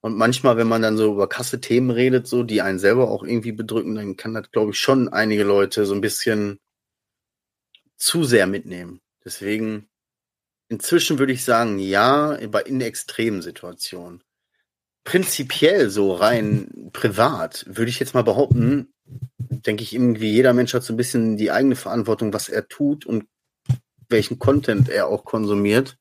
Und 0.00 0.16
manchmal, 0.16 0.56
wenn 0.56 0.68
man 0.68 0.82
dann 0.82 0.96
so 0.96 1.12
über 1.12 1.28
krasse 1.28 1.60
Themen 1.60 1.90
redet, 1.90 2.26
so, 2.26 2.44
die 2.44 2.62
einen 2.62 2.78
selber 2.78 3.10
auch 3.10 3.24
irgendwie 3.24 3.52
bedrücken, 3.52 3.96
dann 3.96 4.16
kann 4.16 4.34
das, 4.34 4.50
glaube 4.50 4.70
ich, 4.70 4.78
schon 4.78 5.08
einige 5.08 5.42
Leute 5.42 5.86
so 5.86 5.94
ein 5.94 6.00
bisschen 6.00 6.60
zu 7.96 8.22
sehr 8.24 8.46
mitnehmen. 8.46 9.00
Deswegen, 9.24 9.88
inzwischen 10.68 11.18
würde 11.18 11.32
ich 11.32 11.44
sagen, 11.44 11.78
ja, 11.78 12.38
aber 12.40 12.66
in 12.66 12.80
extremen 12.80 13.42
Situationen. 13.42 14.22
Prinzipiell 15.02 15.90
so 15.90 16.14
rein 16.14 16.90
privat 16.92 17.64
würde 17.66 17.90
ich 17.90 17.98
jetzt 17.98 18.14
mal 18.14 18.22
behaupten, 18.22 18.92
denke 19.04 19.82
ich, 19.82 19.94
irgendwie 19.94 20.30
jeder 20.30 20.52
Mensch 20.52 20.74
hat 20.74 20.84
so 20.84 20.92
ein 20.92 20.98
bisschen 20.98 21.36
die 21.36 21.50
eigene 21.50 21.76
Verantwortung, 21.76 22.32
was 22.32 22.48
er 22.48 22.68
tut 22.68 23.04
und 23.04 23.24
welchen 24.08 24.38
Content 24.38 24.88
er 24.88 25.08
auch 25.08 25.24
konsumiert. 25.24 25.98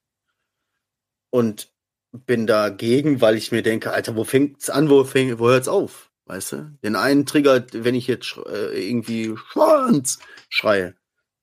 Und 1.29 1.71
bin 2.11 2.47
dagegen, 2.47 3.21
weil 3.21 3.35
ich 3.35 3.51
mir 3.51 3.61
denke, 3.61 3.91
Alter, 3.91 4.15
wo 4.15 4.23
fängt's 4.23 4.69
an, 4.69 4.89
wo, 4.89 5.03
fängt, 5.03 5.39
wo 5.39 5.47
hört's 5.47 5.67
auf? 5.67 6.11
Weißt 6.25 6.51
du? 6.53 6.77
Den 6.83 6.95
einen 6.95 7.25
triggert, 7.25 7.83
wenn 7.83 7.95
ich 7.95 8.07
jetzt 8.07 8.37
äh, 8.47 8.89
irgendwie 8.89 9.35
Schwanz 9.51 10.19
schreie. 10.49 10.95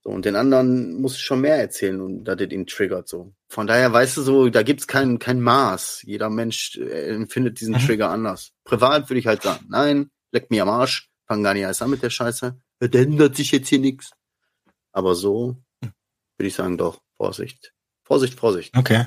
So, 0.03 0.11
und 0.11 0.27
den 0.27 0.37
anderen 0.37 1.01
muss 1.01 1.17
ich 1.17 1.23
schon 1.23 1.41
mehr 1.41 1.57
erzählen 1.57 2.01
und 2.01 2.25
dass 2.25 2.39
er 2.39 2.51
ihn 2.51 2.67
triggert 2.67 3.09
so. 3.09 3.33
Von 3.49 3.67
daher 3.67 3.91
weißt 3.91 4.19
du 4.19 4.23
so, 4.23 4.51
da 4.51 4.62
gibt's 4.62 4.87
kein, 4.87 5.19
kein 5.19 5.41
Maß. 5.41 6.03
Jeder 6.03 6.29
Mensch 6.29 6.77
äh, 6.77 7.15
empfindet 7.15 7.61
diesen 7.61 7.75
mhm. 7.75 7.87
Trigger 7.87 8.11
anders. 8.11 8.53
Privat 8.65 9.09
würde 9.09 9.21
ich 9.21 9.27
halt 9.27 9.43
sagen, 9.43 9.65
nein, 9.69 10.11
leck 10.33 10.51
mir 10.51 10.62
am 10.62 10.69
Arsch, 10.69 11.11
fang 11.27 11.43
gar 11.43 11.55
nicht 11.55 11.62
erst 11.62 11.81
an 11.81 11.91
mit 11.91 12.03
der 12.03 12.11
Scheiße. 12.11 12.59
Da 12.81 12.99
ändert 12.99 13.37
sich 13.37 13.51
jetzt 13.53 13.69
hier 13.69 13.79
nichts. 13.79 14.11
Aber 14.93 15.15
so 15.15 15.57
würde 15.81 16.49
ich 16.49 16.55
sagen, 16.55 16.77
doch, 16.77 17.01
Vorsicht. 17.17 17.73
Vorsicht, 18.03 18.39
Vorsicht. 18.39 18.77
Okay. 18.77 19.07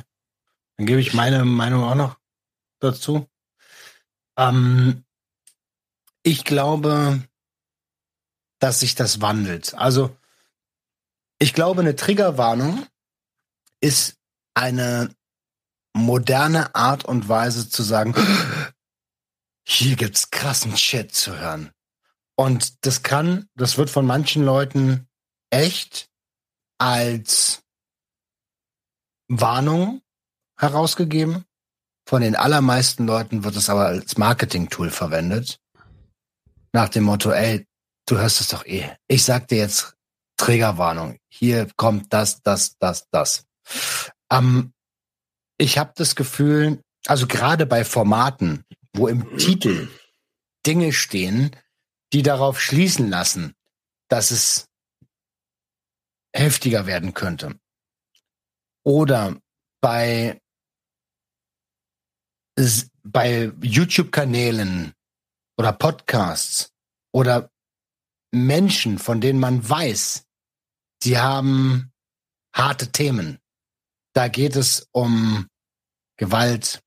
Dann 0.77 0.85
gebe 0.85 1.01
ich 1.01 1.13
meine 1.13 1.43
Meinung 1.43 1.83
auch 1.83 1.95
noch 1.95 2.17
dazu. 2.79 3.27
Ähm, 4.37 5.03
ich 6.23 6.43
glaube, 6.43 7.23
dass 8.59 8.79
sich 8.79 8.95
das 8.95 9.21
wandelt. 9.21 9.73
Also, 9.73 10.15
ich 11.39 11.53
glaube, 11.53 11.81
eine 11.81 11.95
Triggerwarnung 11.95 12.85
ist 13.81 14.17
eine 14.53 15.15
moderne 15.93 16.73
Art 16.75 17.05
und 17.05 17.27
Weise 17.27 17.69
zu 17.69 17.83
sagen, 17.83 18.13
hier 19.67 19.95
gibt's 19.95 20.29
krassen 20.29 20.77
Shit 20.77 21.13
zu 21.13 21.37
hören. 21.37 21.71
Und 22.35 22.85
das 22.85 23.01
kann, 23.01 23.49
das 23.55 23.77
wird 23.77 23.89
von 23.89 24.05
manchen 24.05 24.43
Leuten 24.43 25.07
echt 25.49 26.09
als 26.77 27.63
Warnung 29.27 30.01
herausgegeben. 30.57 31.45
Von 32.07 32.21
den 32.21 32.35
allermeisten 32.35 33.05
Leuten 33.05 33.43
wird 33.43 33.55
es 33.55 33.69
aber 33.69 33.87
als 33.87 34.17
Marketing-Tool 34.17 34.89
verwendet. 34.89 35.59
Nach 36.71 36.89
dem 36.89 37.03
Motto, 37.03 37.31
ey, 37.31 37.65
du 38.05 38.17
hörst 38.17 38.41
es 38.41 38.49
doch 38.49 38.65
eh. 38.65 38.89
Ich 39.07 39.23
sag 39.23 39.47
dir 39.47 39.57
jetzt 39.57 39.95
Trägerwarnung. 40.37 41.17
Hier 41.29 41.67
kommt 41.75 42.13
das, 42.13 42.41
das, 42.41 42.77
das, 42.77 43.07
das. 43.11 43.45
Ähm, 44.31 44.73
ich 45.57 45.77
habe 45.77 45.91
das 45.95 46.15
Gefühl, 46.15 46.81
also 47.07 47.27
gerade 47.27 47.65
bei 47.65 47.83
Formaten, 47.83 48.63
wo 48.93 49.07
im 49.07 49.37
Titel 49.37 49.89
Dinge 50.65 50.93
stehen, 50.93 51.55
die 52.13 52.21
darauf 52.21 52.61
schließen 52.61 53.09
lassen, 53.09 53.53
dass 54.07 54.31
es 54.31 54.67
heftiger 56.33 56.85
werden 56.85 57.13
könnte. 57.13 57.59
Oder 58.83 59.35
bei 59.81 60.39
bei 63.03 63.51
YouTube-Kanälen 63.61 64.93
oder 65.57 65.73
Podcasts 65.73 66.71
oder 67.13 67.51
Menschen, 68.31 68.99
von 68.99 69.21
denen 69.21 69.39
man 69.39 69.67
weiß, 69.67 70.25
sie 71.01 71.17
haben 71.17 71.91
harte 72.53 72.91
Themen. 72.91 73.39
Da 74.13 74.27
geht 74.27 74.55
es 74.55 74.87
um 74.91 75.47
Gewalt, 76.17 76.81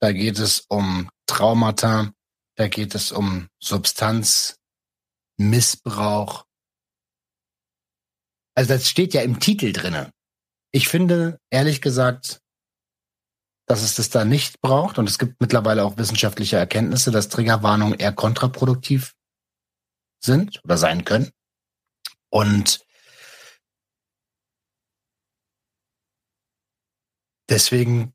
da 0.00 0.12
geht 0.12 0.38
es 0.38 0.64
um 0.68 1.10
Traumata, 1.26 2.12
da 2.56 2.68
geht 2.68 2.94
es 2.94 3.10
um 3.10 3.48
Substanzmissbrauch. 3.62 6.44
Also 8.54 8.74
das 8.74 8.88
steht 8.88 9.14
ja 9.14 9.22
im 9.22 9.40
Titel 9.40 9.72
drinne. 9.72 10.10
Ich 10.70 10.88
finde, 10.88 11.40
ehrlich 11.50 11.80
gesagt, 11.80 12.40
dass 13.66 13.82
es 13.82 13.94
das 13.94 14.10
da 14.10 14.24
nicht 14.24 14.60
braucht. 14.60 14.98
Und 14.98 15.08
es 15.08 15.18
gibt 15.18 15.40
mittlerweile 15.40 15.84
auch 15.84 15.96
wissenschaftliche 15.96 16.56
Erkenntnisse, 16.56 17.10
dass 17.10 17.28
Triggerwarnungen 17.28 17.98
eher 17.98 18.12
kontraproduktiv 18.12 19.14
sind 20.22 20.62
oder 20.64 20.76
sein 20.76 21.04
können. 21.04 21.30
Und 22.30 22.84
deswegen, 27.48 28.14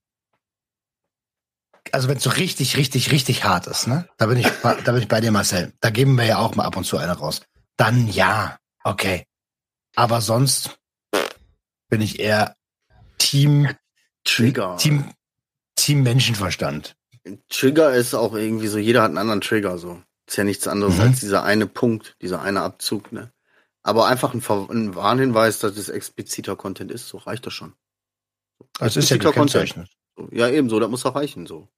also 1.92 2.08
wenn 2.08 2.18
es 2.18 2.24
so 2.24 2.30
richtig, 2.32 2.78
richtig, 2.78 3.12
richtig 3.12 3.44
hart 3.44 3.68
ist, 3.68 3.88
ne, 3.88 4.08
da 4.18 4.26
bin 4.26 4.38
ich, 4.38 4.48
da 4.62 4.74
bin 4.74 4.98
ich 4.98 5.08
bei 5.08 5.22
dir, 5.22 5.32
Marcel. 5.32 5.74
Da 5.80 5.90
geben 5.90 6.16
wir 6.16 6.26
ja 6.26 6.38
auch 6.38 6.56
mal 6.56 6.66
ab 6.66 6.78
und 6.78 6.84
zu 6.84 6.98
eine 6.98 7.14
raus. 7.14 7.42
Dann 7.78 8.08
ja, 8.08 8.60
okay. 8.84 9.26
Aber 9.96 10.22
sonst 10.22 10.80
bin 11.90 12.02
ich 12.02 12.20
eher 12.20 12.56
Team 13.18 13.70
Trigger. 14.24 14.78
Team, 14.78 15.12
Team 15.82 16.04
Menschenverstand. 16.04 16.96
Trigger 17.50 17.94
ist 17.94 18.14
auch 18.14 18.34
irgendwie 18.34 18.68
so, 18.68 18.78
jeder 18.78 19.02
hat 19.02 19.10
einen 19.10 19.18
anderen 19.18 19.42
Trigger 19.42 19.78
so. 19.78 20.02
Ist 20.28 20.38
ja 20.38 20.44
nichts 20.44 20.68
anderes 20.68 20.96
mhm. 20.96 21.02
als 21.02 21.20
dieser 21.20 21.44
eine 21.44 21.68
Punkt, 21.68 22.16
dieser 22.22 22.42
eine 22.42 22.62
Abzug, 22.62 23.12
ne? 23.12 23.32
Aber 23.82 24.08
einfach 24.08 24.34
ein, 24.34 24.44
ein 24.70 24.96
Warnhinweis, 24.96 25.60
dass 25.60 25.78
es 25.78 25.90
expliziter 25.90 26.56
Content 26.56 26.92
ist, 26.92 27.08
so 27.08 27.18
reicht 27.18 27.46
das 27.46 27.54
schon. 27.54 27.74
Das 28.80 28.98
ist 28.98 29.10
ja 29.10 29.18
gekennzeichnet. 29.18 29.90
Ja, 30.32 30.50
ebenso, 30.50 30.80
das 30.80 30.90
muss 30.90 31.06
auch 31.06 31.16
reichen, 31.16 31.48
so. 31.48 31.70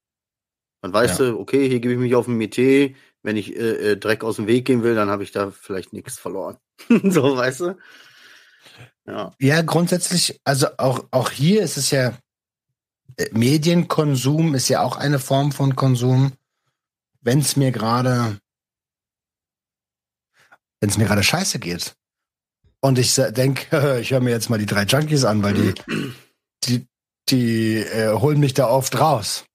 Dann 0.82 0.94
weißt 0.94 1.20
ja. 1.20 1.28
du, 1.28 1.40
okay, 1.40 1.70
hier 1.70 1.80
gebe 1.80 1.94
ich 1.94 2.00
mich 2.00 2.16
auf 2.16 2.28
ein 2.28 2.38
Metier, 2.38 2.96
wenn 3.22 3.38
ich 3.38 3.56
äh, 3.56 3.92
äh, 3.92 3.98
Dreck 3.98 4.24
aus 4.24 4.38
dem 4.38 4.48
Weg 4.48 4.66
gehen 4.66 4.84
will, 4.84 4.96
dann 4.96 5.10
habe 5.10 5.24
ich 5.24 5.32
da 5.32 5.52
vielleicht 5.52 5.94
nichts 5.94 6.18
verloren. 6.18 6.58
so, 7.04 7.38
weißt 7.38 7.60
du? 7.62 7.78
Ja. 9.06 9.34
ja, 9.40 9.62
grundsätzlich, 9.62 10.40
also 10.44 10.68
auch, 10.78 11.06
auch 11.12 11.32
hier 11.32 11.64
ist 11.64 11.78
es 11.78 11.92
ja, 11.92 12.18
Medienkonsum 13.32 14.56
ist 14.56 14.70
ja 14.70 14.82
auch 14.82 14.98
eine 14.98 15.20
Form 15.20 15.52
von 15.52 15.76
Konsum. 15.76 16.34
Wenn 17.22 17.40
es 17.40 17.56
mir 17.56 17.72
gerade, 17.72 18.40
wenn 20.80 20.90
es 20.90 20.98
mir 20.98 21.06
gerade 21.06 21.24
scheiße 21.24 21.60
geht 21.60 21.96
und 22.80 22.98
ich 22.98 23.16
denke, 23.16 24.00
ich 24.02 24.12
höre 24.12 24.22
mir 24.22 24.32
jetzt 24.32 24.50
mal 24.50 24.60
die 24.60 24.66
drei 24.66 24.84
Junkies 24.84 25.24
an, 25.24 25.44
weil 25.44 25.54
die, 25.54 25.74
die, 26.64 26.88
die 27.30 27.78
äh, 27.78 28.14
holen 28.14 28.40
mich 28.40 28.54
da 28.54 28.68
oft 28.68 29.00
raus. 29.00 29.46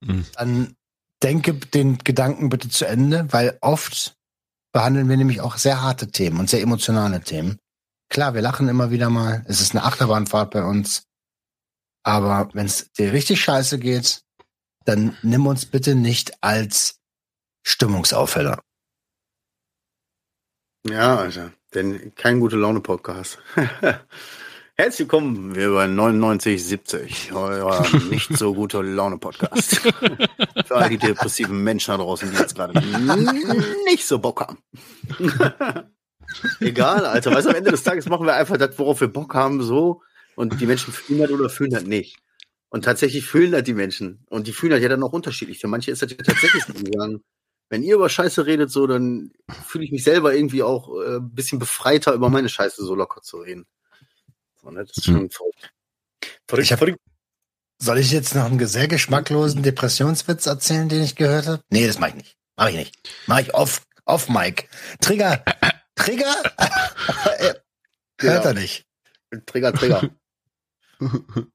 Mhm. 0.00 0.26
Dann 0.34 0.76
denke 1.22 1.54
den 1.54 1.98
Gedanken 1.98 2.48
bitte 2.48 2.68
zu 2.68 2.86
Ende, 2.86 3.26
weil 3.30 3.56
oft 3.60 4.14
behandeln 4.72 5.08
wir 5.08 5.16
nämlich 5.16 5.40
auch 5.40 5.56
sehr 5.56 5.80
harte 5.80 6.08
Themen 6.08 6.40
und 6.40 6.50
sehr 6.50 6.60
emotionale 6.60 7.20
Themen. 7.20 7.58
Klar, 8.10 8.34
wir 8.34 8.42
lachen 8.42 8.68
immer 8.68 8.90
wieder 8.90 9.08
mal. 9.08 9.44
Es 9.48 9.60
ist 9.60 9.72
eine 9.74 9.84
Achterbahnfahrt 9.84 10.50
bei 10.50 10.64
uns. 10.64 11.04
Aber 12.04 12.50
wenn 12.52 12.66
es 12.66 12.92
dir 12.92 13.12
richtig 13.12 13.40
scheiße 13.40 13.78
geht, 13.78 14.22
dann 14.84 15.16
nimm 15.22 15.46
uns 15.46 15.64
bitte 15.64 15.94
nicht 15.94 16.32
als 16.42 17.00
Stimmungsaufheller. 17.66 18.60
Ja, 20.86 21.16
Alter, 21.16 21.52
denn 21.72 22.14
kein 22.14 22.40
gute 22.40 22.56
Laune 22.56 22.80
Podcast. 22.80 23.38
Herzlich 24.76 25.00
willkommen, 25.00 25.54
wir 25.54 25.72
bei 25.72 25.86
9970, 25.86 27.32
euer 27.32 27.86
nicht 28.10 28.36
so 28.36 28.52
gute 28.52 28.82
Laune 28.82 29.16
Podcast. 29.16 29.76
Für 30.66 30.76
all 30.76 30.90
die 30.90 30.98
depressiven 30.98 31.62
Menschen 31.64 31.92
da 31.92 31.96
draußen, 31.96 32.30
die 32.30 32.36
jetzt 32.36 32.54
gerade 32.54 32.78
nicht 33.86 34.06
so 34.06 34.18
Bock 34.18 34.42
haben. 34.42 34.58
Egal, 36.60 37.06
Alter, 37.06 37.30
weißt 37.30 37.46
du, 37.46 37.50
am 37.50 37.56
Ende 37.56 37.70
des 37.70 37.82
Tages 37.82 38.06
machen 38.06 38.26
wir 38.26 38.34
einfach 38.34 38.58
das, 38.58 38.78
worauf 38.78 39.00
wir 39.00 39.08
Bock 39.08 39.34
haben, 39.34 39.62
so 39.62 40.02
und 40.36 40.60
die 40.60 40.66
Menschen 40.66 40.92
fühlen 40.92 41.20
das 41.20 41.30
oder 41.30 41.48
fühlen 41.48 41.70
das 41.70 41.84
nicht. 41.84 42.16
Und 42.68 42.84
tatsächlich 42.84 43.24
fühlen 43.24 43.52
das 43.52 43.62
die 43.62 43.74
Menschen. 43.74 44.24
Und 44.28 44.46
die 44.46 44.52
fühlen 44.52 44.72
das 44.72 44.82
ja 44.82 44.88
dann 44.88 45.02
auch 45.02 45.12
unterschiedlich. 45.12 45.60
Für 45.60 45.68
manche 45.68 45.92
ist 45.92 46.02
das 46.02 46.10
ja 46.10 46.16
tatsächlich 46.16 46.64
so, 46.64 46.72
sagen, 46.98 47.22
wenn 47.70 47.82
ihr 47.82 47.94
über 47.94 48.08
Scheiße 48.08 48.46
redet, 48.46 48.70
so, 48.70 48.86
dann 48.86 49.32
fühle 49.66 49.84
ich 49.84 49.92
mich 49.92 50.04
selber 50.04 50.34
irgendwie 50.34 50.62
auch 50.62 50.88
äh, 51.00 51.16
ein 51.16 51.34
bisschen 51.34 51.58
befreiter, 51.58 52.14
über 52.14 52.30
meine 52.30 52.48
Scheiße 52.48 52.84
so 52.84 52.94
locker 52.94 53.22
zu 53.22 53.38
reden. 53.38 53.66
So, 54.60 54.70
ne? 54.70 54.84
Das 54.84 54.96
ist 54.96 55.04
schon 55.04 55.14
mhm. 55.14 55.30
verrückt. 55.30 55.72
Verrückt, 56.48 56.70
ich 56.70 56.76
verrückt. 56.76 56.98
Soll 57.78 57.98
ich 57.98 58.12
jetzt 58.12 58.34
noch 58.34 58.44
einen 58.44 58.66
sehr 58.66 58.88
geschmacklosen 58.88 59.62
Depressionswitz 59.62 60.46
erzählen, 60.46 60.88
den 60.88 61.02
ich 61.02 61.16
gehört 61.16 61.46
habe? 61.46 61.62
Nee, 61.70 61.86
das 61.86 61.98
mache 61.98 62.10
ich 62.10 62.16
nicht. 62.16 62.36
Mache 62.56 62.70
ich 62.70 62.76
nicht. 62.76 62.94
Mache 63.26 63.42
ich 63.42 63.54
off, 63.54 63.82
off 64.04 64.28
Mike. 64.28 64.68
Trigger. 65.00 65.44
Trigger? 65.96 66.34
Hört 68.20 68.44
ja. 68.44 68.50
er 68.50 68.54
nicht. 68.54 68.86
Trigger, 69.46 69.72
Trigger. 69.72 70.10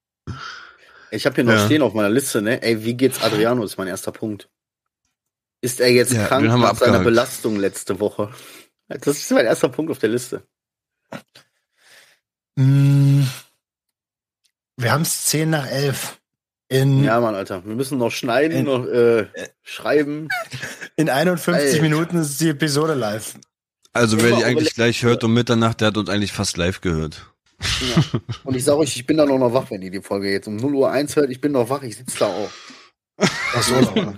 Ich 1.12 1.26
habe 1.26 1.36
hier 1.36 1.44
noch 1.44 1.54
ja. 1.54 1.66
stehen 1.66 1.82
auf 1.82 1.94
meiner 1.94 2.10
Liste, 2.10 2.42
ne? 2.42 2.62
Ey, 2.62 2.84
wie 2.84 2.94
geht's 2.94 3.22
Adriano, 3.24 3.64
ist 3.64 3.78
mein 3.78 3.88
erster 3.88 4.12
Punkt. 4.12 4.50
Ist 5.62 5.80
er 5.80 5.92
jetzt 5.92 6.14
ja, 6.14 6.28
krank 6.28 6.46
nach 6.46 6.76
seiner 6.76 7.00
Belastung 7.00 7.56
letzte 7.56 8.00
Woche? 8.00 8.32
Das 8.88 9.18
ist 9.18 9.32
mein 9.32 9.46
erster 9.46 9.70
Punkt 9.70 9.92
auf 9.92 10.00
der 10.00 10.10
Liste. 10.10 10.44
Mm, 12.56 13.24
wir 14.78 14.92
haben 14.92 15.02
es 15.02 15.26
10 15.26 15.50
nach 15.50 15.68
11. 15.68 16.20
In, 16.70 17.04
ja, 17.04 17.20
Mann, 17.20 17.36
Alter. 17.36 17.66
Wir 17.66 17.76
müssen 17.76 17.98
noch 17.98 18.12
schneiden, 18.12 18.60
in, 18.60 18.66
noch 18.66 18.86
äh, 18.86 19.28
schreiben. 19.64 20.30
In 20.96 21.10
51 21.10 21.72
Alter. 21.72 21.82
Minuten 21.82 22.18
ist 22.18 22.40
die 22.40 22.50
Episode 22.50 22.94
live. 22.94 23.36
Also 23.92 24.22
wer 24.22 24.36
die 24.36 24.44
eigentlich 24.44 24.76
gleich 24.76 25.02
hört 25.04 25.24
um 25.24 25.34
Mitternacht, 25.34 25.82
der 25.82 25.88
hat 25.88 25.98
uns 25.98 26.10
eigentlich 26.10 26.32
fast 26.32 26.58
live 26.58 26.82
gehört. 26.82 27.29
Ja. 27.62 28.20
Und 28.44 28.56
ich 28.56 28.64
sage 28.64 28.78
euch, 28.80 28.96
ich 28.96 29.06
bin 29.06 29.18
da 29.18 29.26
noch 29.26 29.54
wach, 29.54 29.70
wenn 29.72 29.82
ihr 29.82 29.92
die 29.92 30.02
Folge 30.02 30.32
jetzt 30.32 30.48
um 30.48 30.56
0 30.56 30.76
Uhr 30.76 30.92
1 30.92 31.16
hört. 31.16 31.30
Ich 31.30 31.42
bin 31.42 31.52
noch 31.52 31.70
wach, 31.70 31.82
ich 31.84 31.98
sitze 31.98 32.20
da 32.20 32.28
auch. 32.28 32.50
Ach 33.18 33.64
so, 33.64 33.76
noch. 33.80 34.14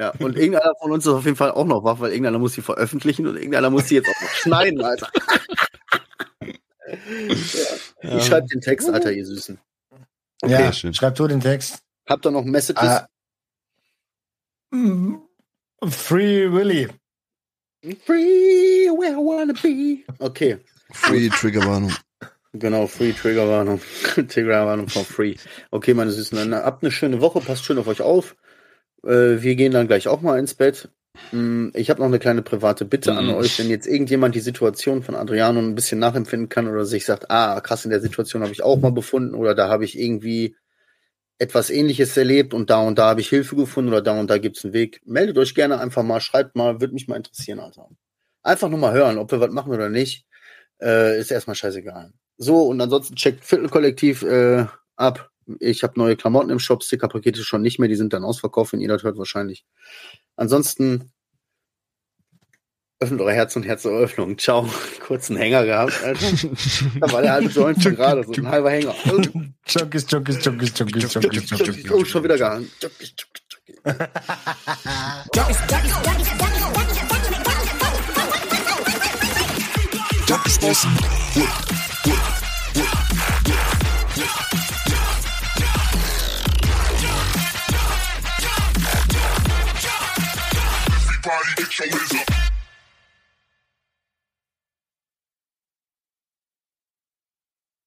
Ja, 0.00 0.10
und 0.18 0.36
irgendeiner 0.36 0.72
von 0.80 0.90
uns 0.90 1.06
ist 1.06 1.12
auf 1.12 1.24
jeden 1.24 1.36
Fall 1.36 1.52
auch 1.52 1.64
noch 1.66 1.84
wach, 1.84 2.00
weil 2.00 2.10
irgendeiner 2.10 2.38
muss 2.40 2.54
sie 2.54 2.62
veröffentlichen 2.62 3.26
und 3.26 3.36
irgendeiner 3.36 3.70
muss 3.70 3.88
sie 3.88 3.96
jetzt 3.96 4.08
auch 4.08 4.20
noch 4.22 4.30
schneiden, 4.34 4.80
Alter. 4.82 5.08
ja. 8.02 8.16
Ich 8.18 8.24
schreibe 8.26 8.46
den 8.48 8.60
Text, 8.60 8.88
Alter, 8.90 9.12
ihr 9.12 9.24
Süßen. 9.26 9.58
ja, 10.44 10.58
Okay, 10.58 10.72
schön. 10.72 10.94
schreib 10.94 11.14
du 11.14 11.26
den 11.28 11.40
Text. 11.40 11.78
Habt 12.08 12.26
ihr 12.26 12.30
noch 12.30 12.44
Messages? 12.44 13.02
Mm, 14.70 15.16
Free 15.88 16.50
Willy. 16.50 16.88
Free 18.04 18.88
where 18.90 19.12
I 19.12 19.16
wanna 19.16 19.52
be. 19.62 20.04
Okay, 20.18 20.58
Free 20.92 21.28
Triggerwarnung. 21.28 21.92
Genau, 22.52 22.86
Free 22.86 23.12
Triggerwarnung. 23.12 23.80
Triggerwarnung 24.28 24.88
von 24.88 25.04
Free. 25.04 25.36
Okay, 25.70 25.94
meine 25.94 26.10
Süßen, 26.10 26.36
dann 26.38 26.54
habt 26.54 26.82
eine 26.82 26.90
schöne 26.92 27.20
Woche, 27.20 27.40
passt 27.40 27.64
schön 27.64 27.78
auf 27.78 27.86
euch 27.88 28.00
auf. 28.02 28.36
Äh, 29.04 29.42
wir 29.42 29.54
gehen 29.56 29.72
dann 29.72 29.86
gleich 29.88 30.08
auch 30.08 30.20
mal 30.20 30.38
ins 30.38 30.54
Bett. 30.54 30.90
Mm, 31.32 31.68
Ich 31.74 31.90
habe 31.90 32.00
noch 32.00 32.06
eine 32.08 32.18
kleine 32.18 32.42
private 32.42 32.84
Bitte 32.84 33.16
an 33.16 33.26
Mhm. 33.26 33.34
euch, 33.34 33.58
wenn 33.58 33.70
jetzt 33.70 33.86
irgendjemand 33.86 34.34
die 34.34 34.40
Situation 34.40 35.02
von 35.02 35.14
Adriano 35.14 35.60
ein 35.60 35.74
bisschen 35.74 35.98
nachempfinden 35.98 36.48
kann 36.48 36.68
oder 36.68 36.84
sich 36.84 37.04
sagt, 37.06 37.30
ah, 37.30 37.60
krass, 37.60 37.84
in 37.84 37.90
der 37.90 38.00
Situation 38.00 38.42
habe 38.42 38.52
ich 38.52 38.62
auch 38.62 38.78
mal 38.80 38.92
befunden 38.92 39.34
oder 39.34 39.54
da 39.54 39.68
habe 39.68 39.84
ich 39.84 39.98
irgendwie 39.98 40.56
etwas 41.38 41.70
ähnliches 41.70 42.16
erlebt 42.16 42.54
und 42.54 42.70
da 42.70 42.80
und 42.82 42.98
da 42.98 43.08
habe 43.10 43.20
ich 43.20 43.28
Hilfe 43.28 43.56
gefunden 43.56 43.90
oder 43.90 44.02
da 44.02 44.18
und 44.18 44.30
da 44.30 44.38
gibt's 44.38 44.64
einen 44.64 44.74
Weg. 44.74 45.00
Meldet 45.04 45.38
euch 45.38 45.54
gerne 45.54 45.80
einfach 45.80 46.02
mal, 46.04 46.20
schreibt 46.20 46.54
mal, 46.56 46.80
würde 46.80 46.94
mich 46.94 47.08
mal 47.08 47.16
interessieren, 47.16 47.58
Alter. 47.60 47.88
Einfach 48.42 48.68
nur 48.68 48.78
mal 48.78 48.92
hören, 48.92 49.18
ob 49.18 49.30
wir 49.32 49.40
was 49.40 49.50
machen 49.50 49.72
oder 49.72 49.88
nicht. 49.88 50.26
Äh, 50.80 51.18
ist 51.18 51.30
erstmal 51.32 51.56
scheißegal. 51.56 52.12
So, 52.42 52.62
und 52.62 52.80
ansonsten 52.80 53.14
checkt 53.14 53.44
Viertelkollektiv 53.44 54.22
äh, 54.22 54.66
ab. 54.96 55.30
Ich 55.60 55.84
habe 55.84 55.94
neue 55.96 56.16
Klamotten 56.16 56.50
im 56.50 56.58
Shop, 56.58 56.82
Stickerpakete 56.82 57.44
schon 57.44 57.62
nicht 57.62 57.78
mehr, 57.78 57.88
die 57.88 57.94
sind 57.94 58.12
dann 58.12 58.24
ausverkauft, 58.24 58.72
wenn 58.72 58.80
ihr 58.80 58.88
das 58.88 59.04
hört 59.04 59.16
wahrscheinlich. 59.16 59.64
Ansonsten 60.34 61.12
öffnet 62.98 63.20
eure 63.20 63.32
Herz 63.32 63.54
und 63.54 63.62
Herzeröffnung. 63.62 64.38
Ciao. 64.38 64.68
Kurzen 65.06 65.36
Hänger 65.36 65.64
gehabt, 65.64 66.02
Alter. 66.02 66.26
Da 67.00 67.12
war 67.12 67.22
der 67.22 67.34
alte 67.34 67.48
Joint 67.48 67.80
von 67.80 67.94
gerade, 67.94 68.24
so 68.24 68.32
ein 68.32 68.48
halber 68.48 68.70
Hänger. 68.72 68.94
Junkies, 69.04 70.06
Junkies, 70.10 70.44
Junkies, 70.44 70.44
Junkies, 70.78 71.14
Junkies, 71.14 71.50
Junkies. 71.50 71.90
Oh, 71.92 72.04
schon 72.04 72.24
wieder 72.24 72.38
gehangen. 72.38 72.68
Junkies, 72.80 73.14
Junkies, 80.28 80.82
Junkies. 81.36 81.91
Everybody 91.24 91.54
get 91.56 91.78
your 91.78 91.88
hands. 91.88 92.41